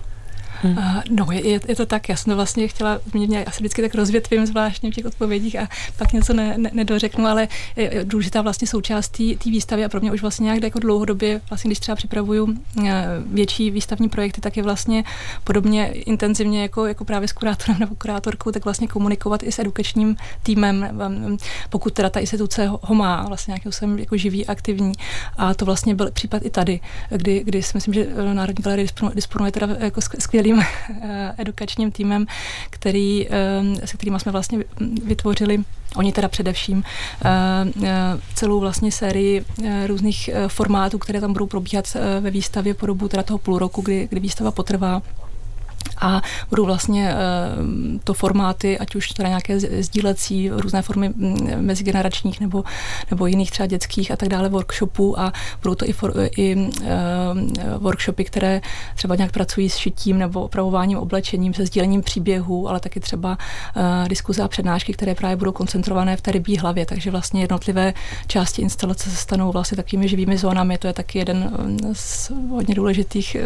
Uh, 0.65 1.02
no, 1.10 1.27
je, 1.33 1.60
je, 1.69 1.77
to 1.77 1.87
tak, 1.87 2.08
já 2.08 2.17
jsem 2.17 2.31
to 2.31 2.37
vlastně 2.37 2.69
chtěla 2.69 3.00
mě 3.13 3.44
asi 3.44 3.60
vždycky 3.60 3.83
tak 3.83 3.94
rozvětvím 3.94 4.46
zvláštně 4.46 4.90
v 4.90 4.94
těch 4.94 5.06
odpovědích 5.06 5.56
a 5.56 5.69
pak 5.96 6.13
něco 6.13 6.33
ne, 6.33 6.54
ne, 6.58 6.71
nedořeknu, 6.73 7.27
ale 7.27 7.48
je, 7.77 8.00
důležitá 8.04 8.42
vlastně 8.42 8.69
součást 8.69 9.08
té 9.08 9.50
výstavy 9.50 9.85
a 9.85 9.88
pro 9.88 10.00
mě 10.00 10.13
už 10.13 10.21
vlastně 10.21 10.44
nějak 10.44 10.63
jako 10.63 10.79
dlouhodobě, 10.79 11.40
vlastně 11.50 11.69
když 11.69 11.79
třeba 11.79 11.96
připravuju 11.96 12.44
uh, 12.44 12.88
větší 13.27 13.71
výstavní 13.71 14.08
projekty, 14.08 14.40
tak 14.40 14.56
je 14.56 14.63
vlastně 14.63 15.04
podobně 15.44 15.87
intenzivně 15.87 16.63
jako, 16.63 16.87
jako 16.87 17.04
právě 17.04 17.29
s 17.29 17.33
kurátorem 17.33 17.81
nebo 17.81 17.94
kurátorkou, 17.94 18.50
tak 18.50 18.65
vlastně 18.65 18.88
komunikovat 18.88 19.42
i 19.42 19.52
s 19.52 19.58
edukačním 19.58 20.17
týmem, 20.42 21.00
pokud 21.71 21.92
teda 21.94 22.10
ta 22.10 22.21
instituce 22.21 22.67
ho 22.67 22.94
má, 22.94 23.25
vlastně 23.29 23.52
nějaký 23.52 23.73
jsem 23.73 23.98
jako 23.98 24.17
živý, 24.17 24.46
aktivní. 24.46 24.92
A 25.37 25.54
to 25.54 25.65
vlastně 25.65 25.94
byl 25.94 26.10
případ 26.10 26.42
i 26.44 26.50
tady, 26.50 26.81
kdy, 27.10 27.42
kdy 27.44 27.63
si 27.63 27.71
myslím, 27.75 27.94
že 27.94 28.06
Národní 28.33 28.63
galerie 28.63 28.85
disponuje, 28.85 29.15
disponuje 29.15 29.52
teda 29.52 29.69
jako 29.79 30.00
skvělým 30.00 30.52
eh, 30.61 31.35
edukačním 31.38 31.92
týmem, 31.92 32.27
který, 32.71 33.29
eh, 33.31 33.87
se 33.87 33.96
kterými 33.96 34.21
jsme 34.21 34.33
vlastně 34.33 34.65
vytvořili 35.05 35.59
Oni 35.96 36.13
teda 36.13 36.29
především 36.29 36.85
eh, 37.25 37.88
celou 38.35 38.61
vlastně 38.61 38.92
sérii 38.92 39.44
různých 39.87 40.31
formátů, 40.48 40.98
které 40.98 41.21
tam 41.21 41.33
budou 41.33 41.46
probíhat 41.46 41.96
ve 42.21 42.31
výstavě 42.31 42.75
po 42.75 42.87
dobu 42.87 43.09
teda 43.09 43.23
toho 43.23 43.38
půl 43.38 43.59
roku, 43.59 43.83
kdy, 43.83 44.07
kdy 44.11 44.21
výstava 44.21 44.50
potrvá 44.50 45.03
a 46.00 46.22
budou 46.50 46.64
vlastně 46.64 47.14
uh, 47.14 47.98
to 48.04 48.14
formáty, 48.14 48.78
ať 48.78 48.94
už 48.94 49.08
teda 49.08 49.28
nějaké 49.28 49.60
sdílecí, 49.60 50.50
různé 50.50 50.83
formy 50.83 51.08
mm, 51.08 51.48
mezigeneračních 51.56 52.40
nebo, 52.40 52.64
nebo 53.10 53.26
jiných 53.26 53.50
třeba 53.50 53.66
dětských 53.66 54.10
a 54.10 54.16
tak 54.16 54.28
dále 54.28 54.48
workshopů 54.48 55.20
a 55.20 55.33
budou 55.62 55.74
to 55.74 55.88
i, 55.88 55.92
for, 55.92 56.14
i 56.37 56.56
uh, 56.56 56.87
workshopy, 57.78 58.24
které 58.24 58.60
třeba 58.94 59.16
nějak 59.16 59.33
pracují 59.33 59.70
s 59.70 59.76
šitím 59.76 60.18
nebo 60.18 60.42
opravováním 60.42 60.98
oblečením, 60.98 61.54
se 61.54 61.66
sdílením 61.66 62.02
příběhů, 62.02 62.68
ale 62.68 62.80
taky 62.80 63.00
třeba 63.00 63.38
uh, 63.76 64.08
diskuze 64.08 64.42
a 64.42 64.48
přednášky, 64.48 64.92
které 64.92 65.14
právě 65.14 65.37
budou 65.37 65.52
koncentrované 65.52 66.16
v 66.16 66.20
té 66.20 66.33
rybí 66.33 66.56
hlavě, 66.56 66.87
takže 66.87 67.10
vlastně 67.10 67.40
jednotlivé 67.40 67.94
části 68.26 68.62
instalace 68.62 69.10
se 69.10 69.16
stanou 69.16 69.52
vlastně 69.52 69.76
takovými 69.76 70.08
živými 70.08 70.38
zónami, 70.38 70.78
to 70.78 70.87
je 70.87 70.92
taky 70.92 71.18
jeden 71.18 71.50
z 71.92 72.30
hodně 72.50 72.74
důležitých 72.74 73.37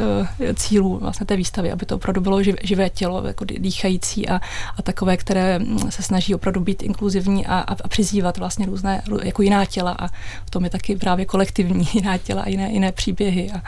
cílů 0.55 0.99
vlastně 0.99 1.27
té 1.27 1.37
výstavy, 1.37 1.73
aby 1.73 1.87
to 1.87 1.95
opravdu 1.97 2.21
bylo 2.27 2.43
živé 2.63 2.91
tělo, 2.91 3.27
jako 3.27 3.45
dýchající 3.45 4.29
a, 4.29 4.41
a 4.77 4.83
takové, 4.83 5.17
které 5.17 5.59
mm, 5.59 5.91
se 5.91 6.03
snaží 6.03 6.35
opravdu 6.35 6.61
být 6.61 6.83
inkluzivní 6.83 7.47
a, 7.47 7.59
a, 7.59 7.77
a 7.85 7.89
přizývat 7.89 8.39
vlastně 8.39 8.67
různé 8.67 9.03
jako 9.23 9.43
jiná 9.43 9.65
těla. 9.65 9.97
A 9.99 10.09
v 10.47 10.51
tom 10.51 10.65
je 10.65 10.71
taky 10.71 10.97
právě 10.97 11.25
kolektivní 11.25 11.89
jiná 11.95 12.19
těla 12.19 12.43
a 12.43 12.49
jiné, 12.49 12.73
jiné 12.73 12.93
příběhy. 12.93 13.51
A, 13.51 13.59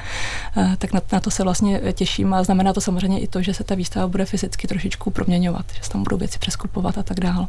a 0.61 0.76
tak 0.76 0.92
na, 0.92 1.00
na 1.12 1.20
to 1.20 1.30
se 1.30 1.42
vlastně 1.42 1.80
těším. 1.92 2.34
A 2.34 2.42
znamená 2.42 2.72
to 2.72 2.80
samozřejmě 2.80 3.20
i 3.20 3.26
to, 3.26 3.42
že 3.42 3.54
se 3.54 3.64
ta 3.64 3.74
výstava 3.74 4.09
bude 4.09 4.24
fyzicky 4.24 4.68
trošičku 4.68 5.11
proměňovat, 5.11 5.66
že 5.74 5.82
se 5.82 5.90
tam 5.90 6.02
budou 6.02 6.16
věci 6.16 6.38
přeskupovat 6.38 6.98
a 6.98 7.02
tak 7.02 7.20
dále. 7.20 7.46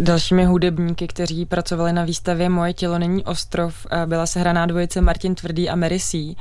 Dalšími 0.00 0.44
hudebníky, 0.44 1.06
kteří 1.06 1.46
pracovali 1.46 1.92
na 1.92 2.04
výstavě 2.04 2.48
Moje 2.48 2.72
tělo 2.72 2.98
není 2.98 3.24
ostrov, 3.24 3.86
byla 4.06 4.26
sehraná 4.26 4.66
dvojice 4.66 5.00
Martin 5.00 5.34
Tvrdý 5.34 5.70
a 5.70 5.76
Mary 5.76 6.00
C. 6.00 6.34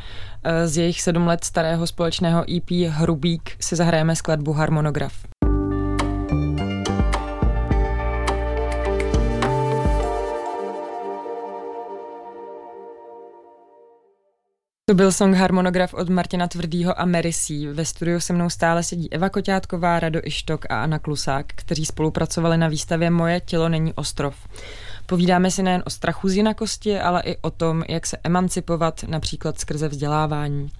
Z 0.65 0.77
jejich 0.77 1.01
sedm 1.01 1.27
let 1.27 1.43
starého 1.43 1.87
společného 1.87 2.45
EP 2.55 2.71
Hrubík 2.89 3.51
si 3.59 3.75
zahrajeme 3.75 4.15
skladbu 4.15 4.53
Harmonograf. 4.53 5.13
To 14.89 14.95
byl 14.95 15.11
song 15.11 15.35
Harmonograf 15.35 15.93
od 15.93 16.09
Martina 16.09 16.47
Tvrdýho 16.47 17.01
a 17.01 17.05
Merisí. 17.05 17.67
Ve 17.67 17.85
studiu 17.85 18.19
se 18.19 18.33
mnou 18.33 18.49
stále 18.49 18.83
sedí 18.83 19.13
Eva 19.13 19.29
Koťátková, 19.29 19.99
Rado 19.99 20.19
Ištok 20.23 20.65
a 20.69 20.83
Anna 20.83 20.99
Klusák, 20.99 21.45
kteří 21.55 21.85
spolupracovali 21.85 22.57
na 22.57 22.67
výstavě 22.67 23.09
Moje 23.09 23.39
tělo 23.39 23.69
není 23.69 23.93
ostrov. 23.93 24.35
Povídáme 25.05 25.51
si 25.51 25.63
nejen 25.63 25.83
o 25.85 25.89
strachu 25.89 26.29
z 26.29 26.35
jinakosti, 26.35 26.99
ale 26.99 27.21
i 27.25 27.37
o 27.37 27.51
tom, 27.51 27.83
jak 27.89 28.07
se 28.07 28.17
emancipovat 28.23 29.03
například 29.07 29.59
skrze 29.59 29.87
vzdělávání. 29.87 30.71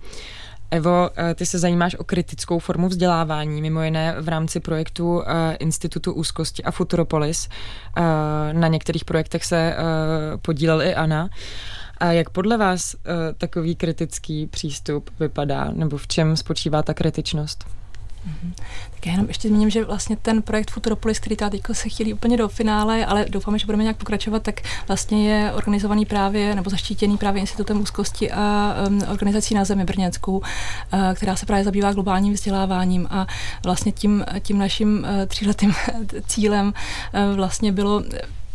Evo, 0.72 1.10
eh, 1.18 1.36
ty 1.36 1.46
se 1.46 1.60
zajímáš 1.60 1.96
o 1.96 2.04
kritickou 2.04 2.60
formu 2.60 2.88
vzdělávání, 2.88 3.62
mimo 3.62 3.84
jiné 3.84 4.16
v 4.22 4.28
rámci 4.28 4.60
projektu 4.60 5.24
eh, 5.26 5.56
Institutu 5.56 6.14
úzkosti 6.14 6.64
a 6.64 6.72
Futuropolis. 6.72 7.50
Eh, 7.98 8.02
na 8.54 8.68
některých 8.68 9.06
projektech 9.06 9.46
se 9.46 9.76
podílel 10.42 10.82
i 10.82 10.96
Anna. 10.96 11.30
A 11.98 12.12
jak 12.12 12.30
podle 12.30 12.58
vás 12.58 12.94
uh, 12.96 13.00
takový 13.38 13.76
kritický 13.76 14.48
přístup 14.48 15.10
vypadá, 15.20 15.72
nebo 15.72 15.98
v 15.98 16.08
čem 16.08 16.38
spočívá 16.38 16.84
ta 16.84 16.94
kritičnost? 16.94 17.66
Mm-hmm. 18.28 18.54
Tak 18.92 19.06
já 19.06 19.12
jenom 19.12 19.28
ještě 19.28 19.48
zmíním, 19.48 19.70
že 19.70 19.86
vlastně 19.86 20.16
ten 20.16 20.42
projekt 20.42 20.72
Futuropolis, 20.72 21.20
který 21.20 21.36
tady 21.36 21.62
se 21.72 21.90
chýlí 21.90 22.14
úplně 22.14 22.38
do 22.38 22.48
finále, 22.48 23.06
ale 23.06 23.26
doufáme, 23.30 23.60
že 23.60 23.66
budeme 23.66 23.84
nějak 23.84 23.98
pokračovat, 23.98 24.44
tak 24.44 24.62
vlastně 24.88 25.32
je 25.32 25.52
organizovaný 25.52 26.06
právě 26.06 26.56
nebo 26.56 26.70
zaštítěný 26.70 27.18
právě 27.18 27.40
Institutem 27.40 27.82
úzkosti 27.82 28.32
a 28.32 28.76
um, 28.88 29.02
organizací 29.12 29.56
na 29.56 29.66
zemi 29.66 29.84
Brněnskou, 29.84 30.38
uh, 30.38 30.44
která 31.14 31.36
se 31.36 31.46
právě 31.46 31.64
zabývá 31.64 31.94
globálním 31.94 32.34
vzděláváním 32.34 33.08
a 33.10 33.28
vlastně 33.64 33.92
tím, 33.92 34.26
tím 34.40 34.58
naším 34.58 34.98
uh, 34.98 35.26
tříletým 35.26 35.74
cílem 36.28 36.68
uh, 36.68 37.36
vlastně 37.36 37.72
bylo 37.72 38.04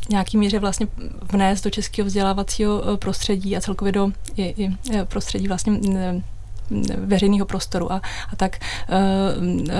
nějaký 0.08 0.36
míře 0.36 0.58
vlastně 0.58 0.86
vnést 1.32 1.64
do 1.64 1.70
českého 1.70 2.06
vzdělávacího 2.06 2.82
eh, 2.82 2.96
prostředí 2.96 3.56
a 3.56 3.60
celkově 3.60 3.92
do 3.92 4.10
i, 4.36 4.64
i 4.64 4.70
eh, 4.94 5.04
prostředí 5.04 5.48
vlastně 5.48 5.80
veřejného 6.96 7.46
prostoru. 7.46 7.92
A, 7.92 8.02
a 8.32 8.36
tak 8.36 8.58
uh, 8.88 9.44
uh, 9.44 9.70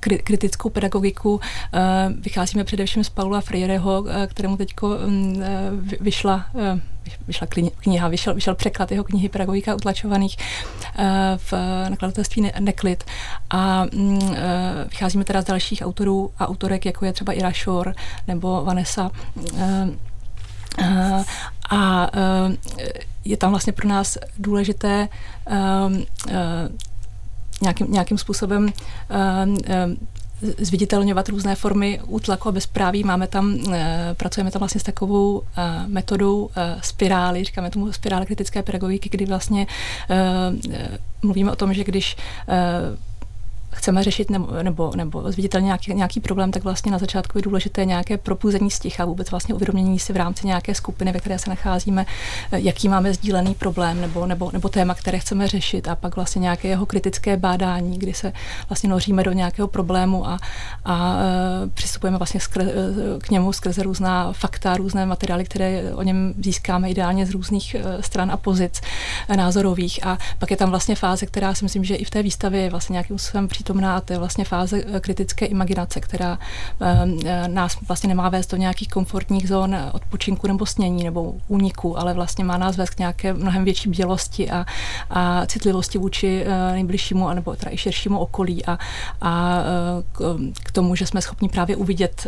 kritickou 0.00 0.70
pedagogiku 0.70 1.40
vycházíme 2.20 2.64
především 2.64 3.04
z 3.04 3.08
Paula 3.08 3.40
Freireho, 3.40 4.04
kterému 4.26 4.56
teď 4.56 4.74
vyšla 6.00 6.46
vyšla 7.26 7.46
kniha, 7.80 8.08
vyšel, 8.08 8.34
vyšel 8.34 8.54
překlad 8.54 8.90
jeho 8.90 9.04
knihy 9.04 9.28
Pedagogika 9.28 9.74
utlačovaných 9.74 10.36
v 11.36 11.52
nakladatelství 11.88 12.50
Neklid. 12.60 13.04
A 13.50 13.84
mm, 13.84 14.34
vycházíme 14.90 15.24
teda 15.24 15.42
z 15.42 15.44
dalších 15.44 15.82
autorů 15.82 16.30
a 16.38 16.48
autorek, 16.48 16.86
jako 16.86 17.04
je 17.04 17.12
třeba 17.12 17.32
Ira 17.32 17.52
Shore 17.52 17.92
nebo 18.26 18.64
Vanessa. 18.64 19.10
A 21.70 22.10
je 23.24 23.36
tam 23.36 23.50
vlastně 23.50 23.72
pro 23.72 23.88
nás 23.88 24.18
důležité 24.38 25.08
nějakým, 27.62 27.92
nějakým 27.92 28.18
způsobem 28.18 28.72
zviditelňovat 30.58 31.28
různé 31.28 31.54
formy 31.54 32.00
útlaku 32.06 32.48
a 32.48 32.52
bezpráví. 32.52 33.04
Máme 33.04 33.26
tam, 33.26 33.58
pracujeme 34.14 34.50
tam 34.50 34.60
vlastně 34.60 34.80
s 34.80 34.84
takovou 34.84 35.42
metodou 35.86 36.50
spirály, 36.82 37.44
říkáme 37.44 37.70
tomu 37.70 37.92
spirály 37.92 38.26
kritické 38.26 38.62
pedagogiky, 38.62 39.08
kdy 39.08 39.26
vlastně 39.26 39.66
mluvíme 41.22 41.52
o 41.52 41.56
tom, 41.56 41.74
že 41.74 41.84
když 41.84 42.16
chceme 43.78 44.02
řešit 44.02 44.30
nebo, 44.30 44.62
nebo, 44.62 44.92
nebo 44.96 45.32
zviditelně 45.32 45.64
nějaký, 45.64 45.94
nějaký 45.94 46.20
problém, 46.20 46.50
tak 46.50 46.64
vlastně 46.64 46.92
na 46.92 46.98
začátku 46.98 47.38
je 47.38 47.42
důležité 47.42 47.84
nějaké 47.84 48.18
propuzení 48.18 48.70
sticha, 48.70 49.04
vůbec 49.04 49.30
vlastně 49.30 49.54
uvědomění 49.54 49.98
si 49.98 50.12
v 50.12 50.16
rámci 50.16 50.46
nějaké 50.46 50.74
skupiny, 50.74 51.12
ve 51.12 51.20
které 51.20 51.38
se 51.38 51.50
nacházíme, 51.50 52.06
eh, 52.52 52.60
jaký 52.60 52.88
máme 52.88 53.14
sdílený 53.14 53.54
problém 53.54 54.00
nebo, 54.00 54.26
nebo, 54.26 54.50
nebo 54.52 54.68
téma, 54.68 54.94
které 54.94 55.18
chceme 55.18 55.48
řešit 55.48 55.88
a 55.88 55.94
pak 55.94 56.16
vlastně 56.16 56.40
nějaké 56.40 56.68
jeho 56.68 56.86
kritické 56.86 57.36
bádání, 57.36 57.98
kdy 57.98 58.14
se 58.14 58.32
vlastně 58.68 58.90
noříme 58.90 59.22
do 59.22 59.32
nějakého 59.32 59.68
problému 59.68 60.28
a, 60.28 60.38
a 60.84 61.14
uh, 61.14 61.70
přistupujeme 61.74 62.18
vlastně 62.18 62.40
skr, 62.40 62.60
uh, 62.60 62.68
k 63.18 63.30
němu 63.30 63.52
skrze 63.52 63.82
různá 63.82 64.32
fakta, 64.32 64.76
různé 64.76 65.06
materiály, 65.06 65.44
které 65.44 65.94
o 65.94 66.02
něm 66.02 66.34
získáme 66.38 66.90
ideálně 66.90 67.26
z 67.26 67.30
různých 67.30 67.76
stran 68.00 68.30
a 68.30 68.36
pozic 68.36 68.80
názorových. 69.36 70.06
A 70.06 70.18
pak 70.38 70.50
je 70.50 70.56
tam 70.56 70.70
vlastně 70.70 70.94
fáze, 70.94 71.26
která 71.26 71.54
si 71.54 71.64
myslím, 71.64 71.84
že 71.84 71.94
i 71.94 72.04
v 72.04 72.10
té 72.10 72.22
výstavě 72.22 72.60
je 72.60 72.70
vlastně 72.70 72.92
nějakým 72.92 73.18
způsobem 73.18 73.48
přítomná 73.48 73.67
a 73.70 74.00
to 74.00 74.12
je 74.12 74.18
vlastně 74.18 74.44
fáze 74.44 74.82
eh, 74.86 75.00
kritické 75.00 75.46
imaginace, 75.46 76.00
která 76.00 76.38
ehm, 76.80 77.18
eh, 77.24 77.48
nás 77.48 77.78
vlastně 77.88 78.08
nemá 78.08 78.28
vést 78.28 78.50
do 78.50 78.56
nějakých 78.56 78.88
komfortních 78.88 79.48
zón 79.48 79.76
odpočinku 79.92 80.46
nebo 80.46 80.66
snění 80.66 81.04
nebo 81.04 81.34
úniku, 81.48 81.98
ale 81.98 82.14
vlastně 82.14 82.44
má 82.44 82.58
nás 82.58 82.76
vést 82.76 82.90
k 82.90 82.98
nějaké 82.98 83.32
mnohem 83.32 83.64
větší 83.64 83.90
bělosti 83.90 84.50
a, 84.50 84.66
a 85.10 85.46
citlivosti 85.46 85.98
vůči 85.98 86.44
eh, 86.46 86.72
nejbližšímu 86.72 87.28
nebo 87.28 87.56
teda 87.56 87.70
i 87.70 87.76
širšímu 87.76 88.18
okolí 88.18 88.66
a, 88.66 88.78
a 89.20 89.62
k 90.64 90.72
tomu, 90.72 90.94
že 90.94 91.06
jsme 91.06 91.22
schopni 91.22 91.48
právě 91.48 91.76
uvidět 91.76 92.26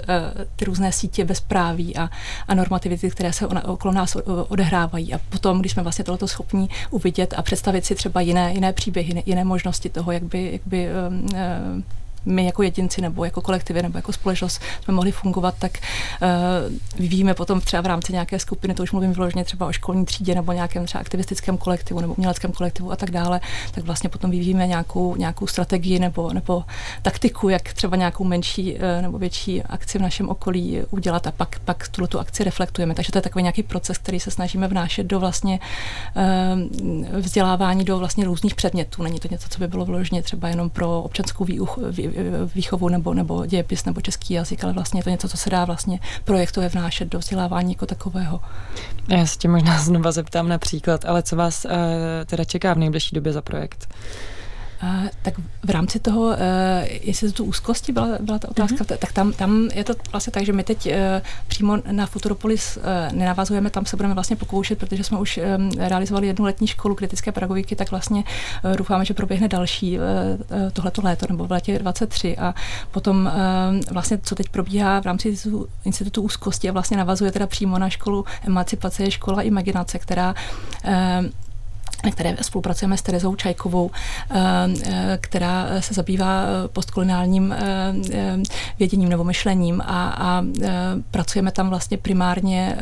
ty 0.56 0.64
různé 0.64 0.92
sítě 0.92 1.24
bezpráví 1.24 1.96
a, 1.96 2.10
a 2.48 2.54
normativity, 2.54 3.10
které 3.10 3.32
se 3.32 3.46
okolo 3.46 3.94
nás 3.94 4.16
odehrávají. 4.48 5.14
A 5.14 5.20
potom, 5.30 5.60
když 5.60 5.72
jsme 5.72 5.82
vlastně 5.82 6.04
tohoto 6.04 6.28
schopni 6.28 6.68
uvidět 6.90 7.34
a 7.36 7.42
představit 7.42 7.84
si 7.84 7.94
třeba 7.94 8.20
jiné, 8.20 8.52
jiné 8.54 8.72
příběhy, 8.72 9.22
jiné 9.26 9.44
možnosti 9.44 9.88
toho, 9.88 10.12
jak 10.12 10.22
by, 10.22 10.50
jak 10.52 10.62
by 10.66 10.88
uh, 11.34 11.80
my 12.24 12.46
jako 12.46 12.62
jedinci 12.62 13.00
nebo 13.00 13.24
jako 13.24 13.40
kolektivy 13.40 13.82
nebo 13.82 13.98
jako 13.98 14.12
společnost 14.12 14.60
jsme 14.84 14.94
mohli 14.94 15.12
fungovat, 15.12 15.54
tak 15.58 15.72
uh, 15.78 16.98
vyvíjíme 17.00 17.34
potom 17.34 17.60
třeba 17.60 17.80
v 17.82 17.86
rámci 17.86 18.12
nějaké 18.12 18.38
skupiny, 18.38 18.74
to 18.74 18.82
už 18.82 18.92
mluvím 18.92 19.12
vyloženě 19.12 19.44
třeba 19.44 19.66
o 19.66 19.72
školní 19.72 20.04
třídě 20.04 20.34
nebo 20.34 20.52
nějakém 20.52 20.86
třeba 20.86 21.00
aktivistickém 21.00 21.58
kolektivu 21.58 22.00
nebo 22.00 22.14
uměleckém 22.14 22.52
kolektivu 22.52 22.92
a 22.92 22.96
tak 22.96 23.10
dále, 23.10 23.40
tak 23.72 23.84
vlastně 23.84 24.10
potom 24.10 24.30
vyvíjíme 24.30 24.66
nějakou, 24.66 25.16
nějakou 25.16 25.46
strategii 25.46 25.98
nebo, 25.98 26.32
nebo 26.32 26.64
taktiku, 27.02 27.48
jak 27.48 27.72
třeba 27.72 27.96
nějakou 27.96 28.24
menší 28.24 28.74
uh, 28.74 28.80
nebo 29.02 29.18
větší 29.18 29.62
akci 29.62 29.98
v 29.98 30.02
našem 30.02 30.28
okolí 30.28 30.80
udělat 30.90 31.26
a 31.26 31.30
pak, 31.30 31.58
pak 31.58 31.88
tuto 31.88 32.06
tu 32.06 32.18
akci 32.18 32.44
reflektujeme. 32.44 32.94
Takže 32.94 33.12
to 33.12 33.18
je 33.18 33.22
takový 33.22 33.42
nějaký 33.42 33.62
proces, 33.62 33.98
který 33.98 34.20
se 34.20 34.30
snažíme 34.30 34.68
vnášet 34.68 35.06
do 35.06 35.20
vlastně 35.20 35.60
uh, 37.12 37.20
vzdělávání 37.20 37.84
do 37.84 37.98
vlastně 37.98 38.24
různých 38.24 38.54
předmětů. 38.54 39.02
Není 39.02 39.20
to 39.20 39.28
něco, 39.30 39.48
co 39.48 39.58
by 39.58 39.68
bylo 39.68 39.84
vložně 39.84 40.22
třeba 40.22 40.48
jenom 40.48 40.70
pro 40.70 41.02
občanskou 41.02 41.44
výchovu 42.54 42.88
nebo, 42.88 43.14
nebo 43.14 43.46
dějepis 43.46 43.84
nebo 43.84 44.00
český 44.00 44.34
jazyk, 44.34 44.64
ale 44.64 44.72
vlastně 44.72 45.00
je 45.00 45.04
to 45.04 45.10
něco, 45.10 45.28
co 45.28 45.36
se 45.36 45.50
dá 45.50 45.64
vlastně 45.64 46.00
projektově 46.24 46.68
vnášet 46.68 47.08
do 47.08 47.18
vzdělávání 47.18 47.72
jako 47.72 47.86
takového. 47.86 48.40
Já 49.08 49.26
se 49.26 49.38
tě 49.38 49.48
možná 49.48 49.78
znova 49.82 50.12
zeptám 50.12 50.48
na 50.48 50.58
příklad, 50.58 51.04
ale 51.04 51.22
co 51.22 51.36
vás 51.36 51.64
uh, 51.64 51.70
teda 52.26 52.44
čeká 52.44 52.74
v 52.74 52.78
nejbližší 52.78 53.14
době 53.14 53.32
za 53.32 53.42
projekt? 53.42 53.94
Tak 55.22 55.34
v 55.64 55.70
rámci 55.70 55.98
toho, 55.98 56.20
uh, 56.20 56.34
jestli 57.02 57.32
tu 57.32 57.44
úzkosti 57.44 57.92
byla, 57.92 58.08
byla 58.20 58.38
ta 58.38 58.48
otázka, 58.48 58.76
mm-hmm. 58.76 58.96
tak 58.98 59.12
tam, 59.12 59.32
tam 59.32 59.68
je 59.74 59.84
to 59.84 59.94
vlastně 60.12 60.30
tak, 60.30 60.44
že 60.44 60.52
my 60.52 60.64
teď 60.64 60.86
uh, 60.86 60.92
přímo 61.48 61.78
na 61.90 62.06
Futuropolis 62.06 62.76
uh, 62.76 63.16
nenavazujeme, 63.16 63.70
tam 63.70 63.86
se 63.86 63.96
budeme 63.96 64.14
vlastně 64.14 64.36
pokoušet, 64.36 64.78
protože 64.78 65.04
jsme 65.04 65.18
už 65.18 65.40
um, 65.58 65.70
realizovali 65.70 66.26
jednu 66.26 66.44
letní 66.44 66.66
školu 66.66 66.94
kritické 66.94 67.32
pedagogiky, 67.32 67.76
tak 67.76 67.90
vlastně 67.90 68.24
uh, 68.64 68.76
doufáme, 68.76 69.04
že 69.04 69.14
proběhne 69.14 69.48
další 69.48 69.98
uh, 69.98 70.04
tohleto 70.72 71.02
léto 71.04 71.26
nebo 71.28 71.46
v 71.46 71.50
létě 71.50 71.78
23 71.78 72.36
a 72.36 72.54
potom 72.90 73.30
uh, 73.32 73.92
vlastně, 73.92 74.18
co 74.18 74.34
teď 74.34 74.48
probíhá 74.48 75.00
v 75.00 75.04
rámci 75.04 75.36
institutu 75.84 76.22
úzkosti 76.22 76.68
a 76.68 76.72
vlastně 76.72 76.96
navazuje 76.96 77.32
teda 77.32 77.46
přímo 77.46 77.78
na 77.78 77.90
školu 77.90 78.24
emancipace 78.46 79.02
je 79.02 79.10
škola 79.10 79.42
imaginace, 79.42 79.98
která 79.98 80.34
uh, 80.84 81.26
na 82.04 82.10
které 82.10 82.36
spolupracujeme 82.42 82.96
s 82.96 83.02
Terezou 83.02 83.34
Čajkovou, 83.34 83.90
eh, 84.30 84.36
eh, 84.84 85.18
která 85.20 85.68
se 85.80 85.94
zabývá 85.94 86.42
eh, 86.42 86.68
postkoloniálním 86.68 87.54
věděním 88.78 89.08
nebo 89.08 89.24
myšlením 89.24 89.80
a, 89.80 90.08
a 90.08 90.44
pracujeme 91.10 91.52
tam 91.52 91.68
vlastně 91.68 91.98
primárně 91.98 92.76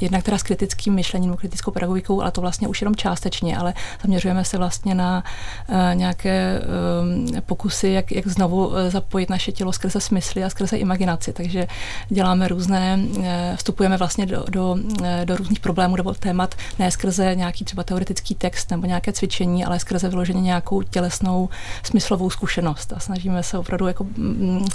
jednak 0.00 0.22
teda 0.22 0.38
s 0.38 0.42
kritickým 0.42 0.94
myšlením, 0.94 1.36
kritickou 1.36 1.70
pedagogikou, 1.70 2.20
ale 2.20 2.30
to 2.30 2.40
vlastně 2.40 2.68
už 2.68 2.80
jenom 2.80 2.96
částečně, 2.96 3.58
ale 3.58 3.74
zaměřujeme 4.02 4.44
se 4.44 4.58
vlastně 4.58 4.94
na 4.94 5.24
uh, 5.68 5.76
nějaké 5.94 6.62
um, 7.02 7.26
pokusy, 7.46 7.88
jak, 7.88 8.12
jak 8.12 8.26
znovu 8.26 8.66
uh, 8.66 8.74
zapojit 8.88 9.30
naše 9.30 9.52
tělo 9.52 9.72
skrze 9.72 10.00
smysly 10.00 10.44
a 10.44 10.50
skrze 10.50 10.76
imaginaci. 10.76 11.32
Takže 11.32 11.66
děláme 12.08 12.48
různé, 12.48 12.98
vstupujeme 13.56 13.96
vlastně 13.96 14.26
do, 14.26 14.44
do, 14.50 14.76
do 15.24 15.36
různých 15.36 15.60
problémů 15.60 15.96
nebo 15.96 16.14
témat, 16.14 16.54
ne 16.78 16.90
skrze 16.90 17.34
nějaký 17.34 17.64
třeba 17.64 17.82
teoretický 17.82 18.34
text 18.34 18.70
nebo 18.70 18.86
nějaké 18.86 19.12
cvičení, 19.12 19.64
ale 19.64 19.78
skrze 19.78 20.08
vyloženě 20.08 20.40
nějakou 20.40 20.82
tělesnou 20.82 21.48
smyslovou 21.82 22.30
zkušenost. 22.30 22.92
A 22.96 23.00
snažíme 23.00 23.42
se 23.42 23.58
opravdu 23.58 23.86
jako 23.86 24.04
mm, 24.04 24.68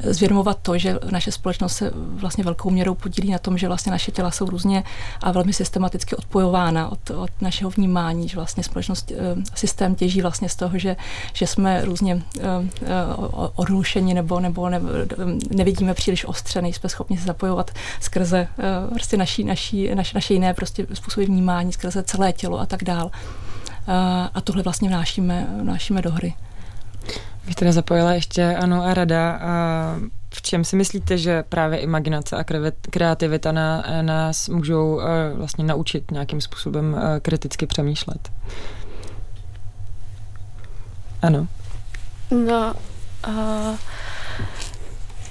zvědomovat 0.00 0.58
to, 0.62 0.78
že 0.78 0.98
naše 1.10 1.32
společnost 1.32 1.76
se 1.76 1.90
vlastně 1.94 2.44
velkou 2.44 2.70
měrou 2.70 2.94
podílí 2.94 3.30
na 3.30 3.38
tom, 3.38 3.58
že 3.58 3.68
vlastně 3.68 3.92
naše 3.92 4.12
těla 4.12 4.30
jsou 4.30 4.46
různé 4.46 4.65
různě 4.66 4.84
a 5.22 5.32
velmi 5.32 5.52
systematicky 5.52 6.16
odpojována 6.16 6.92
od, 6.92 7.10
od 7.10 7.30
našeho 7.40 7.70
vnímání, 7.70 8.28
že 8.28 8.36
vlastně 8.36 8.62
společnost, 8.62 9.12
eh, 9.12 9.16
systém 9.54 9.94
těží 9.94 10.22
vlastně 10.22 10.48
z 10.48 10.56
toho, 10.56 10.78
že, 10.78 10.96
že 11.32 11.46
jsme 11.46 11.84
různě 11.84 12.22
eh, 12.40 12.42
eh, 12.82 12.86
odlušeni 13.54 14.14
nebo, 14.14 14.40
nebo 14.40 14.68
ne, 14.68 14.80
nevidíme 15.50 15.94
příliš 15.94 16.24
ostře, 16.24 16.62
nejsme 16.62 16.88
schopni 16.88 17.18
se 17.18 17.24
zapojovat 17.24 17.70
skrze 18.00 18.48
prostě 18.90 19.16
naší, 19.16 19.44
naší, 19.44 19.94
naš, 19.94 20.12
naše 20.12 20.34
jiné 20.34 20.54
prostě 20.54 20.86
způsoby 20.94 21.26
vnímání, 21.26 21.72
skrze 21.72 22.02
celé 22.02 22.32
tělo 22.32 22.60
a 22.60 22.66
tak 22.66 22.84
dál. 22.84 23.10
A 24.34 24.40
tohle 24.40 24.62
vlastně 24.62 24.88
vnášíme, 24.88 25.46
vnášíme 25.62 26.02
do 26.02 26.10
hry. 26.10 26.34
Bych 27.46 27.54
teda 27.54 27.72
zapojila 27.72 28.12
ještě 28.12 28.56
Anu 28.56 28.82
a 28.82 28.94
Rada. 28.94 29.30
A 29.30 29.96
v 30.36 30.42
čem 30.42 30.64
si 30.64 30.76
myslíte, 30.76 31.18
že 31.18 31.42
právě 31.42 31.78
imaginace 31.78 32.36
a 32.36 32.44
kreativita 32.90 33.52
na, 33.52 33.84
nás 34.02 34.48
můžou 34.48 34.94
uh, 34.94 35.02
vlastně 35.34 35.64
naučit 35.64 36.10
nějakým 36.10 36.40
způsobem 36.40 36.92
uh, 36.94 37.00
kriticky 37.22 37.66
přemýšlet? 37.66 38.32
Ano. 41.22 41.46
No, 42.30 42.74
uh, 43.28 43.76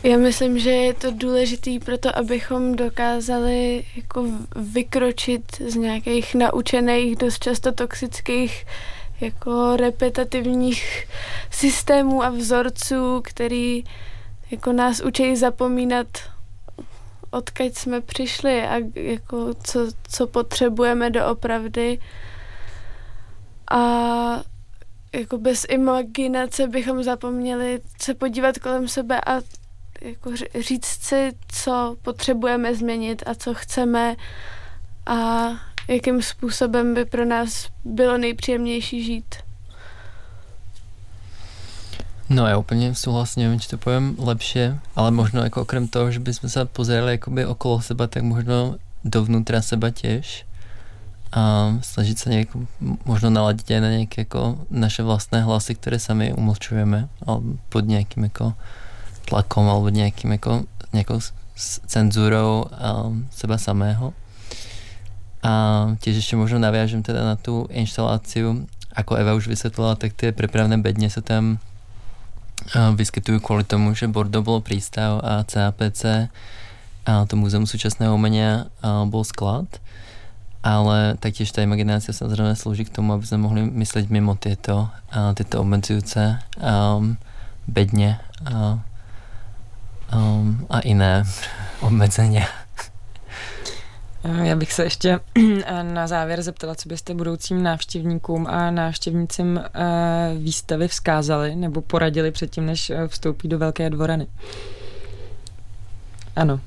já 0.04 0.18
myslím, 0.18 0.60
že 0.60 0.70
je 0.70 0.94
to 0.94 1.12
důležitý 1.12 1.80
pro 1.80 1.98
to, 1.98 2.18
abychom 2.18 2.76
dokázali 2.76 3.84
jako 3.96 4.26
vykročit 4.56 5.44
z 5.68 5.76
nějakých 5.76 6.36
naučených, 6.36 7.16
dost 7.16 7.44
často 7.44 7.72
toxických 7.72 8.66
jako 9.22 9.76
repetitivních 9.76 11.08
systémů 11.52 12.24
a 12.24 12.30
vzorců, 12.30 13.22
který 13.24 13.84
jako 14.52 14.74
nás 14.74 15.00
učí 15.00 15.36
zapomínat, 15.36 16.08
odkud 17.32 17.78
jsme 17.78 18.02
přišli 18.02 18.62
a 18.62 18.76
jako 18.96 19.54
co, 19.64 19.80
co 20.08 20.28
potřebujeme 20.28 21.10
doopravdy. 21.10 22.00
A 23.72 23.80
jako 25.16 25.38
bez 25.38 25.66
imaginace 25.70 26.68
bychom 26.68 27.04
zapomněli 27.04 27.82
se 28.02 28.14
podívat 28.14 28.60
kolem 28.60 28.88
sebe 28.88 29.22
a 29.22 29.42
jako 30.02 30.32
říct 30.60 30.86
si, 30.86 31.32
co 31.48 31.96
potřebujeme 32.02 32.76
změnit 32.76 33.24
a 33.26 33.36
co 33.36 33.54
chceme 33.54 34.16
a 35.06 35.50
jakým 35.88 36.22
způsobem 36.22 36.94
by 36.94 37.06
pro 37.06 37.26
nás 37.26 37.68
bylo 37.86 38.18
nejpříjemnější 38.18 39.04
žít. 39.04 39.45
No 42.26 42.50
ja 42.50 42.58
úplne 42.58 42.98
súhlasím, 42.98 43.46
neviem, 43.46 43.62
či 43.62 43.70
to 43.70 43.78
poviem 43.78 44.18
lepšie, 44.18 44.82
ale 44.98 45.10
možno 45.14 45.46
ako 45.46 45.62
okrem 45.62 45.86
toho, 45.86 46.10
že 46.10 46.18
by 46.18 46.34
sme 46.34 46.50
sa 46.50 46.66
pozerali 46.66 47.22
akoby 47.22 47.46
okolo 47.46 47.86
seba, 47.86 48.10
tak 48.10 48.26
možno 48.26 48.82
dovnútra 49.06 49.62
seba 49.62 49.94
tiež 49.94 50.50
a 51.36 51.76
snažiť 51.84 52.18
sa 52.18 52.32
nejako 52.32 52.64
možno 53.04 53.28
naladiť 53.28 53.68
aj 53.78 53.82
na 53.84 53.90
nejaké 53.92 54.24
ako 54.26 54.66
naše 54.72 55.04
vlastné 55.04 55.44
hlasy, 55.44 55.76
ktoré 55.76 56.00
sami 56.00 56.32
umlčujeme 56.32 57.12
alebo 57.28 57.60
pod 57.68 57.84
nejakým 57.86 58.32
ako 58.32 58.56
tlakom 59.28 59.68
alebo 59.68 59.92
nejakým 59.92 60.32
ako 60.40 60.64
nejakou 60.96 61.20
cenzúrou 61.92 62.72
um, 62.72 63.28
seba 63.36 63.60
samého. 63.60 64.16
A 65.46 65.52
tiež 66.02 66.24
ešte 66.24 66.40
možno 66.40 66.58
naviažem 66.58 67.06
teda 67.06 67.22
na 67.22 67.36
tú 67.38 67.70
inštaláciu, 67.70 68.66
ako 68.96 69.20
Eva 69.20 69.38
už 69.38 69.52
vysvetlila, 69.52 70.00
tak 70.00 70.18
tie 70.18 70.34
prepravné 70.34 70.80
bedne 70.80 71.12
sa 71.12 71.22
tam 71.22 71.60
vyskytujú 72.74 73.40
kvôli 73.40 73.64
tomu, 73.68 73.94
že 73.94 74.10
Bordeaux 74.10 74.44
bolo 74.44 74.60
prístav 74.64 75.22
a 75.22 75.46
CAPC 75.46 76.32
a 77.06 77.14
to 77.30 77.38
Múzeum 77.38 77.70
súčasného 77.70 78.18
umenia 78.18 78.74
bol 78.82 79.22
sklad. 79.22 79.70
Ale 80.66 81.14
taktiež 81.22 81.54
tá 81.54 81.62
imaginácia 81.62 82.10
samozrejme 82.10 82.58
slúži 82.58 82.90
k 82.90 82.96
tomu, 82.98 83.14
aby 83.14 83.22
sme 83.22 83.46
mohli 83.46 83.62
myslieť 83.70 84.10
mimo 84.10 84.34
tieto, 84.34 84.90
tieto 85.38 85.62
obmedzujúce 85.62 86.42
um, 86.58 87.22
bedne 87.70 88.18
a, 88.50 88.82
um, 90.10 90.66
a 90.74 90.82
iné 90.82 91.22
obmedzenia. 91.86 92.65
Já 94.44 94.56
bych 94.56 94.74
se 94.74 94.84
ještě 94.84 95.20
na 95.82 96.08
závěr 96.08 96.42
zeptala, 96.42 96.76
co 96.76 96.90
byste 96.90 97.14
budoucím 97.14 97.64
návštěvníkům 97.64 98.48
a 98.48 98.72
návštěvnicím 98.72 99.58
eh, 99.58 100.36
výstavy 100.38 100.88
vzkázali 100.88 101.56
nebo 101.56 101.82
poradili 101.82 102.32
předtím, 102.32 102.66
než 102.66 102.90
eh, 102.90 103.08
vstoupí 103.08 103.48
do 103.48 103.60
Velké 103.60 103.90
dvorany. 103.90 104.28
Ano. 106.36 106.60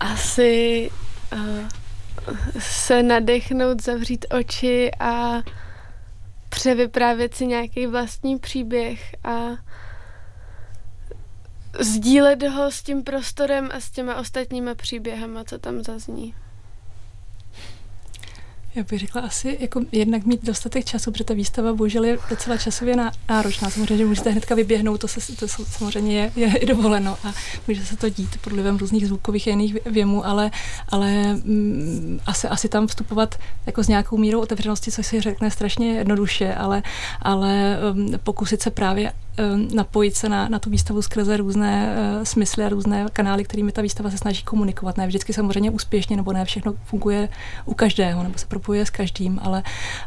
Asi 0.00 0.90
uh, 1.32 1.68
se 2.58 3.02
nadechnout, 3.02 3.82
zavřít 3.82 4.26
oči 4.38 4.90
a 5.00 5.42
převyprávět 6.48 7.34
si 7.34 7.46
nějaký 7.46 7.86
vlastní 7.86 8.38
příběh 8.38 9.14
a 9.24 9.34
sdílet 11.78 12.42
ho 12.42 12.70
s 12.70 12.82
tím 12.82 13.02
prostorem 13.02 13.68
a 13.72 13.80
s 13.80 13.90
těma 13.90 14.14
ostatníma 14.16 14.74
příběhama, 14.74 15.44
co 15.44 15.58
tam 15.58 15.82
zazní. 15.82 16.34
Já 18.74 18.82
bych 18.82 19.00
řekla 19.00 19.20
asi 19.20 19.56
jako 19.60 19.80
jednak 19.92 20.24
mít 20.24 20.44
dostatek 20.44 20.84
času, 20.84 21.12
protože 21.12 21.24
ta 21.24 21.34
výstava 21.34 21.72
bohužel 21.72 22.04
je 22.04 22.18
docela 22.30 22.56
časově 22.56 22.96
náročná. 23.28 23.70
Samozřejmě, 23.70 23.96
že 23.96 24.04
můžete 24.04 24.30
hnedka 24.30 24.54
vyběhnout, 24.54 25.00
to, 25.00 25.08
se, 25.08 25.36
to 25.36 25.48
samozřejmě 25.48 26.16
je, 26.16 26.32
je 26.36 26.56
i 26.56 26.66
dovoleno 26.66 27.18
a 27.24 27.34
může 27.68 27.86
se 27.86 27.96
to 27.96 28.08
dít 28.08 28.30
pod 28.40 28.52
vlivem 28.52 28.76
různých 28.76 29.06
zvukových 29.06 29.46
a 29.46 29.50
jiných 29.50 29.76
věmů, 29.86 30.26
ale, 30.26 30.50
ale 30.88 31.34
mm, 31.34 32.20
asi, 32.26 32.48
asi 32.48 32.68
tam 32.68 32.86
vstupovat 32.86 33.34
jako 33.66 33.84
s 33.84 33.88
nějakou 33.88 34.16
mírou 34.16 34.40
otevřenosti, 34.40 34.92
což 34.92 35.06
si 35.06 35.20
řekne 35.20 35.50
strašně 35.50 35.92
jednoduše, 35.92 36.54
ale, 36.54 36.82
ale 37.22 37.78
um, 37.94 38.12
pokusit 38.22 38.62
se 38.62 38.70
právě 38.70 39.12
napojit 39.74 40.14
se 40.14 40.28
na, 40.28 40.48
na 40.48 40.58
tu 40.58 40.70
výstavu 40.70 41.02
skrze 41.02 41.36
různé 41.36 41.96
uh, 42.16 42.22
smysly 42.22 42.64
a 42.64 42.68
různé 42.68 43.06
kanály, 43.12 43.44
kterými 43.44 43.72
ta 43.72 43.82
výstava 43.82 44.10
se 44.10 44.18
snaží 44.18 44.42
komunikovat. 44.42 44.96
Ne 44.96 45.06
vždycky 45.06 45.32
samozřejmě 45.32 45.70
úspěšně, 45.70 46.16
nebo 46.16 46.32
ne 46.32 46.44
všechno 46.44 46.74
funguje 46.84 47.28
u 47.64 47.74
každého, 47.74 48.22
nebo 48.22 48.38
se 48.38 48.46
propojuje 48.46 48.86
s 48.86 48.90
každým, 48.90 49.40
ale, 49.42 49.62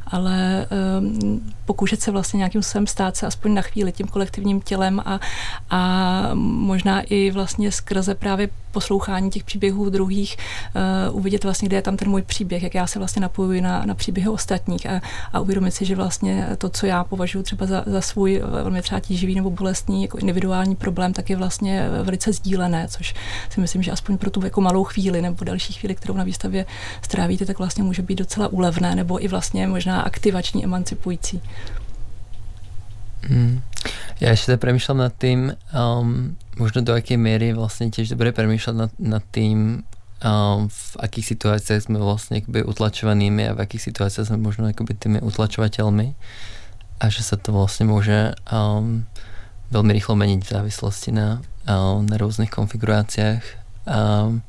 ale 0.08 0.68
um, 1.00 1.42
pokoušet 1.66 2.02
se 2.02 2.12
vlastně 2.12 2.38
nějakým 2.38 2.64
způsobem 2.64 2.88
stát 2.88 3.18
se 3.18 3.28
aspoň 3.28 3.54
na 3.54 3.62
chvíli 3.62 3.92
tím 3.92 4.08
kolektivním 4.08 4.62
tělem 4.62 5.00
a, 5.06 5.20
a 5.70 6.30
možná 6.34 7.02
i 7.02 7.32
vlastně 7.32 7.72
skrze 7.72 8.16
právě 8.16 8.50
poslouchání 8.78 9.30
těch 9.30 9.44
příběhů 9.44 9.90
druhých 9.90 10.38
uh, 11.10 11.18
uvidět 11.18 11.44
vlastně, 11.44 11.68
kde 11.68 11.78
je 11.78 11.82
tam 11.82 11.98
ten 11.98 12.10
můj 12.10 12.22
příběh, 12.22 12.64
jak 12.64 12.76
já 12.76 12.88
se 12.88 13.00
vlastně 13.00 13.22
napojuji 13.22 13.62
na, 13.62 13.86
na 13.86 13.94
příběhy 13.96 14.30
ostatních 14.30 14.90
a, 14.90 15.02
a 15.34 15.40
uvědomit 15.40 15.72
si, 15.72 15.86
že 15.86 15.96
vlastně 15.96 16.48
to, 16.58 16.70
co 16.70 16.86
já 16.86 17.04
považuji 17.04 17.44
třeba 17.44 17.66
za, 17.66 17.84
za 17.86 18.02
svůj 18.02 18.42
velmi 18.52 18.82
třeba 18.82 19.00
tíživý 19.00 19.36
nebo 19.36 19.50
bolestný 19.50 20.02
jako 20.02 20.18
individuální 20.18 20.76
problém, 20.76 21.14
tak 21.14 21.30
je 21.30 21.36
vlastně 21.36 21.90
velice 22.04 22.34
sdílené, 22.34 22.88
což 22.88 23.16
si 23.50 23.62
myslím, 23.62 23.84
že 23.84 23.92
aspoň 23.92 24.18
pro 24.18 24.30
tu 24.30 24.46
jako 24.46 24.62
malou 24.62 24.84
chvíli 24.84 25.22
nebo 25.22 25.44
další 25.44 25.74
chvíli, 25.74 25.96
kterou 25.96 26.14
na 26.14 26.24
výstavě 26.24 26.66
strávíte, 27.02 27.46
tak 27.46 27.58
vlastně 27.58 27.84
může 27.84 28.02
být 28.02 28.20
docela 28.20 28.48
úlevné 28.48 28.96
nebo 28.96 29.24
i 29.24 29.28
vlastně 29.28 29.68
možná 29.68 30.02
aktivační, 30.02 30.64
emancipující. 30.64 31.42
Hmm. 33.22 33.62
Ja 34.18 34.34
ešte 34.34 34.58
premyšľam 34.58 35.00
nad 35.06 35.14
tým, 35.14 35.54
um, 35.70 36.34
možno 36.58 36.82
do 36.82 36.98
akej 36.98 37.22
miery 37.22 37.54
vlastne 37.54 37.94
tiež 37.94 38.18
dobre 38.18 38.34
premýšľať 38.34 38.76
nad, 38.76 38.92
nad 38.98 39.24
tým, 39.30 39.86
um, 40.26 40.60
v 40.66 40.92
akých 40.98 41.38
situáciách 41.38 41.86
sme 41.86 42.02
vlastne 42.02 42.42
akoby 42.42 42.66
utlačovanými 42.66 43.46
a 43.46 43.56
v 43.56 43.62
akých 43.62 43.94
situáciách 43.94 44.34
sme 44.34 44.42
možno 44.42 44.66
akoby 44.66 44.98
tými 44.98 45.20
utlačovateľmi 45.22 46.08
a 46.98 47.06
že 47.14 47.22
sa 47.22 47.38
to 47.38 47.54
vlastne 47.54 47.86
môže 47.86 48.34
um, 48.50 49.06
veľmi 49.70 49.92
rýchlo 49.94 50.18
meniť 50.18 50.42
v 50.42 50.54
závislosti 50.54 51.14
na, 51.14 51.46
um, 51.70 52.02
na 52.10 52.18
rôznych 52.18 52.50
konfiguráciách. 52.50 53.44
Um, 53.86 54.42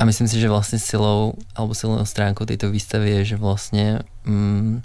a 0.00 0.08
myslím 0.08 0.26
si, 0.26 0.40
že 0.40 0.50
vlastne 0.50 0.80
silou 0.80 1.36
alebo 1.54 1.76
silnou 1.76 2.02
stránkou 2.02 2.48
tejto 2.48 2.72
výstavy 2.72 3.20
je, 3.20 3.36
že 3.36 3.36
vlastne 3.38 4.02
um, 4.26 4.82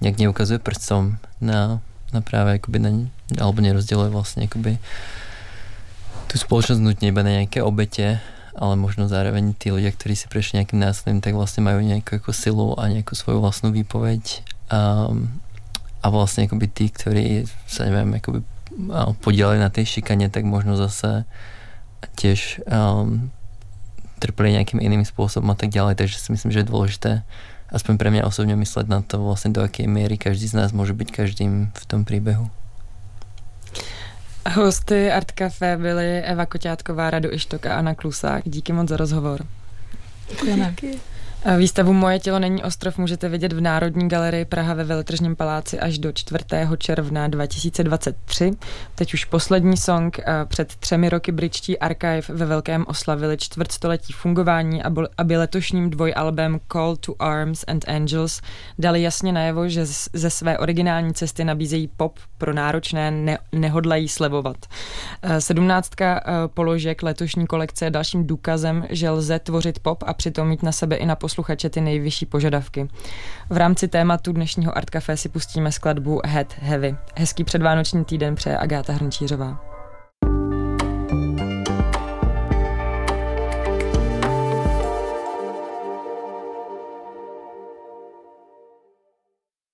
nejak 0.00 0.16
neukazuje 0.16 0.62
prstom 0.62 1.20
na 1.42 1.82
na 2.12 2.20
práve 2.20 2.60
akoby 2.60 2.78
na, 2.78 2.90
alebo 3.40 3.64
nerozdieluje 3.64 4.12
vlastne 4.12 4.44
akoby 4.46 4.76
tú 6.28 6.40
spoločnosť 6.40 6.80
nutne 6.80 7.12
iba 7.12 7.20
na 7.20 7.44
nejaké 7.44 7.60
obete, 7.60 8.20
ale 8.56 8.74
možno 8.76 9.08
zároveň 9.08 9.56
tí 9.56 9.72
ľudia, 9.72 9.92
ktorí 9.92 10.16
si 10.16 10.28
prešli 10.28 10.60
nejakým 10.60 10.80
násilím, 10.80 11.20
tak 11.24 11.36
vlastne 11.36 11.64
majú 11.64 11.80
nejakú 11.80 12.20
ako 12.20 12.30
silu 12.32 12.68
a 12.76 12.88
nejakú 12.88 13.12
svoju 13.16 13.40
vlastnú 13.40 13.72
výpoveď 13.72 14.44
a, 14.72 15.12
a 16.00 16.06
vlastne 16.08 16.48
akoby 16.48 16.66
tí, 16.68 16.88
ktorí 16.88 17.48
sa 17.68 17.88
neviem, 17.88 18.16
akoby 18.16 18.40
podielali 19.20 19.60
na 19.60 19.68
tej 19.68 20.00
šikane, 20.00 20.32
tak 20.32 20.48
možno 20.48 20.76
zase 20.80 21.28
tiež 22.16 22.64
um, 22.64 23.28
trpeli 24.20 24.56
nejakým 24.56 24.80
iným 24.80 25.04
spôsobom 25.04 25.52
a 25.52 25.58
tak 25.58 25.68
ďalej, 25.68 26.00
takže 26.00 26.16
si 26.16 26.28
myslím, 26.32 26.50
že 26.54 26.64
je 26.64 26.70
dôležité 26.70 27.10
aspoň 27.72 27.94
pre 27.98 28.08
mňa 28.12 28.28
osobne 28.28 28.54
myslet 28.60 28.86
na 28.86 29.00
to 29.00 29.18
vlastne 29.18 29.56
do 29.56 29.64
akej 29.64 29.88
miery 29.88 30.20
každý 30.20 30.46
z 30.46 30.54
nás 30.54 30.70
môže 30.76 30.92
byť 30.92 31.08
každým 31.08 31.72
v 31.72 31.84
tom 31.88 32.04
príbehu. 32.04 32.52
Hosty 34.42 35.10
Art 35.10 35.32
Café 35.32 35.76
byly 35.76 36.22
Eva 36.22 36.46
Koťátková, 36.46 37.10
Radu 37.10 37.30
Ištok 37.30 37.66
a 37.66 37.78
Anna 37.78 37.94
Klusák. 37.94 38.42
Díky 38.44 38.72
moc 38.72 38.88
za 38.88 38.96
rozhovor. 38.96 39.46
Děkujeme. 40.30 40.70
Díky. 40.70 41.00
Výstavu 41.58 41.92
Moje 41.92 42.18
tělo 42.18 42.38
není 42.38 42.62
ostrov 42.62 42.98
můžete 42.98 43.28
vidět 43.28 43.52
v 43.52 43.60
Národní 43.60 44.08
galerii 44.08 44.44
Praha 44.44 44.74
ve 44.74 44.84
Veletržním 44.84 45.36
paláci 45.36 45.80
až 45.80 45.98
do 45.98 46.12
4. 46.12 46.44
června 46.78 47.28
2023. 47.28 48.50
Teď 48.94 49.14
už 49.14 49.24
poslední 49.24 49.76
song. 49.76 50.20
Před 50.48 50.76
třemi 50.76 51.08
roky 51.08 51.32
britští 51.32 51.78
Archive 51.78 52.22
ve 52.28 52.46
Velkém 52.46 52.84
oslavili 52.88 53.36
čtvrtstoletí 53.36 54.12
fungování, 54.12 54.82
aby 55.18 55.36
letošním 55.36 55.90
dvojalbem 55.90 56.60
Call 56.72 56.96
to 56.96 57.14
Arms 57.18 57.64
and 57.66 57.88
Angels 57.88 58.40
dali 58.78 59.02
jasně 59.02 59.32
najevo, 59.32 59.68
že 59.68 59.86
ze 60.12 60.30
své 60.30 60.58
originální 60.58 61.14
cesty 61.14 61.44
nabízejí 61.44 61.88
pop 61.96 62.18
pro 62.38 62.52
náročné, 62.52 63.10
ne- 63.10 63.38
nehodlají 63.52 64.08
slevovat. 64.08 64.56
Sedmnáctka 65.38 66.24
položek 66.54 67.02
letošní 67.02 67.46
kolekce 67.46 67.84
je 67.84 67.90
dalším 67.90 68.26
důkazem, 68.26 68.86
že 68.90 69.10
lze 69.10 69.38
tvořit 69.38 69.78
pop 69.78 70.04
a 70.06 70.14
přitom 70.14 70.48
mít 70.48 70.62
na 70.62 70.72
sebe 70.72 70.96
i 70.96 71.06
na 71.06 71.16
posluchače 71.32 71.70
ty 71.70 71.80
nejvyšší 71.80 72.26
požadavky. 72.26 72.88
V 73.50 73.56
rámci 73.56 73.88
tématu 73.88 74.32
dnešního 74.32 74.76
Art 74.76 74.90
Café 74.90 75.16
si 75.16 75.28
pustíme 75.28 75.72
skladbu 75.72 76.20
Head 76.24 76.54
Heavy. 76.58 76.96
Hezký 77.16 77.44
předvánoční 77.44 78.04
týden 78.04 78.34
přeje 78.34 78.58
Agáta 78.58 78.92
Hrnčířová. 78.92 79.71